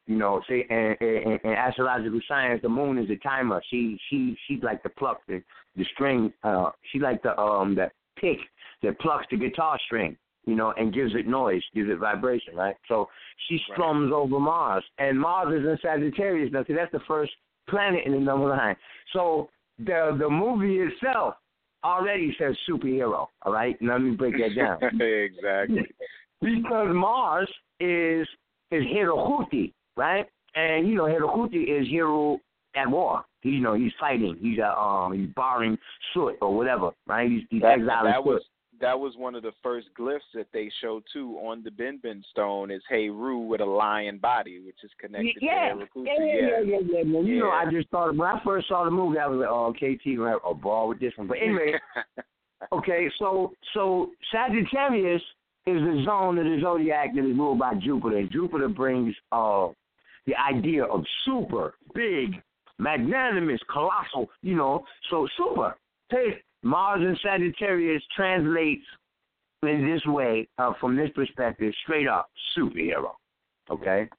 [0.05, 3.61] You know, see, and, and, and astrological science, the moon is the timer.
[3.69, 5.41] She she she's like the pluck, the
[5.77, 6.33] the string.
[6.43, 7.89] Uh, she like the um the
[8.19, 8.39] pick
[8.81, 10.17] that plucks the guitar string.
[10.45, 12.75] You know, and gives it noise, gives it vibration, right?
[12.89, 13.07] So
[13.47, 13.67] she Right.
[13.71, 16.51] strums over Mars, and Mars is in Sagittarius.
[16.51, 17.31] Now, see, that's the first
[17.69, 18.75] planet in the number line.
[19.13, 19.49] So
[19.79, 21.35] the the movie itself
[21.83, 23.27] already says superhero.
[23.43, 25.87] All right, now let me break that down exactly.
[26.41, 27.49] because Mars
[27.79, 28.27] is
[28.71, 30.25] is Hirohuti, right?
[30.55, 32.39] And you know Hirohuti is hero
[32.75, 33.23] at war.
[33.41, 34.37] He, You know he's fighting.
[34.41, 35.77] He's uh, um he's barring
[36.13, 37.29] soot or whatever, right?
[37.29, 38.47] He's, he's That, exiling that was soot.
[38.81, 42.71] That was one of the first glyphs that they showed too on the Benben stone
[42.71, 46.05] is Heru with a lion body, which is connected yeah, to Herakuti.
[46.05, 47.25] yeah, yeah, yeah, yeah, yeah, man.
[47.25, 49.73] You know, I just thought when I first saw the movie, I was like, oh,
[49.73, 51.27] KT gonna have a ball with this one.
[51.27, 51.73] But anyway,
[52.71, 55.21] Okay, so so Sagittarius
[55.65, 59.67] is the zone of the zodiac that is ruled by Jupiter, and Jupiter brings uh
[60.25, 62.41] the idea of super, big,
[62.79, 64.85] magnanimous, colossal, you know.
[65.09, 65.75] So super.
[66.09, 68.85] Hey, Mars and Sagittarius translates
[69.61, 73.11] in this way, uh, from this perspective, straight up superhero.
[73.69, 74.09] Okay?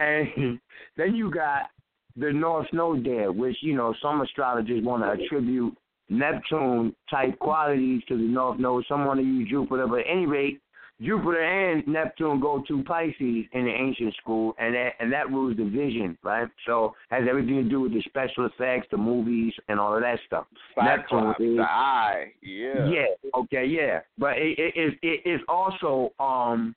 [0.00, 0.60] And
[0.96, 1.70] then you got
[2.16, 5.76] the North Node there, which, you know, some astrologers want to attribute
[6.08, 8.84] Neptune type qualities to the North Node.
[8.88, 10.60] Some want to use Jupiter, but at any rate,
[11.02, 15.56] Jupiter and Neptune go to Pisces in the ancient school, and that and that rules
[15.56, 16.48] the vision, right?
[16.66, 20.18] So has everything to do with the special effects, the movies, and all of that
[20.26, 20.46] stuff.
[20.74, 22.32] Cyclops, Neptune is, the eye.
[22.42, 22.90] Yeah.
[22.90, 26.74] yeah, okay, yeah, but it it it, it is also um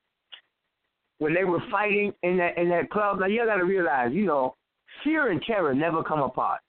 [1.19, 3.19] when they were fighting in that in that club.
[3.19, 4.55] Now you got to realize, you know,
[5.03, 6.61] fear and terror never come apart.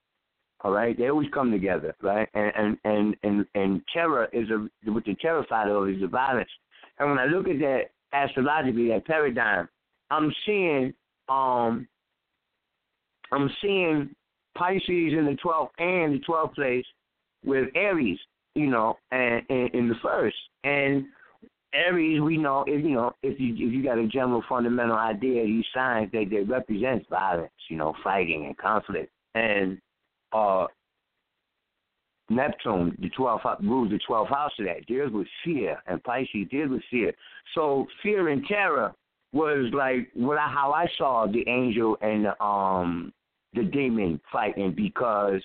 [0.63, 2.29] All right, they always come together, right?
[2.35, 6.01] And and and and, and terror is a what the terror side of it is
[6.01, 6.51] the violence.
[6.99, 7.83] And when I look at that
[8.13, 9.69] astrologically, that paradigm,
[10.11, 10.95] I'm seeing
[11.29, 11.87] um
[13.33, 14.11] I'm seeing
[14.57, 16.85] Pisces in the twelfth and the twelfth place
[17.45, 18.19] with Aries,
[18.55, 20.37] you know, and, and in the first.
[20.65, 21.07] And
[21.75, 25.45] Aries, we know if you know if you if you got a general fundamental idea,
[25.45, 29.11] these signs they they represent violence, you know, fighting and conflict.
[29.35, 29.79] And
[30.33, 30.67] uh
[32.29, 36.71] Neptune, the 12th rules the 12th house of that, deals with fear, and Pisces deals
[36.71, 37.13] with fear.
[37.55, 38.93] So fear and terror
[39.33, 43.13] was like what I, how I saw the angel and the, um
[43.55, 45.41] the demon fighting because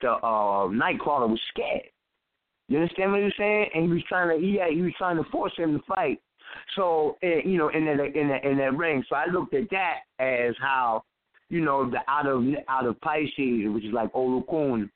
[0.00, 1.88] the uh, Nightcrawler was scared.
[2.68, 3.66] You understand what I'm saying?
[3.74, 6.20] And he was trying to, yeah, he was trying to force him to fight.
[6.76, 9.04] So, eh, you know, in that in that in that ring.
[9.08, 11.04] So I looked at that as how,
[11.48, 14.90] you know, the out of out of Pisces, which is like Olokun,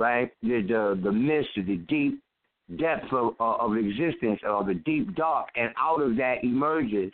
[0.00, 0.32] right?
[0.42, 2.20] The the the mist, the deep
[2.78, 7.12] depth of of existence, or the deep dark, and out of that emerges,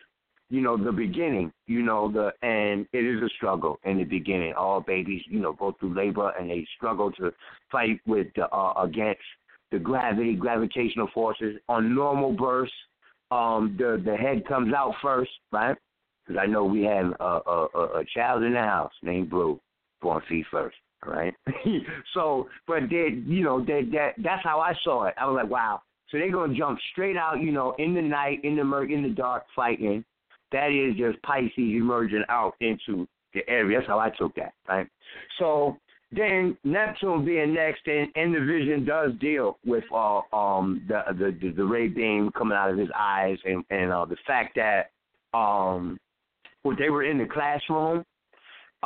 [0.49, 1.53] you know, the beginning.
[1.67, 4.55] You know, the and it is a struggle in the beginning.
[4.55, 7.33] All babies, you know, go through labor and they struggle to
[7.71, 9.21] fight with the, uh, against
[9.73, 11.57] the gravity, gravitational forces.
[11.69, 12.73] On normal births,
[13.33, 15.77] um, the the head comes out first, right?
[16.25, 19.61] Because I know we have a, a, a child in the house named Blue,
[20.01, 20.77] born feet first.
[21.07, 21.35] Right.
[22.15, 25.15] so, but they, you know, that that that's how I saw it.
[25.19, 25.83] I was like, wow.
[26.11, 29.03] So they're gonna jump straight out, you know, in the night, in the murk, in
[29.03, 30.05] the dark, fighting.
[30.53, 33.79] That is just Pisces emerging out into the area.
[33.79, 34.87] That's how I took that, right?
[35.39, 35.77] So
[36.13, 41.37] then Neptune being next, and, and the vision does deal with uh, um the, the
[41.41, 44.91] the the ray beam coming out of his eyes, and and uh, the fact that
[45.37, 45.99] um
[46.63, 48.05] when they were in the classroom,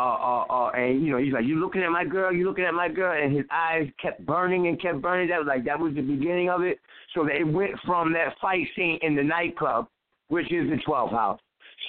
[0.00, 2.32] uh, uh, uh, and you know he's like, "You looking at my girl?
[2.32, 5.28] You looking at my girl?" And his eyes kept burning and kept burning.
[5.28, 6.78] That was like that was the beginning of it.
[7.14, 9.88] So they went from that fight scene in the nightclub,
[10.28, 11.40] which is the 12th house,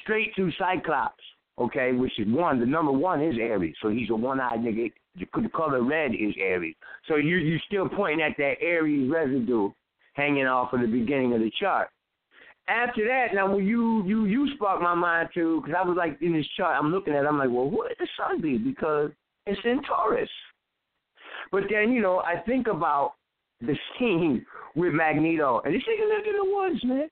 [0.03, 1.23] straight to Cyclops.
[1.59, 2.59] Okay, which is one.
[2.59, 4.91] The number one is Aries, so he's a one-eyed nigga.
[5.15, 6.75] The color red is Aries.
[7.07, 9.69] So you you still pointing at that Aries residue
[10.13, 11.89] hanging off of the beginning of the chart.
[12.67, 16.17] After that, now when you you you sparked my mind too, because I was like
[16.21, 18.57] in this chart, I'm looking at, I'm like, well, what would the sun be?
[18.57, 19.11] Because
[19.45, 20.29] it's in Taurus.
[21.51, 23.13] But then you know, I think about
[23.59, 27.09] the scene with Magneto, and this nigga lived in the woods, man.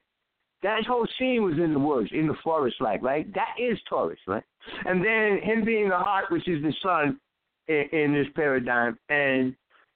[0.61, 3.31] That whole scene was in the woods, in the forest, like right.
[3.33, 4.43] That is Taurus, right?
[4.85, 7.19] And then him being the heart, which is the sun,
[7.67, 9.55] in, in this paradigm, and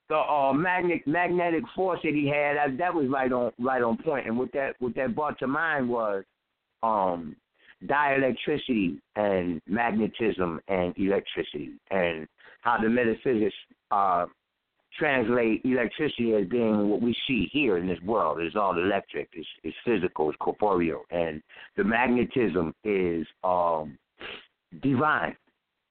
[0.09, 3.97] the uh, magnetic magnetic force that he had, that, that was right on right on
[3.97, 4.27] point.
[4.27, 6.23] And what that what that brought to mind was
[6.81, 7.35] um,
[7.85, 12.27] dielectricity and magnetism and electricity, and
[12.61, 13.55] how the metaphysics
[13.91, 14.25] uh,
[14.99, 18.39] translate electricity as being what we see here in this world.
[18.39, 19.30] It's all electric.
[19.34, 20.30] It's, it's physical.
[20.30, 21.41] It's corporeal, and
[21.77, 23.97] the magnetism is um,
[24.81, 25.35] divine.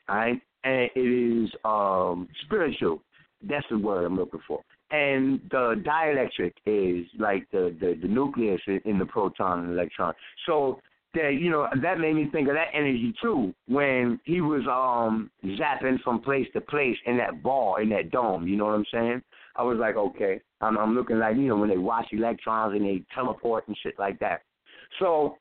[0.09, 3.01] Right, and it is um, spiritual.
[3.49, 4.61] That's the word I'm looking for.
[4.91, 10.15] And the dielectric is like the, the, the nucleus in the proton and electron.
[10.47, 10.81] So
[11.15, 15.31] that you know that made me think of that energy too when he was um
[15.59, 18.47] zapping from place to place in that ball in that dome.
[18.47, 19.23] You know what I'm saying?
[19.55, 22.85] I was like, okay, I'm, I'm looking like you know when they watch electrons and
[22.85, 24.43] they teleport and shit like that.
[24.99, 25.37] So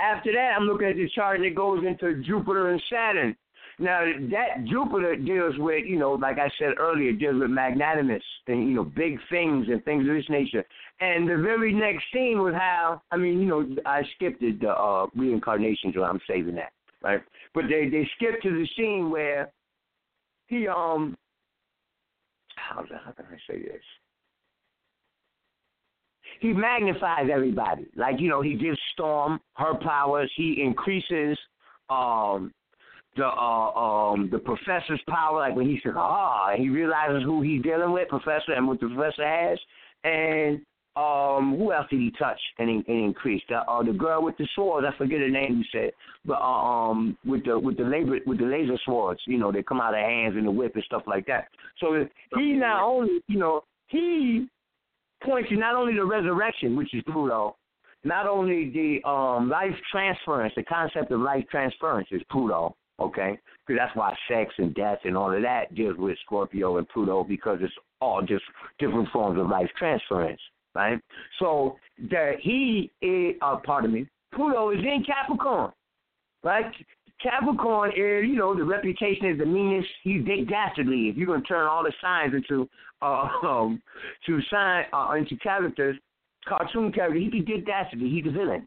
[0.00, 3.36] after that, I'm looking at the chart and it goes into Jupiter and Saturn.
[3.80, 8.68] Now that Jupiter deals with, you know, like I said earlier, deals with magnanimous and
[8.68, 10.64] you know big things and things of this nature.
[11.00, 15.06] And the very next scene was how, I mean, you know, I skipped the uh,
[15.14, 16.72] reincarnation, so I'm saving that,
[17.02, 17.20] right?
[17.54, 19.52] But they they skipped to the scene where
[20.48, 21.16] he um,
[22.56, 23.82] how how can I say this?
[26.40, 27.86] He magnifies everybody.
[27.96, 30.30] Like, you know, he gives Storm her powers.
[30.36, 31.38] He increases
[31.90, 32.52] um
[33.18, 33.70] the uh,
[34.12, 38.08] um the professor's power, like when he says, ah, he realizes who he's dealing with,
[38.08, 39.58] professor, and what the professor has,
[40.04, 40.60] and
[40.96, 43.42] um who else did he touch and, and increase?
[43.48, 45.58] The uh, the girl with the swords, I forget her name.
[45.58, 45.90] You said,
[46.24, 49.62] but uh, um with the with the laser with the laser swords, you know, they
[49.62, 51.48] come out of hands and the whip and stuff like that.
[51.80, 54.48] So he not only, you know, he
[55.22, 57.56] points to not only the resurrection, which is Pluto,
[58.04, 63.38] not only the um, life transference, the concept of life transference is Pluto, okay?
[63.66, 67.24] Because that's why sex and death and all of that deals with Scorpio and Pluto
[67.24, 68.44] because it's all just
[68.78, 70.40] different forms of life transference,
[70.74, 70.98] right?
[71.38, 71.76] So
[72.10, 75.72] that he is, uh, pardon me, Pluto is in Capricorn,
[76.42, 76.72] right?
[77.22, 79.88] Capricorn is, you know, the reputation is the meanest.
[80.04, 81.08] He's Dick Dastardly.
[81.08, 82.68] If you're gonna turn all the signs into
[83.02, 83.82] uh, um
[84.26, 85.96] to sign uh, into characters,
[86.46, 88.08] cartoon character, he'd be Dick Dastardly.
[88.08, 88.66] He's the villain.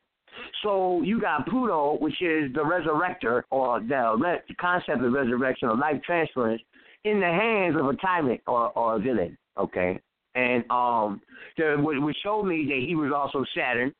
[0.63, 5.69] So you got Pluto, which is the resurrector or the, re- the concept of resurrection
[5.69, 6.61] or life transference
[7.03, 9.37] in the hands of a tyrant or, or a villain.
[9.57, 9.99] Okay,
[10.35, 11.21] and um,
[11.57, 13.93] the, which showed me that he was also Saturn.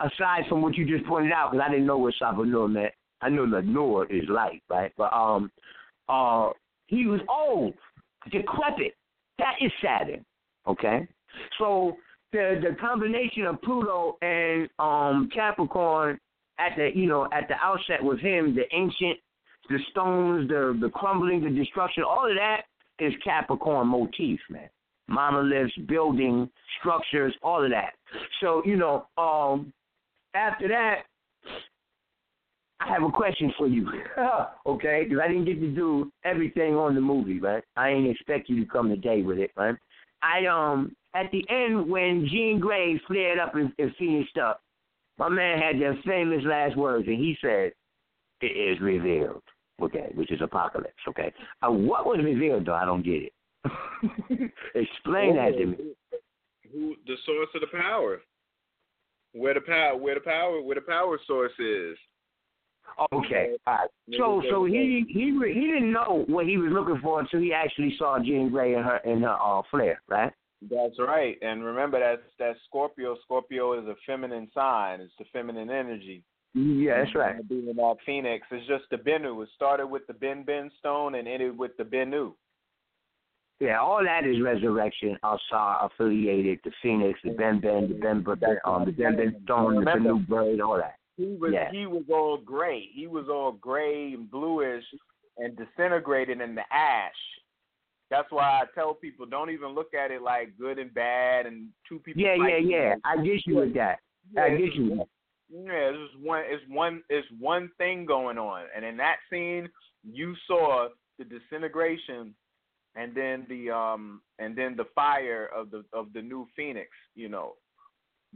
[0.00, 2.92] Aside from what you just pointed out, because I didn't know what Sabah Nur meant.
[3.20, 4.92] I know that Noah is light, right?
[4.98, 5.48] But um,
[6.08, 6.50] uh,
[6.88, 7.74] he was old,
[8.32, 8.94] decrepit.
[9.38, 10.24] That is Saturn.
[10.66, 11.06] Okay,
[11.58, 11.96] so
[12.32, 16.18] the the combination of Pluto and um Capricorn
[16.58, 19.18] at the you know at the outset with him, the ancient,
[19.68, 22.62] the stones, the the crumbling, the destruction, all of that
[22.98, 24.68] is Capricorn motif, man.
[25.08, 26.48] Monoliths, building,
[26.80, 27.92] structures, all of that.
[28.40, 29.72] So you know, um,
[30.34, 31.02] after that,
[32.80, 33.88] I have a question for you,
[34.66, 35.04] okay?
[35.04, 37.62] Because I didn't get to do everything on the movie, right?
[37.76, 39.76] I ain't expect you to come today with it, right?
[40.22, 44.62] I um at the end when Jean Grey flared up and, and finished up,
[45.18, 47.72] my man had the famous last words, and he said,
[48.40, 49.42] "It is revealed."
[49.80, 50.94] Okay, which is apocalypse.
[51.08, 51.32] Okay,
[51.62, 52.74] uh, what was revealed though?
[52.74, 53.32] I don't get it.
[54.74, 55.76] Explain that to me.
[56.72, 58.20] Who the source of the power?
[59.32, 59.96] Where the power?
[59.96, 60.62] Where the power?
[60.62, 61.96] Where the power source is?
[63.12, 63.90] Okay, all right.
[64.18, 67.94] So, so he he he didn't know what he was looking for until he actually
[67.98, 70.32] saw Jean Grey in her in her uh, flare, right?
[70.70, 71.36] That's right.
[71.42, 73.16] And remember that's that's Scorpio.
[73.24, 75.00] Scorpio is a feminine sign.
[75.00, 76.22] It's the feminine energy.
[76.54, 77.48] Yeah, that's right.
[77.48, 79.42] Being that Phoenix, it's just the Bennu.
[79.42, 82.34] It started with the Benben stone and ended with the Bennu.
[83.58, 85.16] Yeah, all that is resurrection.
[85.22, 88.24] Asar affiliated, the Phoenix, the Benben, the Ben
[88.64, 90.96] um, the Benben stone, the Bennu bird, all that.
[91.16, 91.70] He was Yeah.
[91.70, 92.88] he was all gray.
[92.92, 94.84] He was all gray and bluish
[95.38, 97.12] and disintegrated in the ash.
[98.12, 101.68] That's why I tell people don't even look at it like good and bad and
[101.88, 102.20] two people.
[102.20, 102.94] Yeah, yeah, yeah.
[103.06, 104.00] I get you with that.
[104.38, 104.90] I get you.
[104.90, 105.06] with that.
[105.48, 106.42] Yeah, it's just one.
[106.46, 107.02] It's one.
[107.08, 109.66] It's one thing going on, and in that scene,
[110.04, 112.34] you saw the disintegration,
[112.96, 116.90] and then the um, and then the fire of the of the new phoenix.
[117.14, 117.54] You know,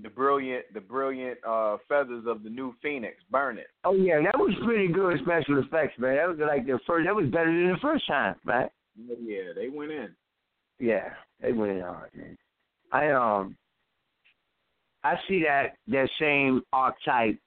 [0.03, 3.65] the brilliant, the brilliant uh feathers of the new phoenix burning.
[3.85, 6.17] Oh yeah, that was pretty good special effects, man.
[6.17, 7.07] That was like the first.
[7.07, 8.71] That was better than the first time, right?
[8.97, 10.09] Yeah, they went in.
[10.79, 11.11] Yeah,
[11.41, 12.37] they went in hard, man.
[12.93, 13.57] I um,
[15.05, 17.39] I see that that same archetype,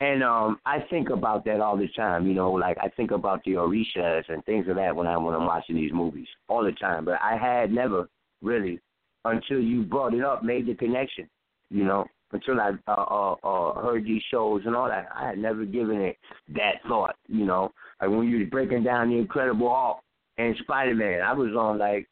[0.00, 2.26] and um, I think about that all the time.
[2.26, 5.34] You know, like I think about the Orishas and things of that when I when
[5.34, 7.04] I'm watching these movies all the time.
[7.04, 8.08] But I had never
[8.42, 8.80] really
[9.24, 11.28] until you brought it up, made the connection.
[11.70, 15.38] You know, until I uh, uh, uh, heard these shows and all that, I had
[15.38, 16.16] never given it
[16.54, 17.16] that thought.
[17.28, 20.00] You know, like when you were breaking down the Incredible Hulk
[20.40, 22.08] and Spider Man, I was on like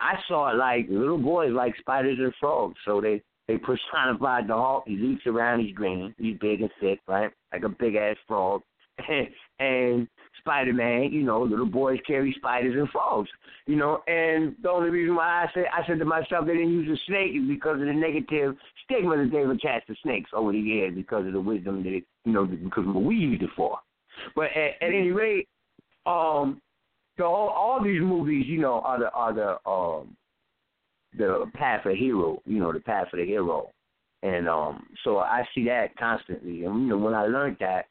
[0.00, 2.76] I saw it like little boys like spiders and frogs.
[2.84, 4.84] So they they personified the Hulk.
[4.86, 5.60] He leaps around.
[5.60, 6.14] He's green.
[6.18, 7.30] He's big and thick, right?
[7.52, 8.62] Like a big ass frog.
[9.60, 10.08] And,
[10.40, 13.30] Spider Man, you know, little boys carry spiders and frogs.
[13.66, 16.72] You know, and the only reason why I said I said to myself they didn't
[16.72, 20.52] use a snake is because of the negative stigma that they've attached to snakes over
[20.52, 23.42] the years because of the wisdom that it, you know because of what we used
[23.42, 23.78] it for.
[24.34, 25.48] But at, at any rate,
[26.04, 26.60] um,
[27.16, 30.16] so all, all these movies, you know, are the are the um
[31.16, 33.70] the path of hero, you know, the path of the hero.
[34.22, 36.64] And um so I see that constantly.
[36.64, 37.86] And you know, when I learned that,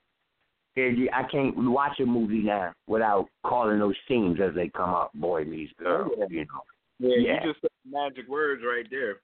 [0.75, 5.11] it, I can't watch a movie now without calling those themes as they come up.
[5.13, 6.25] Boy meets girl, Yeah.
[6.29, 6.61] you know.
[6.99, 7.43] Yeah, Yeah.
[7.45, 9.17] you just said the magic words right there.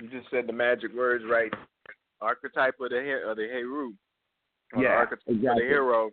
[0.00, 1.52] You just said the magic words right.
[2.20, 3.92] Archetype of the he- of the hero.
[4.76, 5.62] Yeah, archetype of exactly.
[5.64, 6.10] the hero.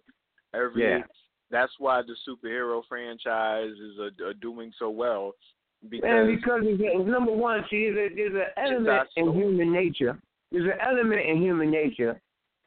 [0.53, 1.03] Every Yeah.
[1.51, 5.33] That's why the superhero franchise is uh, uh, doing so well
[5.89, 6.61] because And because
[7.07, 10.19] number one, see, there's, a, there's an element in human nature.
[10.51, 12.21] There's an element in human nature,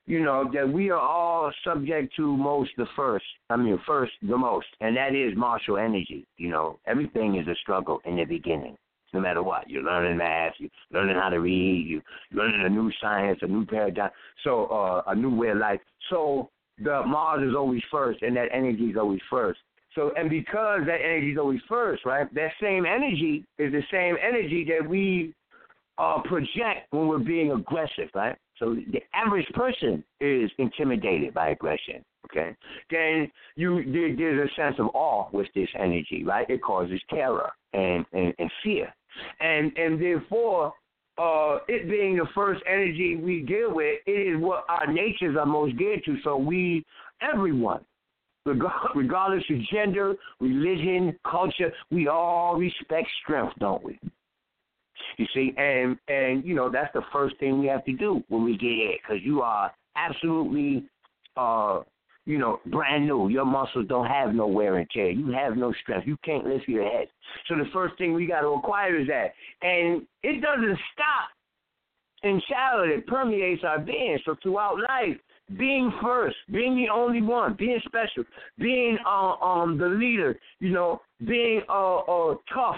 [0.06, 3.27] you know, that we are all subject to most the first.
[3.51, 6.27] I mean, first the most, and that is martial energy.
[6.39, 8.77] You know, everything is a struggle in the beginning.
[9.12, 12.02] No matter what, you're learning math, you're learning how to read, you're
[12.32, 14.11] learning a new science, a new paradigm,
[14.43, 15.78] so uh, a new way of life.
[16.11, 19.60] So the Mars is always first, and that energy is always first.
[19.94, 22.32] So, and because that energy is always first, right?
[22.34, 25.32] That same energy is the same energy that we
[25.98, 28.36] uh, project when we're being aggressive, right?
[28.59, 32.05] So the average person is intimidated by aggression.
[32.26, 32.56] Okay,
[32.90, 36.48] then you there, there's a sense of awe with this energy, right?
[36.48, 38.92] It causes terror and and, and fear,
[39.40, 40.72] and and therefore
[41.19, 45.47] uh, it being the first energy we deal with, it is what our natures are
[45.47, 46.16] most geared to.
[46.24, 46.85] So we,
[47.20, 47.85] everyone,
[48.47, 53.99] regardless of gender, religion, culture, we all respect strength, don't we?
[55.16, 58.45] You see, and and you know that's the first thing we have to do when
[58.45, 60.85] we get here, because you are absolutely,
[61.36, 61.81] uh,
[62.26, 63.28] you know, brand new.
[63.28, 65.10] Your muscles don't have no wear and tear.
[65.10, 66.06] You have no strength.
[66.06, 67.09] You can't lift your head.
[67.48, 71.28] So the first thing we got to acquire is that, and it doesn't stop
[72.22, 72.98] in childhood.
[72.98, 74.18] It permeates our being.
[74.24, 75.16] So throughout life,
[75.59, 78.24] being first, being the only one, being special,
[78.59, 82.76] being uh, um the leader, you know, being uh, uh tough,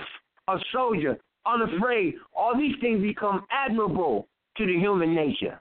[0.48, 1.16] a soldier,
[1.46, 2.14] unafraid.
[2.36, 5.60] All these things become admirable to the human nature,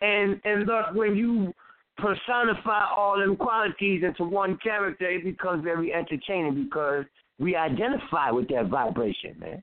[0.00, 1.52] and and thus when you
[1.96, 7.04] personify all them qualities into one character, it becomes very entertaining because
[7.38, 9.62] we identify with that vibration, man.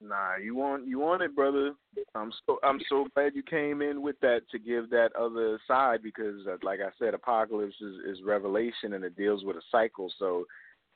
[0.00, 1.72] Nah, you want you want it, brother.
[2.14, 6.04] I'm so I'm so glad you came in with that to give that other side
[6.04, 10.12] because, uh, like I said, apocalypse is, is revelation and it deals with a cycle.
[10.20, 10.46] So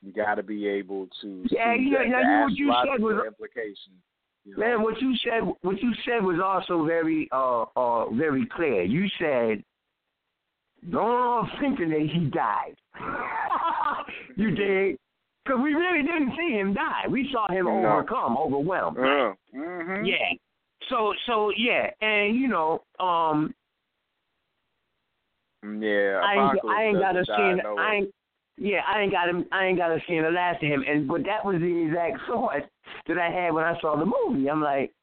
[0.01, 2.43] you got to be able to yeah, yeah, yeah.
[2.43, 3.93] What you said was implication.
[4.45, 4.59] You know?
[4.59, 4.81] man.
[4.83, 8.83] What you said, what you said was also very, uh, uh, very clear.
[8.83, 9.63] You said,
[10.89, 12.75] "Don't thinking that he died."
[14.35, 14.97] you did.
[15.43, 17.07] Because we really didn't see him die.
[17.09, 17.71] We saw him No.
[17.71, 18.97] overcome, overwhelmed.
[18.97, 20.33] Uh, hmm Yeah.
[20.89, 23.53] So so yeah, and you know, um
[25.63, 27.61] Yeah, I ain't, I ain't got a scene.
[27.77, 28.13] I ain't
[28.57, 31.07] yeah, I ain't got him I ain't got a scene the last of him and
[31.07, 32.61] but that was the exact thought
[33.07, 34.49] that I had when I saw the movie.
[34.49, 34.93] I'm like,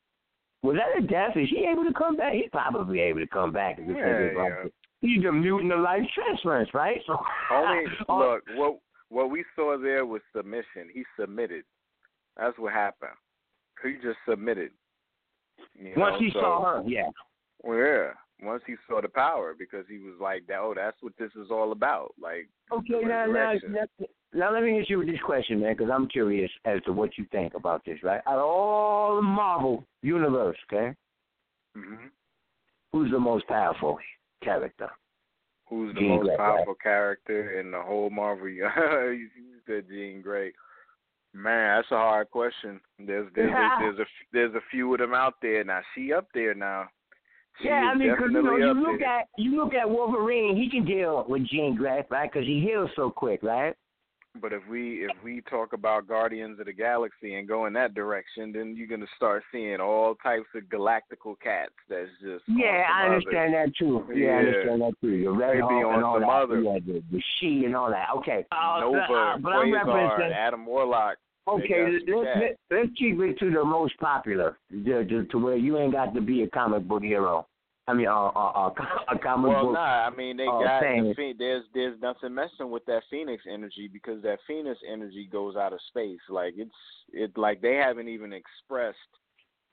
[0.63, 1.37] was that a death?
[1.37, 2.35] Is he able to come back?
[2.35, 4.65] He's probably able to come back Yeah, like yeah.
[5.01, 7.01] he's a mutant of life transference, right?
[7.07, 7.19] So
[7.53, 8.79] Only look what
[9.09, 10.89] what we saw there was submission.
[10.93, 11.65] He submitted.
[12.37, 13.11] That's what happened.
[13.83, 14.71] He just submitted.
[15.75, 17.09] You once know, he so, saw her, yeah.
[17.63, 18.11] Well, yeah.
[18.43, 21.73] Once he saw the power, because he was like, "Oh, that's what this is all
[21.73, 25.75] about." Like, Okay, now, now, now, now let me hit you with this question, man,
[25.77, 28.23] because I'm curious as to what you think about this, right?
[28.27, 30.95] Out of all the Marvel universe, okay,
[31.75, 32.07] hmm
[32.93, 33.99] who's the most powerful
[34.43, 34.91] character?
[35.71, 38.49] who's the Jean most Grey, powerful character in the whole Marvel?
[38.49, 39.29] you
[39.67, 40.53] said Jean Grey.
[41.33, 42.81] Man, that's a hard question.
[42.99, 45.81] There's there's a, there's a there's a few of them out there now.
[45.95, 46.89] She up there now.
[47.61, 49.09] She yeah, I mean, because you know, you look there.
[49.21, 52.31] at you look at Wolverine, he can deal with Jean Grey, right?
[52.33, 53.75] Because he heals so quick, right?
[54.41, 57.95] But if we if we talk about Guardians of the Galaxy and go in that
[57.95, 61.73] direction, then you're gonna start seeing all types of galactical cats.
[61.89, 64.07] That's just Yeah, some I other- understand that too.
[64.15, 65.09] Yeah, I understand that too.
[65.11, 66.29] You're very Maybe on and all some that.
[66.31, 68.07] other- Yeah, the, the she and all that.
[68.19, 68.47] Okay.
[68.53, 70.33] Uh, Nova, uh, but I'm Quasar.
[70.33, 71.17] Adam Warlock.
[71.49, 75.79] Okay, let's let, let's keep it to the most popular, to, to, to where you
[75.79, 77.47] ain't got to be a comic book hero.
[77.89, 79.73] I mean, a, a, a, a comic Well, book.
[79.73, 83.03] Well, nah, I mean they uh, got the Phe- there's there's nothing messing with that
[83.11, 86.21] Phoenix energy because that Phoenix energy goes out of space.
[86.29, 86.71] Like it's
[87.13, 88.97] it like they haven't even expressed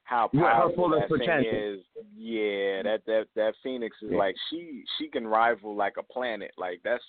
[0.06, 1.80] how Yeah, powerful fullest that thing is.
[2.16, 4.18] Yeah, that that that Phoenix is Yeah.
[4.18, 6.52] like she she can rival like a planet.
[6.58, 7.04] Like that's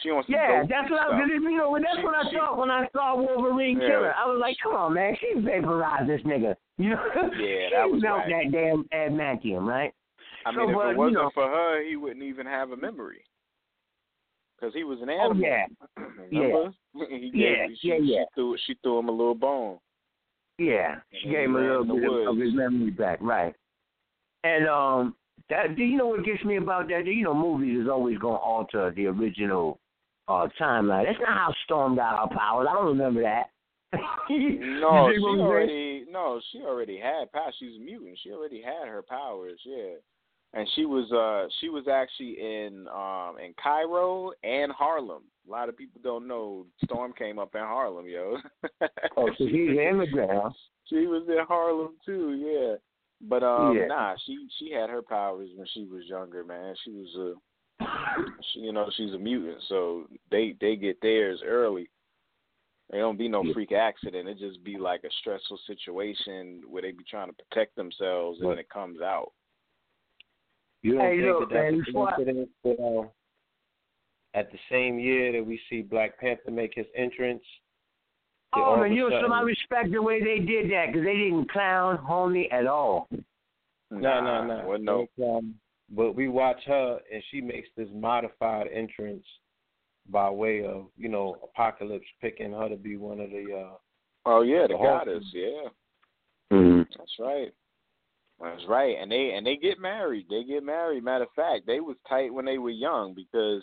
[0.00, 1.20] she some Yeah, that's what I stuff.
[1.20, 1.30] was.
[1.42, 3.88] You know, that's She- what I she- thought when I saw Wolverine Yeah.
[3.88, 4.14] kill her.
[4.16, 6.56] I was like, come on, man, she vaporized this nigga.
[6.78, 8.26] You know, Yeah, she that was whack.
[8.28, 9.92] that damn adamantium, right?
[10.46, 12.72] I So, mean, if but, it you wasn't know- for her, he wouldn't even have
[12.72, 13.22] a memory.
[14.56, 15.42] Because he was an animal.
[15.44, 15.68] Oh animal.
[16.30, 16.74] yeah, Remember?
[17.10, 18.20] he gave, Yeah, she, yeah, yeah.
[18.22, 19.78] She threw, she threw him a little bone.
[20.58, 20.96] yeah.
[21.12, 23.54] She And gave him a little bit of his memory back, right?
[24.44, 25.14] And um,
[25.50, 27.06] that do you know what gets me about that?
[27.06, 29.78] You know, movies is always gonna alter the original
[30.28, 31.04] uh timeline.
[31.04, 32.68] That's not how Storm got her powers.
[32.70, 33.46] I don't remember that.
[34.30, 37.54] No, she already no, she already had powers.
[37.58, 38.18] She's a mutant.
[38.22, 39.96] She already had her powers, yeah.
[40.54, 45.24] And she was uh she was actually in um in Cairo and Harlem.
[45.46, 48.38] A lot of people don't know Storm came up in Harlem, yo.
[49.16, 50.50] Oh, so she's an immigrant, huh?
[50.88, 52.76] She was in Harlem too, yeah.
[53.22, 53.86] But um Yeah.
[53.86, 56.74] nah, she she had her powers when she was younger, man.
[56.84, 57.86] She was a
[58.52, 61.88] she, you know, she's a mutant, so they they get theirs early.
[62.90, 64.28] There don't be no freak accident.
[64.28, 68.50] It just be like a stressful situation where they be trying to protect themselves and
[68.50, 68.58] Right.
[68.58, 69.32] it comes out.
[70.82, 74.58] You don't Hey, think look, that that's man, a before coincidence that uh, at the
[74.70, 77.42] same year that we see Black Panther make his entrance,
[78.54, 80.86] Oh all of man, you know, sudden- some I respect the way they did that
[80.88, 83.08] because they didn't clown homie at all.
[83.90, 84.64] No, no, no.
[84.66, 85.06] Well, no.
[85.36, 85.54] Um,
[85.90, 89.24] but we watch her, and she makes this modified entrance
[90.08, 93.54] by way of, you know, Apocalypse picking her to be one of the.
[93.54, 93.76] uh
[94.24, 95.24] Oh yeah, the The whole goddess.
[95.32, 95.68] Yeah,
[96.52, 96.82] Mm-hmm.
[96.98, 97.52] that's right.
[98.40, 98.96] That's right.
[99.00, 100.26] And they and they get married.
[100.28, 101.04] They get married.
[101.04, 103.62] Matter of fact, they was tight when they were young because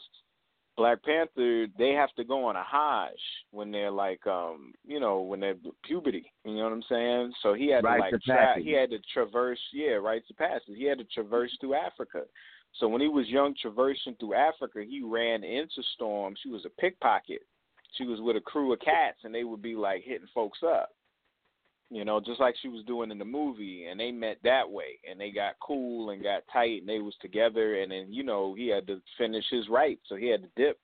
[0.79, 3.19] Black Panther they have to go on a Hajj
[3.51, 6.31] when they're like um you know when they're puberty.
[6.45, 7.33] You know what I'm saying?
[7.43, 10.75] So he had Rites to like tra- he had to traverse yeah rites of passage.
[10.75, 12.23] He had to traverse through Africa.
[12.79, 16.35] So when he was young, traversing through Africa, he ran into Storm.
[16.41, 17.41] She was a pickpocket.
[17.97, 20.89] She was with a crew of cats, and they would be like hitting folks up
[21.89, 24.99] you know, just like she was doing in the movie, and they met that way,
[25.09, 28.53] and they got cool and got tight, and they was together, and then you know
[28.53, 30.79] he had to finish his rites, so he had to dip.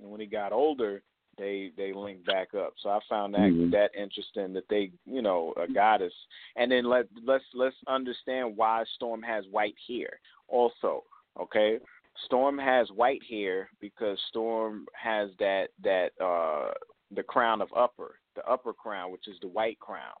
[0.00, 1.02] And when he got older,
[1.38, 2.74] they they linked back up.
[2.78, 3.70] So I found that Mhm.
[3.70, 6.14] that interesting that they you know a goddess,
[6.56, 11.04] and then let let's let's understand why Storm has white hair also.
[11.38, 11.78] Okay,
[12.24, 16.72] Storm has white hair because Storm has that that uh
[17.12, 20.14] the crown of upper, the upper crown, which is the white crown.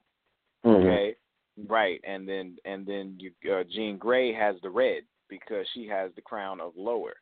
[0.64, 0.86] Mm-hmm.
[0.86, 1.14] Okay,
[1.68, 6.10] right, and then and then you, uh, Jean Grey has the red because she has
[6.16, 7.14] the crown of lower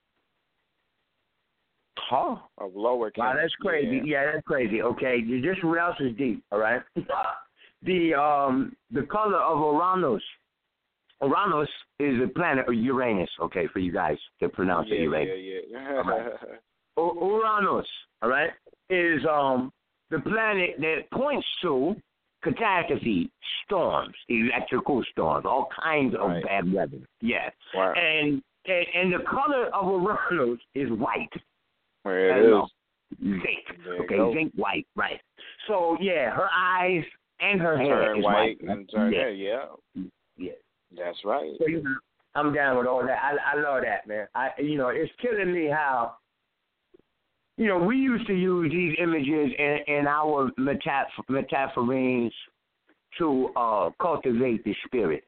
[2.11, 2.37] Huh?
[2.59, 3.11] of lower.
[3.17, 3.97] Wow, that's crazy.
[4.05, 4.25] Yeah.
[4.25, 4.83] Yeah, that's crazy.
[4.83, 6.45] Okay, this else is deep.
[6.53, 6.83] All right,
[7.83, 10.23] the um the color of Uranus.
[11.23, 11.69] Uranus
[12.01, 13.31] is a planet of Uranus.
[13.41, 15.39] Okay, for you guys to pronounce yeah, it Uranus.
[15.71, 16.29] yeah, yeah.
[16.99, 17.87] Uranus,
[18.23, 18.51] all right,
[18.91, 19.73] is um
[20.17, 21.95] the planet that points to
[22.43, 23.31] catastrophe,
[23.65, 26.45] storms, electrical storms, all kinds of Right.
[26.45, 26.99] bad weather.
[27.21, 27.53] Yes.
[27.75, 27.93] Wow.
[27.97, 31.33] and, and and the color of Uranus is white.
[32.05, 32.71] There I it is.
[33.21, 33.85] Zinc.
[33.85, 35.21] There okay, zinc white, right.
[35.69, 37.05] So yeah, her eyes
[37.41, 38.61] and her hair Turn is white white.
[38.63, 39.29] and turn yeah.
[39.29, 39.65] yeah.
[39.95, 40.03] yeah.
[40.37, 40.53] Yeah.
[40.97, 41.53] That's right.
[41.59, 41.95] So you know,
[42.35, 43.19] I'm down with all that.
[43.23, 44.27] I I love that, man.
[44.35, 46.17] I you know, it's killing me how
[47.57, 52.33] you know, we used to use these images in, in our metaph- metaphoremes
[53.19, 55.25] to uh, cultivate the spirit.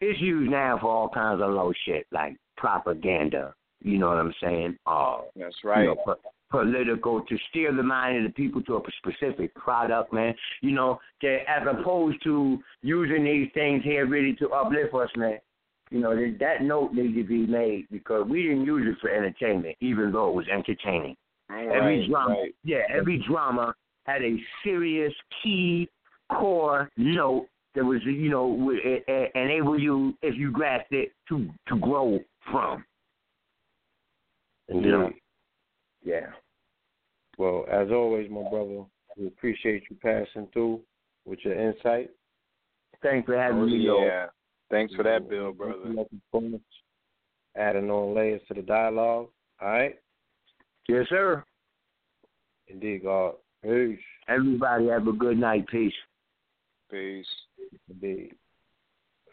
[0.00, 3.54] It's used now for all kinds of low shit like propaganda.
[3.82, 4.76] You know what I'm saying?
[4.86, 5.84] Uh, That's you right.
[5.86, 6.16] know, po-
[6.50, 10.34] political to steer the mind of the people to a specific product, man.
[10.60, 15.38] You know, that as opposed to using these things here really to uplift us, man.
[15.90, 19.10] You know, that, that note needs to be made because we didn't use it for
[19.10, 21.16] entertainment, even though it was entertaining.
[21.50, 22.54] every drama, right.
[22.62, 23.74] yeah, every drama
[24.06, 25.12] had a serious
[25.42, 25.88] key
[26.32, 28.78] core note that was, you know, would
[29.34, 32.18] enable you, if you grasped it, to to grow
[32.50, 32.84] from.
[34.68, 34.84] Indeed.
[34.86, 35.10] You know?
[36.04, 36.26] Yeah.
[37.36, 38.84] Well, as always, my brother,
[39.18, 40.80] we appreciate you passing through
[41.24, 42.10] with your insight.
[43.02, 44.04] Thanks for having Oh, me, though.
[44.04, 44.26] yeah.
[44.70, 45.94] Thanks for that, Bill, brother.
[47.56, 49.28] Adding on layers to the dialogue.
[49.60, 49.96] All right?
[50.88, 51.44] Yes, sir.
[52.68, 53.34] Indeed, God.
[53.62, 53.98] Peace.
[54.28, 55.66] Everybody have a good night.
[55.66, 55.92] Peace.
[56.90, 57.26] Peace.
[57.88, 58.34] Indeed.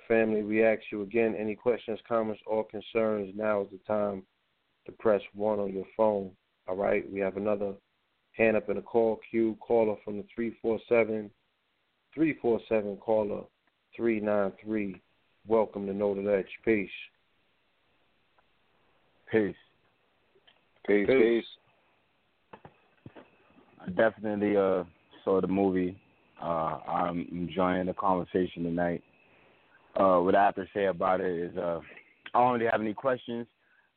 [0.08, 3.32] Family, we ask you again any questions, comments, or concerns.
[3.36, 4.24] Now is the time
[4.86, 6.32] to press one on your phone.
[6.68, 7.10] All right?
[7.12, 7.74] We have another
[8.32, 9.56] hand up in the call queue.
[9.60, 11.30] Caller from the 347
[12.14, 13.44] 347 caller
[13.96, 15.02] 393.
[15.48, 16.46] Welcome to Know the Edge.
[16.66, 16.90] Peace.
[19.32, 19.56] Peace.
[20.86, 21.18] Peace, Peace.
[21.18, 22.62] peace.
[23.80, 24.84] I definitely uh
[25.24, 25.98] saw the movie.
[26.42, 29.02] Uh I'm enjoying the conversation tonight.
[29.96, 31.80] Uh what I have to say about it is uh
[32.34, 33.48] I don't really have any questions,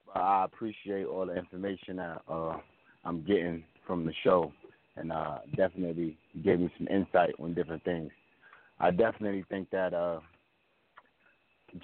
[0.07, 2.59] but I appreciate all the information that uh
[3.05, 4.53] I'm getting from the show
[4.97, 8.13] and uh definitely gave me some insight on different things.
[8.79, 10.21] I definitely think that uh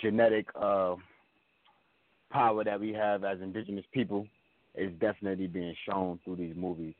[0.00, 0.96] genetic uh
[2.30, 4.26] power that we have as indigenous people
[4.74, 6.94] is definitely being shown through these movies.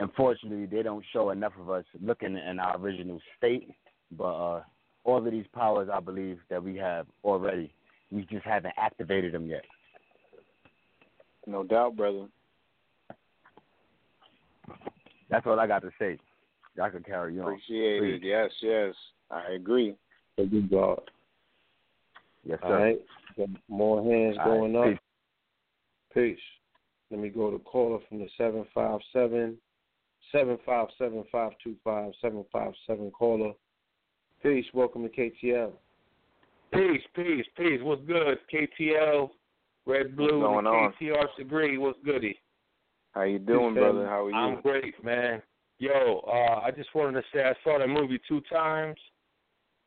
[0.00, 3.70] Unfortunately, they don't show enough of us looking in our original state,
[4.12, 4.62] but uh,
[5.04, 7.72] all of these powers, I believe, that we have already,
[8.10, 9.64] we just haven't activated them yet.
[11.46, 12.26] No doubt, brother.
[15.30, 16.18] That's all I got to say.
[16.76, 17.46] Y'all can carry on.
[17.46, 18.22] Appreciate it.
[18.22, 18.94] Yes, yes.
[19.30, 19.94] I agree.
[20.36, 21.00] Thank you, God.
[22.46, 22.78] Yes, sir.
[22.78, 22.98] right.
[23.36, 25.00] Got more hands All going right, up.
[26.14, 26.38] Peace.
[27.10, 29.58] Let me go to caller from the 757
[30.32, 33.52] 757 525 757 caller.
[34.42, 34.64] Peace.
[34.72, 35.72] Welcome to KTL.
[36.72, 37.80] Peace, peace, peace.
[37.82, 38.38] What's good?
[38.52, 39.30] KTL,
[39.86, 40.92] Red Blue, going the on?
[41.00, 41.78] KTR Degree.
[41.78, 42.38] What's goody?
[43.12, 44.06] How you doing, Peace, brother?
[44.06, 44.36] How are you?
[44.36, 45.42] I'm great, man.
[45.78, 48.96] Yo, uh, I just wanted to say I saw the movie two times,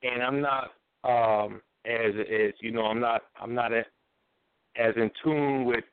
[0.03, 0.71] and I'm not
[1.03, 3.83] um, as as you know I'm not I'm not a,
[4.75, 5.83] as in tune with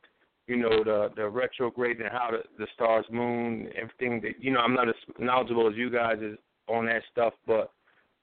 [0.47, 4.61] you know the the retrograde and how the, the stars moon everything that you know
[4.61, 6.39] I'm not as knowledgeable as you guys is
[6.69, 7.73] on that stuff but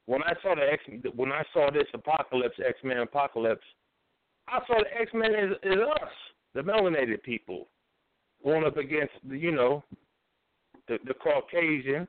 [0.05, 0.83] when I saw the X
[1.15, 3.65] when I saw this apocalypse X Men apocalypse
[4.47, 6.09] I saw the X Men as, as us
[6.53, 7.67] the melanated people
[8.43, 9.83] going up against the you know
[10.87, 12.07] the, the Caucasian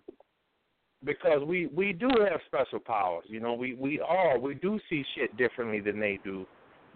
[1.05, 3.24] because we we do have special powers.
[3.28, 6.47] You know, we we are we do see shit differently than they do,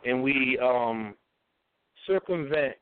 [0.04, 1.14] and we um
[2.06, 2.74] circumvent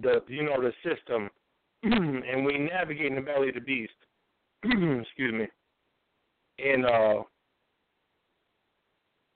[0.00, 1.30] the you know the system,
[1.82, 3.92] and we navigate in the belly of the beast.
[4.64, 5.46] Excuse me.
[6.58, 7.22] And uh,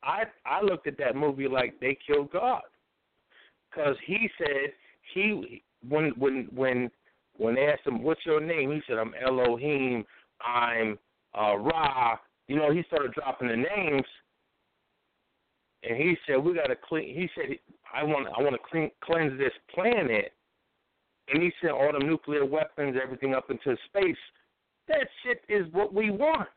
[0.02, 2.62] I I looked at that movie like they killed God,
[3.70, 4.72] because he said
[5.14, 6.90] he when when when
[7.36, 10.04] when they asked him, "What's your name?" He said, "I'm Elohim.
[10.44, 10.98] I'm
[11.38, 12.16] uh, Ra."
[12.48, 14.04] You know, he started dropping the names,
[15.82, 17.56] and he said, "We got to clean." He said,
[17.94, 20.32] "I want, I want to clean, cleanse this planet."
[21.28, 24.16] And he said, "All the nuclear weapons, everything up into space.
[24.88, 26.48] That shit is what we want."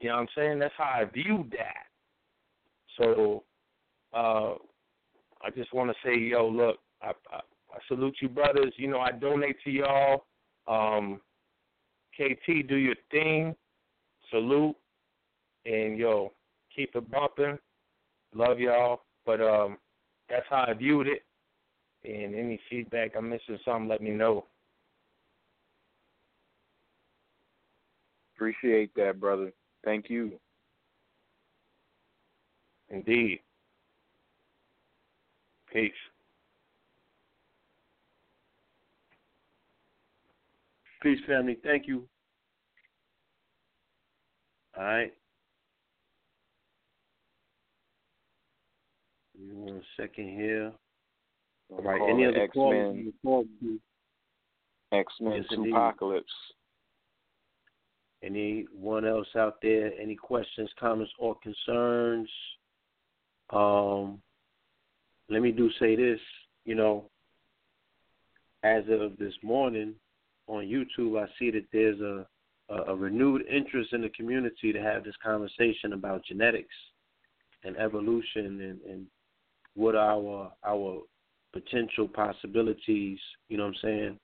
[0.00, 0.58] You know what I'm saying?
[0.58, 1.86] That's how I viewed that.
[2.98, 3.44] So,
[4.12, 4.54] uh,
[5.42, 7.40] I just want to say, yo, look, I, I
[7.76, 8.72] I salute you, brothers.
[8.76, 10.24] You know, I donate to y'all.
[10.66, 11.20] Um,
[12.16, 13.54] KT, do your thing.
[14.30, 14.76] Salute.
[15.64, 16.32] And yo,
[16.74, 17.58] keep it bumping.
[18.34, 19.00] Love y'all.
[19.24, 19.78] But um,
[20.28, 21.22] that's how I viewed it.
[22.04, 24.46] And any feedback I'm missing something, let me know.
[28.36, 29.52] Appreciate that, brother.
[29.84, 30.32] Thank you.
[32.90, 33.40] Indeed.
[35.72, 35.92] Peace.
[41.06, 41.56] Peace, family.
[41.62, 42.02] Thank you.
[44.76, 45.12] All right.
[49.38, 50.72] Give me one second here.
[51.70, 52.00] All right.
[52.10, 53.12] Any other X-Men.
[53.22, 53.46] calls?
[54.90, 55.58] X Men Yes.
[55.70, 56.26] Apocalypse.
[58.24, 59.92] Anyone else out there?
[60.00, 62.28] Any questions, comments, or concerns?
[63.50, 64.20] Um,
[65.28, 66.18] let me do say this.
[66.64, 67.10] You know,
[68.64, 69.94] as of this morning
[70.46, 72.26] on YouTube, I see that there's a,
[72.68, 76.74] a, a renewed interest in the community to have this conversation about genetics
[77.64, 79.06] and evolution and, and
[79.74, 81.02] what our our
[81.52, 83.18] potential possibilities.
[83.48, 84.18] You know what I'm saying?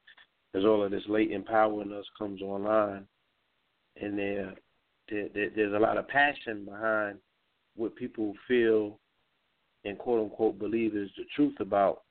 [0.55, 3.07] As all of this latent power in us comes online,
[4.01, 4.55] and there,
[5.09, 7.19] there there's a lot of passion behind
[7.75, 8.99] what people feel
[9.85, 12.03] and quote unquote believe is the truth about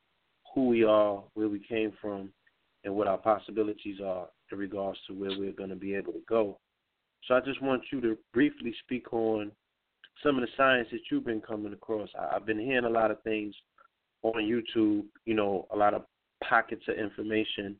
[0.53, 2.29] who we are, where we came from,
[2.83, 6.21] and what our possibilities are in regards to where we're going to be able to
[6.27, 6.57] go.
[7.27, 9.51] So I just want you to briefly speak on
[10.23, 12.09] some of the science that you've been coming across.
[12.33, 13.53] I've been hearing a lot of things
[14.23, 16.03] on YouTube, you know, a lot of
[16.47, 17.75] pockets of information,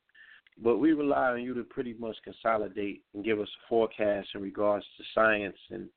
[0.63, 4.41] but we rely on you to pretty much consolidate and give us a forecast in
[4.41, 5.87] regards to science and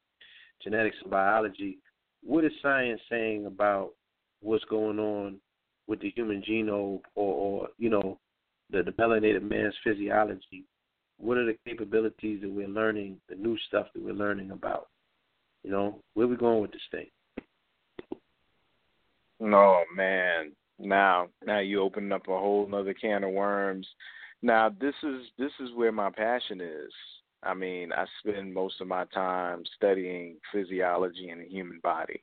[0.62, 1.78] genetics and biology.
[2.22, 3.92] What is science saying about
[4.40, 5.38] what's going on
[5.86, 8.18] with the human genome or, or you know,
[8.70, 10.64] the, the melanated man's physiology?
[11.18, 14.88] What are the capabilities that we're learning, the new stuff that we're learning about?
[15.62, 17.06] You know, where we going with this thing?
[19.40, 20.52] Oh man.
[20.78, 23.86] Now now you open up a whole nother can of worms.
[24.42, 26.92] Now this is this is where my passion is.
[27.42, 32.22] I mean, I spend most of my time studying physiology in the human body.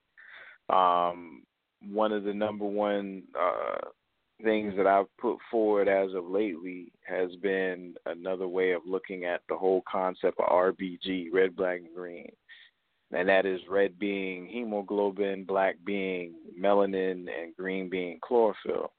[0.69, 1.43] Um,
[1.91, 3.87] one of the number one uh,
[4.43, 9.41] things that I've put forward as of lately has been another way of looking at
[9.49, 12.31] the whole concept of RBG, red, black, and green.
[13.13, 18.91] And that is red being hemoglobin, black being melanin, and green being chlorophyll.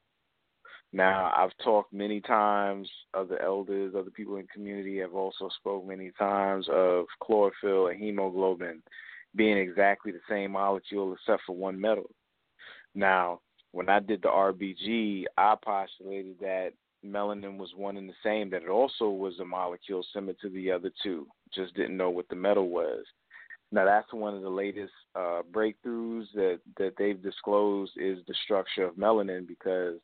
[0.93, 5.87] Now, I've talked many times, other elders, other people in the community have also spoke
[5.87, 8.83] many times of chlorophyll and hemoglobin
[9.35, 12.11] being exactly the same molecule except for one metal.
[12.95, 13.41] Now,
[13.73, 16.73] when I did the RBG, I postulated that
[17.05, 20.71] melanin was one and the same, that it also was a molecule similar to the
[20.71, 23.05] other two, just didn't know what the metal was.
[23.73, 28.85] Now that's one of the latest uh, breakthroughs that that they've disclosed is the structure
[28.85, 29.97] of melanin because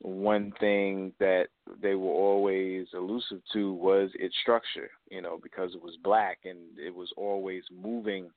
[0.00, 1.48] one thing that
[1.82, 6.58] they were always elusive to was its structure, you know, because it was black and
[6.78, 8.30] it was always moving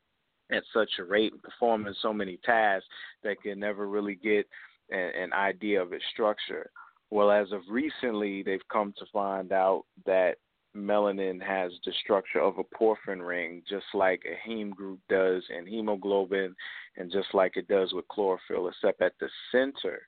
[0.52, 2.88] at such a rate, and performing so many tasks
[3.24, 4.48] that can never really get
[4.90, 6.70] an, an idea of its structure.
[7.10, 10.38] Well, as of recently, they've come to find out that
[10.76, 15.68] melanin has the structure of a porphyrin ring, just like a heme group does in
[15.68, 16.56] hemoglobin,
[16.98, 20.08] and just like it does with chlorophyll, except at the center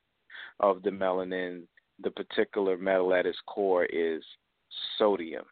[0.60, 1.64] of the melanin,
[2.04, 4.24] the particular metal at its core is
[4.98, 5.46] sodium.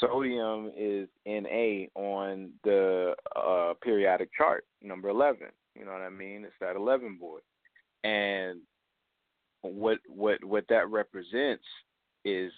[0.00, 5.48] Sodium is Na on the uh, periodic chart, number 11.
[5.74, 6.44] You know what I mean?
[6.44, 7.38] It's that 11 boy.
[8.04, 8.60] And
[9.62, 11.64] what what what that represents
[12.24, 12.52] is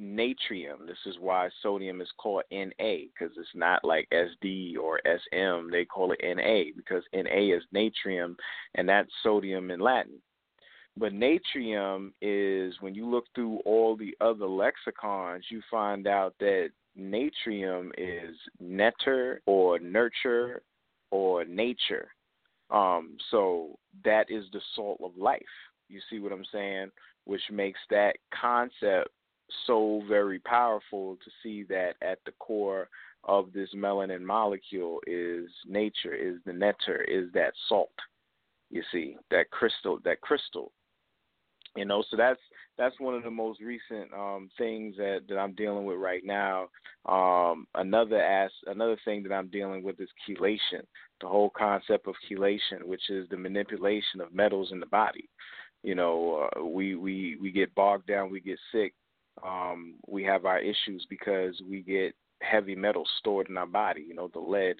[0.00, 0.86] natrium.
[0.86, 5.70] This is why sodium is called Na because it's not like SD or SM.
[5.70, 8.36] They call it Na because Na is natrium,
[8.74, 10.20] and that's sodium in Latin.
[10.96, 16.70] But natrium is when you look through all the other lexicons, you find out that
[16.98, 20.62] natrium is netter or nurture
[21.10, 22.08] or nature.
[22.70, 25.42] Um, so that is the salt of life.
[25.88, 26.90] You see what I'm saying?
[27.24, 29.08] Which makes that concept
[29.66, 32.88] so very powerful to see that at the core
[33.24, 37.90] of this melanin molecule is nature, is the netter, is that salt.
[38.70, 40.72] You see that crystal, that crystal.
[41.76, 42.40] You know, so that's
[42.76, 46.68] that's one of the most recent um, things that, that I'm dealing with right now.
[47.06, 50.82] Um, another as another thing that I'm dealing with is chelation,
[51.20, 55.28] the whole concept of chelation, which is the manipulation of metals in the body.
[55.82, 58.94] You know, uh, we we we get bogged down, we get sick
[59.44, 64.04] um, we have our issues because we get heavy metals stored in our body.
[64.06, 64.76] You know, the lead,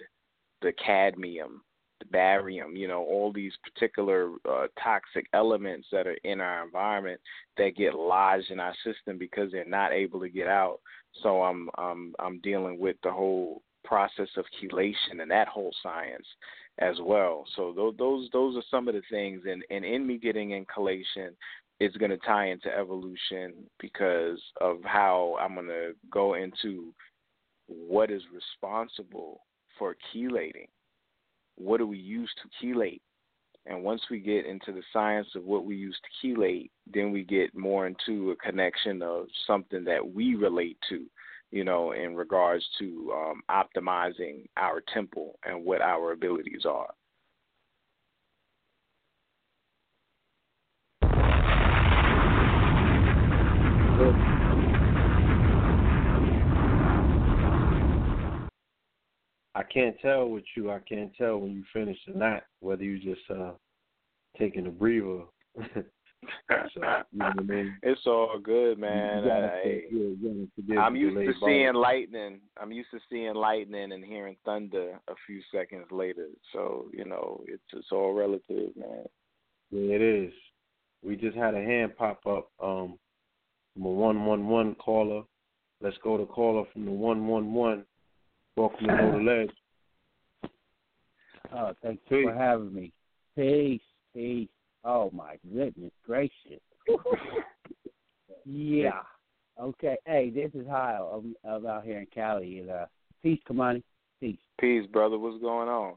[0.63, 1.63] the cadmium,
[2.11, 2.77] barium.
[2.77, 7.21] You know, all these particular uh, toxic elements that are in our environment
[7.57, 10.81] that get lodged in our system because they're not able to get out.
[11.23, 16.27] So I'm I'm I'm dealing with the whole process of chelation and that whole science
[16.79, 17.45] as well.
[17.57, 20.67] So those those those are some of the things and and in me getting in
[20.67, 21.31] chelation
[21.81, 26.93] it's going to tie into evolution because of how I'm going to go into
[27.67, 29.41] what is responsible
[29.79, 30.69] for chelating.
[31.61, 33.03] What do we use to chelate?
[33.67, 37.23] And once we get into the science of what we use to chelate, then we
[37.23, 41.05] get more into a connection of something that we relate to,
[41.51, 46.89] you know, in regards to um, optimizing our temple and what our abilities are.
[59.73, 60.71] Can't tell with you.
[60.71, 63.53] I can't tell when you finish or not whether you just uh
[64.39, 65.23] taking a breather.
[66.51, 66.81] so,
[67.13, 67.77] you know what I mean?
[67.83, 69.25] It's all good, man.
[69.31, 69.83] I,
[70.79, 72.41] I'm used to seeing lightning.
[72.61, 76.29] I'm used to seeing lightning and hearing thunder a few seconds later.
[76.53, 79.05] So you know, it's it's all relative, man.
[79.71, 80.33] Yeah, it is.
[81.03, 82.99] We just had a hand pop up um
[83.75, 85.23] from a one one one caller.
[85.81, 87.85] Let's go to caller from the one one one.
[88.57, 89.51] Welcome to Know the Ledge.
[91.55, 92.25] Oh, thanks Peace.
[92.25, 92.93] for having me.
[93.37, 93.81] Peace,
[94.15, 94.49] peace.
[94.85, 96.61] Oh my goodness gracious.
[98.45, 99.03] yeah.
[99.61, 99.97] Okay.
[100.07, 101.23] Hey, this is Kyle.
[101.23, 102.61] I'm, I'm out here in Cali.
[102.61, 102.87] And, uh,
[103.23, 103.83] peace, Kamani.
[104.21, 104.39] Peace.
[104.61, 105.19] Peace, brother.
[105.19, 105.95] What's going on?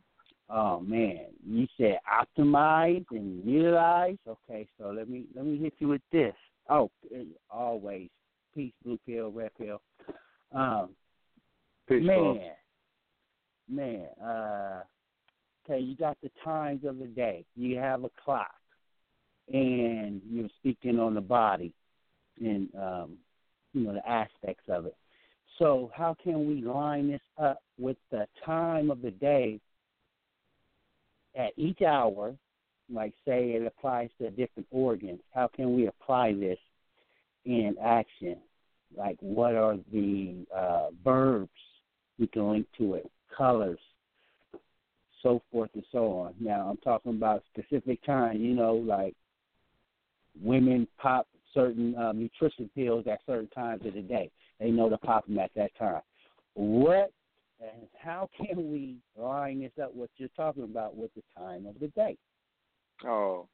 [0.50, 4.18] Oh man, you said optimize and utilize.
[4.28, 6.36] Okay, so let me let me hit you with this.
[6.70, 6.92] Oh,
[7.50, 8.10] always
[8.54, 9.82] peace, blue pill, red pill.
[10.54, 10.90] Um,
[11.88, 12.52] Peace, man,
[13.70, 14.06] man.
[14.24, 14.82] Uh,
[15.70, 17.46] okay, you got the times of the day.
[17.56, 18.54] You have a clock,
[19.52, 21.74] and you're speaking on the body,
[22.40, 23.18] and um,
[23.74, 24.96] you know the aspects of it.
[25.60, 29.60] So, how can we line this up with the time of the day
[31.36, 32.36] at each hour?
[32.92, 35.20] Like, say it applies to different organs.
[35.34, 36.58] How can we apply this
[37.46, 38.38] in action?
[38.96, 41.50] Like, what are the uh, verbs
[42.20, 43.80] we can link to it, colors,
[45.24, 46.36] so forth and so on.
[46.40, 49.16] Now I'm talking about specific time, you know, like
[50.42, 54.30] women pop certain um, nutrition pills at certain times of the day.
[54.60, 56.02] They know to pop them at that time.
[56.54, 57.12] What
[57.60, 61.80] and how can we line this up what you're talking about with the time of
[61.80, 62.18] the day?
[63.06, 63.48] Oh,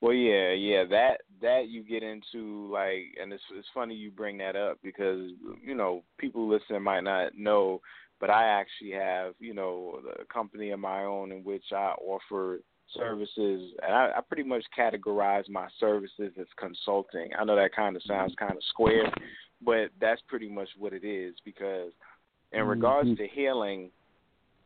[0.00, 0.84] well, yeah, yeah.
[0.84, 5.30] That that you get into like, and it's it's funny you bring that up because
[5.62, 7.80] you know people listening might not know
[8.20, 12.60] but I actually have, you know, a company of my own in which I offer
[12.96, 17.30] services, and I, I pretty much categorize my services as consulting.
[17.38, 19.12] I know that kind of sounds kind of square,
[19.64, 21.92] but that's pretty much what it is because
[22.52, 22.68] in mm-hmm.
[22.68, 23.90] regards to healing,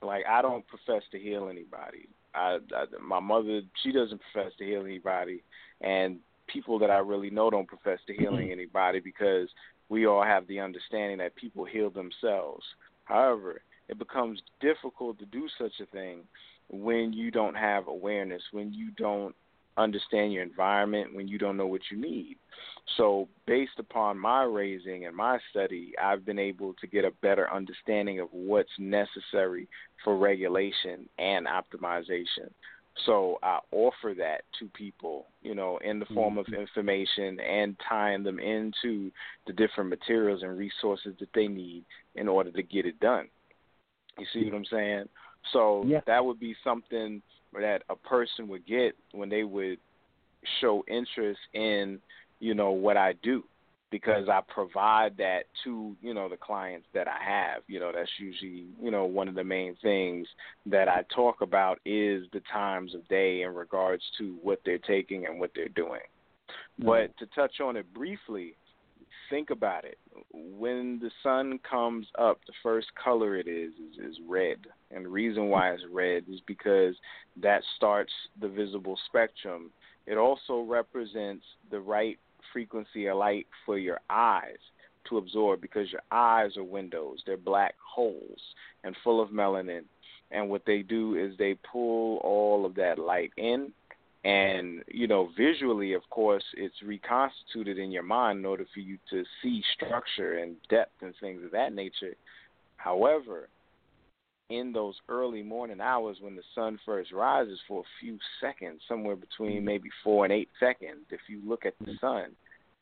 [0.02, 2.08] like I don't profess to heal anybody.
[2.34, 5.42] I, I my mother, she doesn't profess to heal anybody,
[5.80, 9.48] and people that I really know don't profess to healing anybody because
[9.88, 12.64] we all have the understanding that people heal themselves.
[13.08, 16.20] However, it becomes difficult to do such a thing
[16.68, 19.34] when you don't have awareness, when you don't
[19.78, 22.36] understand your environment, when you don't know what you need.
[22.96, 27.50] So, based upon my raising and my study, I've been able to get a better
[27.50, 29.68] understanding of what's necessary
[30.04, 32.50] for regulation and optimization.
[33.06, 36.60] So I offer that to people, you know, in the form of mm-hmm.
[36.60, 39.10] information and tying them into
[39.46, 41.84] the different materials and resources that they need
[42.14, 43.28] in order to get it done.
[44.18, 45.08] You see what I'm saying?
[45.52, 46.00] So Yeah.
[46.06, 47.22] that would be something
[47.52, 49.78] that a person would get when they would
[50.60, 52.00] show interest in,
[52.40, 53.44] you know, what I do
[53.90, 57.62] because I provide that to, you know, the clients that I have.
[57.66, 60.26] You know, that's usually, you know, one of the main things
[60.66, 65.26] that I talk about is the times of day in regards to what they're taking
[65.26, 66.00] and what they're doing.
[66.80, 66.86] Mm-hmm.
[66.86, 68.54] But to touch on it briefly,
[69.30, 69.98] think about it.
[70.32, 74.58] When the sun comes up, the first color it is is, is red.
[74.90, 76.94] And the reason why it's red is because
[77.40, 79.70] that starts the visible spectrum.
[80.06, 82.18] It also represents the right
[82.52, 84.58] frequency of light for your eyes
[85.08, 87.22] to absorb because your eyes are windows.
[87.24, 88.40] They're black holes
[88.84, 89.84] and full of melanin.
[90.30, 93.72] And what they do is they pull all of that light in
[94.24, 98.98] and you know visually of course it's reconstituted in your mind in order for you
[99.08, 102.14] to see structure and depth and things of that nature
[102.76, 103.48] however
[104.50, 109.16] in those early morning hours when the sun first rises for a few seconds somewhere
[109.16, 109.66] between mm-hmm.
[109.66, 112.06] maybe 4 and 8 seconds if you look at the mm-hmm.
[112.06, 112.30] sun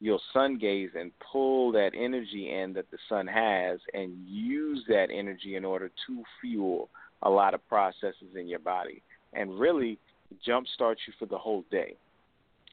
[0.01, 5.09] you'll sun gaze and pull that energy in that the sun has and use that
[5.13, 6.89] energy in order to fuel
[7.23, 9.03] a lot of processes in your body
[9.33, 9.99] and really
[10.47, 11.97] jumpstart you for the whole day.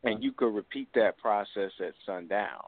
[0.03, 2.64] And you could repeat that process at sundown.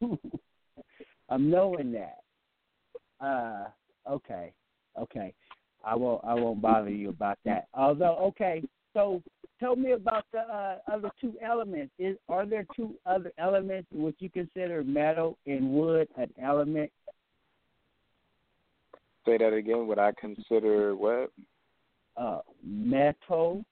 [1.29, 2.19] I'm knowing that.
[3.19, 3.67] Uh,
[4.09, 4.53] okay,
[4.97, 5.33] okay.
[5.83, 6.23] I won't.
[6.23, 7.67] I won't bother you about that.
[7.73, 8.63] Although, okay.
[8.93, 9.21] So,
[9.59, 11.91] tell me about the uh, other two elements.
[11.99, 16.91] Is are there two other elements which you consider metal and wood an element?
[19.25, 19.87] Say that again.
[19.87, 21.31] Would I consider what?
[22.17, 23.63] Uh, metal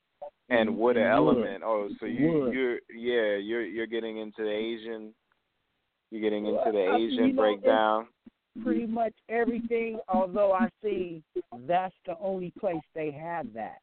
[0.49, 1.09] And wood an Wood.
[1.37, 1.63] element.
[1.65, 2.53] Oh, so you Wood.
[2.53, 5.13] you're yeah you're you're getting into the Asian.
[6.11, 8.07] You're getting into the Asian you know, breakdown.
[8.63, 9.99] pretty much everything.
[10.07, 11.21] Although I see
[11.67, 13.79] that's the only place they have that.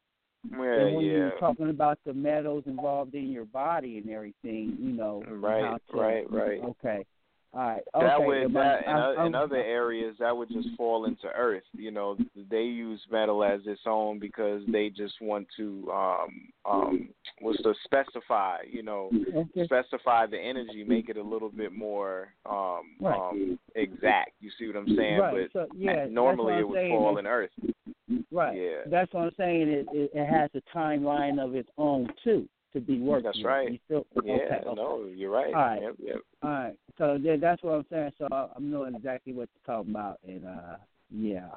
[0.51, 1.11] Yeah, and when yeah.
[1.11, 5.97] you're talking about the metals involved in your body and everything, you know, Right, to-
[5.97, 6.61] right, right.
[6.63, 7.05] Okay,
[7.53, 7.81] all right.
[7.93, 8.25] That okay.
[8.25, 11.63] would that I- in, I'm- in other areas that would just fall into earth.
[11.73, 12.17] You know,
[12.49, 16.29] they use metal as its own because they just want to um
[16.65, 17.09] um
[17.41, 19.65] was to specify, you know, Okay.
[19.65, 23.17] specify the energy, make it a little bit more um Right.
[23.19, 24.31] um exact.
[24.41, 25.19] You see what I'm saying?
[25.19, 26.91] Right, But so, yeah, normally it would saying.
[26.91, 27.51] fall in earth.
[28.31, 28.55] Right.
[28.57, 28.81] Yeah.
[28.89, 29.67] That's what I'm saying.
[29.67, 33.23] It, it, it has a timeline of its own too to be working.
[33.23, 33.71] That's right.
[33.71, 34.75] You still, Yeah, okay, okay.
[34.75, 35.53] no, you're right.
[35.53, 35.81] All right.
[35.81, 36.15] Yep, yep.
[36.43, 36.75] All right.
[36.97, 38.11] So then that's what I'm saying.
[38.17, 40.75] So I- I'm knowing exactly what you're talking about, and uh,
[41.09, 41.49] yeah,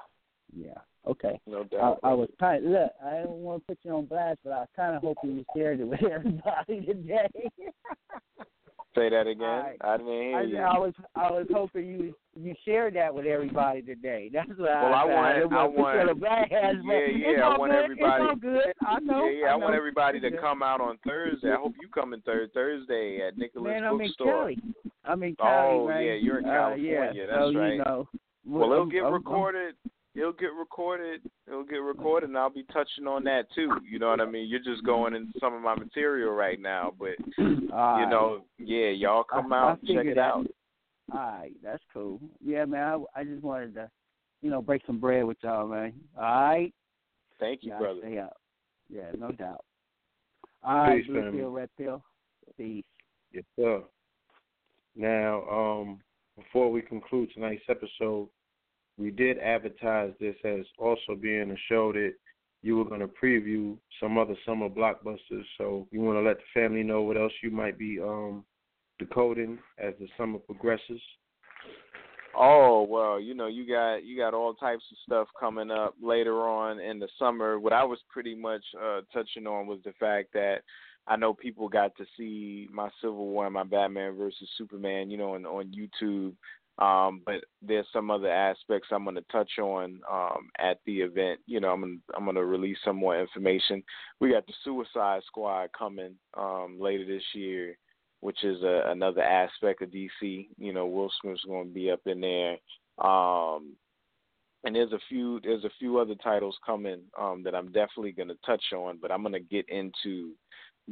[0.57, 0.79] yeah.
[1.07, 1.41] Okay.
[1.47, 2.01] No I, doubt.
[2.03, 2.65] I was kind.
[2.65, 5.03] Of, Look, I don't want to put you on blast, but I was kind of
[5.03, 7.29] hoping you shared it with everybody today.
[8.99, 9.41] Say that again.
[9.49, 9.77] Right.
[9.81, 10.59] I didn't hear I, you.
[10.59, 14.29] I was I was hoping you you shared that with everybody today.
[14.33, 17.39] That's what Well, I I, want- I want to put want- a blast, yeah, it's
[17.39, 17.85] yeah, I want good.
[17.85, 18.73] everybody- It's all good.
[18.87, 19.25] I know.
[19.27, 19.47] yeah, yeah.
[19.47, 21.51] I, I, want everybody to come out on Thursday.
[21.53, 24.33] I hope you come in thir- Thursday at Nicholas Man, I'm in Bookstore.
[24.33, 24.59] Cali.
[25.05, 26.05] I'm in Cali, oh man.
[26.05, 27.13] yeah, you're in Uh, California.
[27.15, 27.73] yeah, That's so, right.
[27.75, 28.09] You know,
[28.47, 29.75] well, it'll get recorded.
[30.19, 31.21] It'll get recorded.
[31.47, 33.71] It'll get recorded, and I'll be touching on that too.
[33.89, 34.49] You know what I mean?
[34.49, 38.89] You're just going into some of my material right now, but I'm- you know, yeah,
[38.89, 40.47] y'all come I, out I check figured it out.
[41.13, 42.21] All right, that's cool.
[42.45, 43.05] Yeah, man.
[43.15, 43.89] I, I just wanted to,
[44.43, 45.93] you know, break some bread with y'all, man.
[46.17, 46.75] All right.
[47.41, 48.01] Thank you, Y'all brother.
[48.03, 48.37] Stay up.
[48.91, 49.65] Yeah, no doubt.
[50.65, 51.39] All right, Peace, blue family.
[51.39, 52.03] pill, red pill.
[52.57, 52.85] Peace.
[53.33, 53.83] Yes, sir.
[54.97, 56.01] Now, um,
[56.37, 58.29] before we conclude tonight's episode,
[58.99, 62.13] we did advertise this as also being a show that
[62.63, 65.45] you were going to preview some other summer blockbusters.
[65.57, 68.45] So you want to let the family know what else you might be um,
[68.99, 71.01] decoding as the summer progresses.
[72.37, 76.43] Oh well, you know, you got you got all types of stuff coming up later
[76.49, 77.59] on in the summer.
[77.59, 80.59] What I was pretty much uh touching on was the fact that
[81.09, 85.17] I know people got to see my Civil War and my Batman versus Superman, you
[85.17, 86.35] know, on, on YouTube.
[86.79, 91.41] Um, but there's some other aspects I'm going to touch on um, at the event.
[91.47, 93.83] You know, I'm gonna, I'm going to release some more information.
[94.21, 97.77] We got the Suicide Squad coming um, later this year
[98.21, 100.49] which is a, another aspect of DC.
[100.59, 102.57] You know, Will Smith's going to be up in there,
[102.99, 103.77] um,
[104.65, 108.29] and there's a few there's a few other titles coming um, that I'm definitely going
[108.29, 110.33] to touch on, but I'm going to get into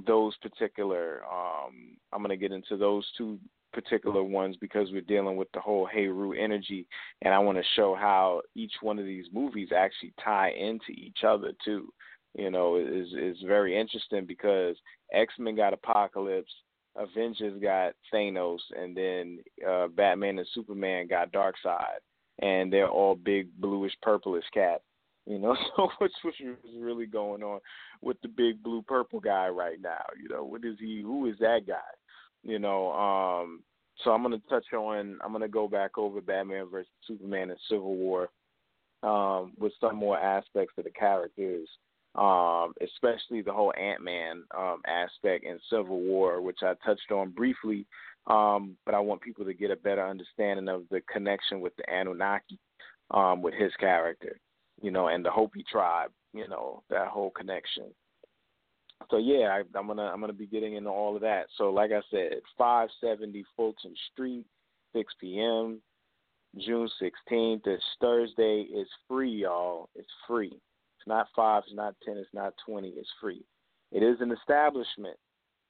[0.07, 1.23] those particular.
[1.25, 3.39] Um, I'm going to get into those two
[3.77, 6.87] particular ones because we're dealing with the whole Heru energy,
[7.21, 11.19] and I want to show how each one of these movies actually tie into each
[11.25, 11.93] other too.
[12.35, 14.77] You know, is is very interesting because
[15.13, 16.53] X Men got Apocalypse.
[16.97, 19.39] Avengers got Thanos, and then
[19.69, 22.01] uh, Batman and Superman got Darkseid,
[22.41, 24.83] and they're all big bluish purplish cats.
[25.27, 26.39] You know, so what's what's
[26.79, 27.61] really going on
[28.01, 30.05] with the big blue purple guy right now?
[30.21, 31.03] You know, what is he?
[31.03, 31.75] Who is that guy?
[32.47, 33.63] You know, um,
[34.05, 35.19] so I'm gonna touch on.
[35.25, 38.29] I'm gonna go back over Batman versus Superman and Civil War
[39.03, 41.69] um, with some more aspects of the characters
[42.17, 47.31] um, especially the whole Ant Man um, aspect in Civil War, which I touched on
[47.31, 47.87] briefly.
[48.27, 51.89] Um, but I want people to get a better understanding of the connection with the
[51.93, 52.59] Anunnaki,
[53.13, 54.41] um, with his character,
[54.83, 57.85] you know, and the Hopi tribe, you know, that whole connection.
[59.11, 61.47] So yeah, I, I'm gonna I'm gonna be getting into all of that.
[61.57, 64.45] So like I said, 570 Fulton Street,
[64.95, 65.81] 6 p.m.
[66.59, 67.65] June 16th.
[67.65, 69.89] This Thursday is free, y'all.
[69.95, 70.53] It's free.
[70.53, 73.45] It's not five, it's not ten, it's not twenty, it's free.
[73.93, 75.17] It is an establishment,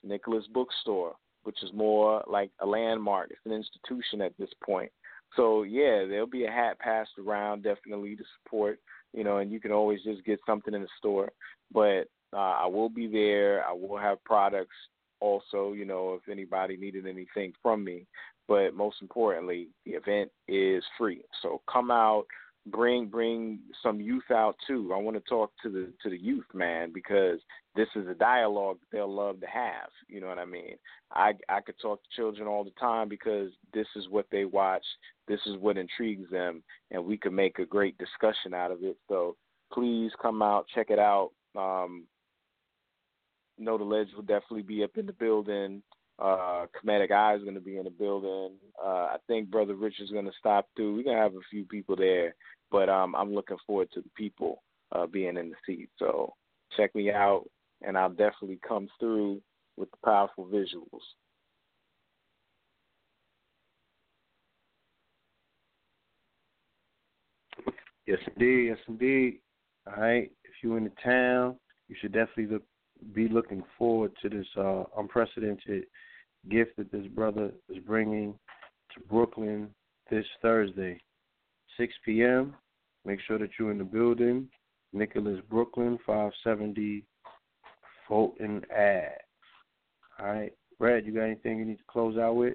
[0.02, 3.30] Nicholas Bookstore, which is more like a landmark.
[3.30, 4.90] It's an institution at this point.
[5.34, 8.78] So yeah, there'll be a hat passed around definitely to support,
[9.12, 11.32] you know, and you can always just get something in the store.
[11.72, 13.64] But uh, I will be there.
[13.66, 14.76] I will have products
[15.20, 18.06] also, you know, if anybody needed anything from me.
[18.46, 21.22] But most importantly, the event is free.
[21.42, 22.26] So come out,
[22.66, 24.92] bring bring some youth out too.
[24.94, 27.40] I want to talk to the to the youth, man, because
[27.74, 29.88] this is a dialogue they'll love to have.
[30.06, 30.76] You know what I mean?
[31.12, 34.84] I I could talk to children all the time because this is what they watch,
[35.26, 38.96] this is what intrigues them, and we could make a great discussion out of it.
[39.08, 39.36] So
[39.72, 41.30] please come out, check it out.
[41.56, 42.04] Um,
[43.58, 45.82] know the Ledge will definitely be up in the building.
[46.18, 48.52] Uh, Comedic Eye is going to be in the building.
[48.82, 50.96] Uh, I think Brother Rich is going to stop through.
[50.96, 52.34] We're going to have a few people there,
[52.70, 54.62] but um, I'm looking forward to the people
[54.92, 55.90] uh, being in the seat.
[55.98, 56.34] So
[56.76, 57.44] check me out,
[57.82, 59.42] and I'll definitely come through
[59.76, 61.02] with the powerful visuals.
[68.06, 68.68] Yes, indeed.
[68.68, 69.40] Yes, indeed.
[69.86, 70.30] All right.
[70.44, 71.56] If you're in the town,
[71.88, 72.62] you should definitely look,
[73.14, 75.84] be looking forward to this uh, unprecedented
[76.50, 78.34] gift that this brother is bringing
[78.94, 79.68] to Brooklyn
[80.10, 81.00] this Thursday,
[81.76, 82.54] 6 p.m.
[83.04, 84.48] Make sure that you're in the building.
[84.92, 87.04] Nicholas Brooklyn, 570
[88.08, 89.10] Fulton Ave.
[90.18, 90.52] All right.
[90.78, 92.54] Brad, you got anything you need to close out with?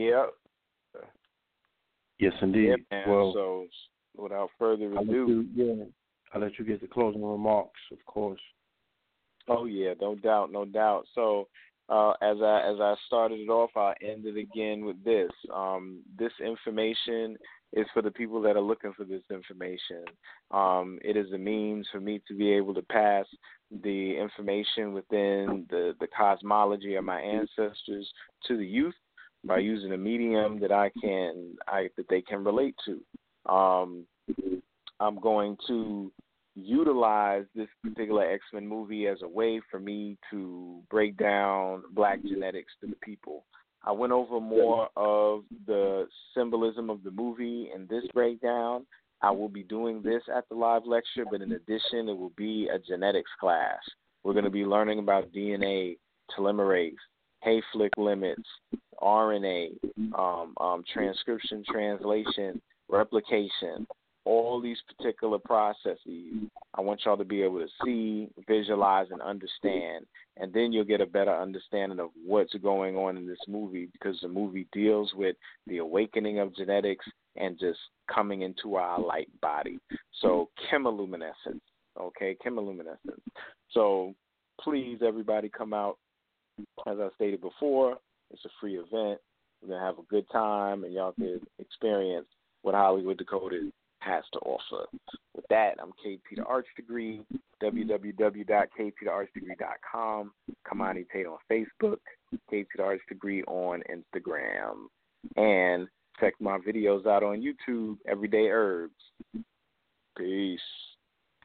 [0.00, 0.32] Yep.
[2.18, 2.86] Yes, indeed.
[3.06, 3.66] Well, so
[4.16, 5.84] without further I'll let ado, you, yeah,
[6.32, 8.40] I'll let you get the closing remarks, of course.
[9.48, 11.04] Oh yeah, no doubt, no doubt.
[11.14, 11.48] So
[11.90, 15.30] uh, as I as I started it off, I end it again with this.
[15.54, 17.36] Um, this information
[17.72, 20.04] is for the people that are looking for this information.
[20.50, 23.26] Um, it is a means for me to be able to pass
[23.82, 28.10] the information within the, the cosmology of my ancestors
[28.46, 28.94] to the youth
[29.44, 33.52] by using a medium that I can I that they can relate to.
[33.52, 34.04] Um,
[35.00, 36.12] I'm going to
[36.54, 42.22] utilize this particular X Men movie as a way for me to break down black
[42.22, 43.44] genetics to the people.
[43.82, 46.06] I went over more of the
[46.36, 48.86] symbolism of the movie in this breakdown.
[49.22, 52.68] I will be doing this at the live lecture, but in addition, it will be
[52.68, 53.78] a genetics class.
[54.22, 55.96] We're going to be learning about DNA,
[56.36, 56.92] telomerase,
[57.44, 58.48] Hayflick limits,
[59.02, 59.70] RNA,
[60.14, 63.86] um, um, transcription, translation, replication,
[64.24, 65.98] all these particular processes.
[66.74, 70.06] I want y'all to be able to see, visualize, and understand.
[70.36, 74.18] And then you'll get a better understanding of what's going on in this movie because
[74.20, 75.36] the movie deals with
[75.66, 77.06] the awakening of genetics
[77.36, 77.78] and just
[78.12, 79.78] coming into our light body.
[80.20, 81.60] So, chemiluminescence.
[81.98, 83.20] Okay, chemiluminescence.
[83.72, 84.14] So,
[84.60, 85.98] please, everybody, come out.
[86.86, 87.96] As I stated before,
[88.30, 89.18] it's a free event.
[89.62, 92.26] We're to have a good time, and y'all can experience
[92.62, 93.70] what Hollywood Decoded
[94.00, 94.86] has to offer.
[95.34, 97.22] With that, I'm KT the Arch Degree,
[97.62, 100.32] www.ktthearchdegree.com,
[100.66, 101.98] Kamani Tate on Facebook,
[102.48, 104.88] KT the Arch Degree on Instagram,
[105.36, 105.86] and
[106.18, 108.94] check my videos out on YouTube, Everyday Herbs.
[110.16, 110.60] Peace.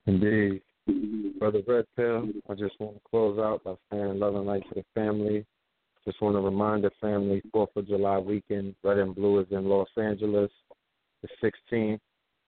[0.06, 0.62] Indeed.
[1.40, 4.76] Brother Red Pill, I just want to close out by saying love and light to
[4.76, 5.44] the family.
[6.06, 9.66] Just want to remind the family, 4th of July weekend, Red and Blue is in
[9.66, 10.52] Los Angeles.
[11.24, 12.00] The 16th,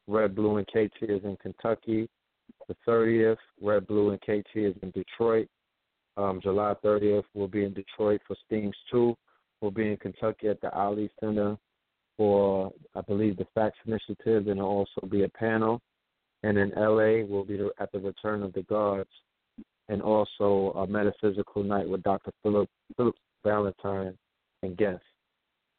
[0.07, 2.07] Red, Blue, and KT is in Kentucky.
[2.67, 5.47] The 30th, Red, Blue, and KT is in Detroit.
[6.17, 9.15] Um, July 30th, we'll be in Detroit for Steams 2.
[9.61, 11.57] We'll be in Kentucky at the Ali Center
[12.15, 15.81] for, I believe, the Facts Initiative, and there'll also be a panel.
[16.43, 19.09] And in LA, we'll be at the Return of the Gods,
[19.89, 22.31] and also a metaphysical night with Dr.
[22.43, 24.17] Philip Philip Valentine
[24.63, 25.03] and guests.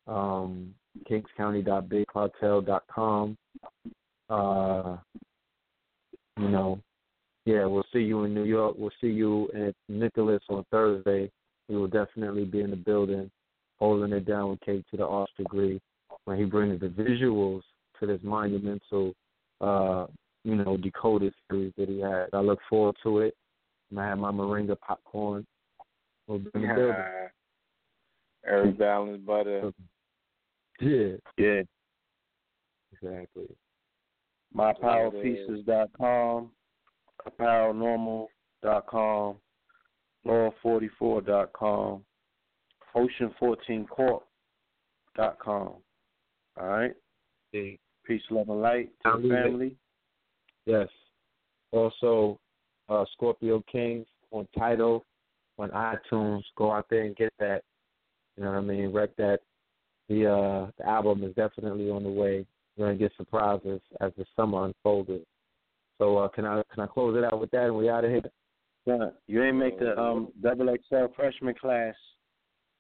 [0.07, 0.75] Um,
[1.11, 3.37] KingsCounty.BigCartel.com.
[4.31, 4.97] Uh,
[6.39, 6.81] you know,
[7.45, 8.77] yeah, we'll see you in New York.
[8.79, 11.31] We'll see you at Nicholas on Thursday.
[11.69, 13.29] We will definitely be in the building,
[13.79, 15.81] holding it down with KT the arch degree
[16.25, 17.63] when he brings the visuals
[18.01, 19.13] to this monumental,
[19.61, 20.07] uh,
[20.45, 22.27] you know, decoded series that he had.
[22.33, 23.35] I look forward to it.
[23.97, 25.47] I have my moringa popcorn.
[26.27, 26.95] We'll be in the building.
[28.49, 29.73] Eric Balance butter.
[30.81, 31.17] Yeah.
[31.37, 31.63] Yeah.
[32.93, 33.49] Exactly.
[34.57, 36.51] MyPowerPieces.com,
[37.29, 39.37] ApparelNormal.com,
[40.27, 42.03] Law44.com,
[42.97, 45.75] Ocean14Corp.com.
[46.61, 46.95] All right?
[47.53, 47.79] Peace,
[48.31, 49.77] love, and light to the family.
[50.65, 50.89] Yes.
[51.73, 52.41] Also,
[52.89, 55.05] uh, Scorpio Kings on title
[55.59, 56.43] on iTunes.
[56.57, 57.63] Go out there and get that.
[58.39, 58.93] You know what I mean?
[58.93, 59.41] Wreck that.
[60.09, 62.47] The uh, the album is definitely on the way.
[62.77, 65.23] You're gonna get surprises as the summer unfolded.
[65.99, 68.11] So uh, can I can I close it out with that and we out of
[68.11, 68.23] here?
[68.87, 71.95] Yeah, you ain't make the um double XL freshman class.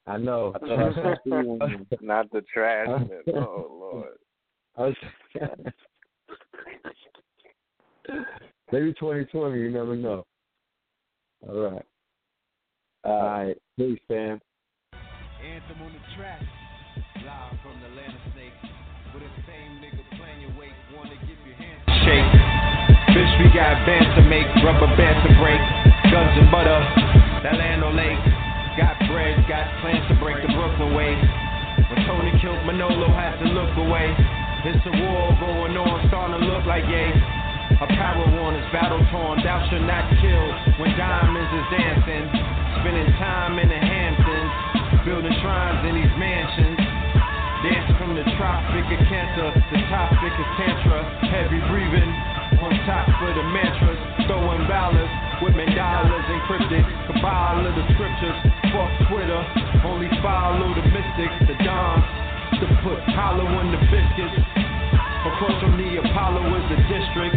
[0.06, 0.52] I know.
[0.54, 1.86] I thought I was supposed to be one.
[2.00, 2.88] Not the trash.
[3.34, 4.14] oh Lord.
[8.72, 9.60] Maybe 2020.
[9.60, 10.24] You never know.
[11.46, 11.84] All right.
[13.04, 13.56] All right.
[13.76, 14.40] Peace, fam.
[15.58, 16.38] Anthem on the track.
[17.18, 18.62] Live from the land of snakes.
[19.10, 20.70] With the same nigga playing your wake.
[20.94, 22.30] Wanna give your hands shake.
[23.10, 25.58] Bitch, we got bands to make, rubber bands to break.
[26.14, 26.78] Guns and butter,
[27.42, 28.22] that land on lake.
[28.78, 31.18] Got bread, got plans to break the Brooklyn way.
[31.18, 34.14] When Tony killed Manolo, had to look away.
[34.62, 37.10] It's a war going on, starting to look like yay.
[37.82, 40.46] Apparel worn is battle torn, thou shalt not kill.
[40.78, 42.26] When diamonds is dancing,
[42.78, 44.27] spending time in the Hamptons,
[45.08, 46.76] building shrines in these mansions.
[47.64, 51.00] Dance from the tropic of cancer, the topic is tantra,
[51.32, 52.12] heavy breathing.
[52.60, 53.96] On top of the mantras,
[54.28, 55.08] throwing balance
[55.40, 56.84] with mandalas encrypted.
[57.08, 58.38] Of the scriptures,
[58.70, 59.40] fuck Twitter,
[59.88, 62.04] only follow the mystics, the dons.
[62.60, 64.44] To put hollow in the biscuits.
[64.52, 67.36] Across from the Apollo is the district.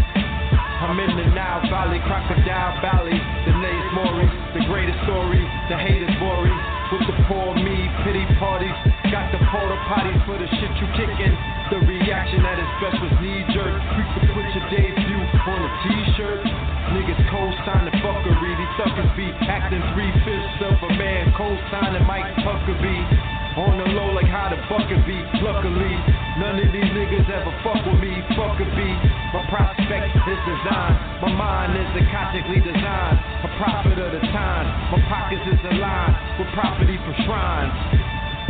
[0.84, 4.28] I'm in the Nile Valley, Crocodile Valley, the Nays Maury,
[4.60, 6.71] the greatest story, the haters boring.
[6.92, 8.76] With the poor me, pity parties,
[9.16, 11.32] got the porta potties for the shit you kicking.
[11.72, 13.80] The reaction at its best was knee jerk.
[13.96, 16.44] You could put your debut on a t-shirt.
[16.92, 22.28] Niggas co-sign the fuckery, these suckers be acting three fifths of a man, co-signing Mike
[22.44, 23.32] Huckabee.
[23.52, 25.20] On the low like how the bucket be.
[25.44, 25.96] Luckily,
[26.40, 28.16] none of these niggas ever fuck with me.
[28.32, 29.00] Fuck a beat.
[29.36, 30.96] My prospect is designed.
[31.20, 33.20] My mind is eclectically designed.
[33.62, 34.66] Prophet of the time.
[34.90, 37.70] My pockets is aligned with property for shrines.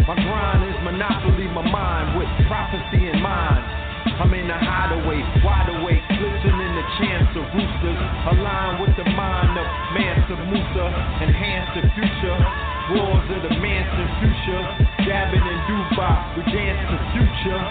[0.08, 3.60] My grind is monopoly, my mind with prophecy in mind.
[4.08, 8.00] I'm in a hideaway, wide awake, listening to chants of roosters.
[8.32, 10.88] Align with the mind of Mansa Musa,
[11.28, 12.40] enhance the future.
[12.96, 14.64] Wars of the Manson future,
[15.12, 17.62] dabbing in Dubai, we dance the future.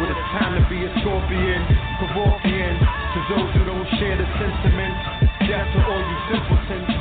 [0.00, 1.60] When it's time to be a scorpion,
[2.00, 5.13] Kevorkian, to those who don't share the sentiments,
[5.48, 6.93] Shout to all you simpletons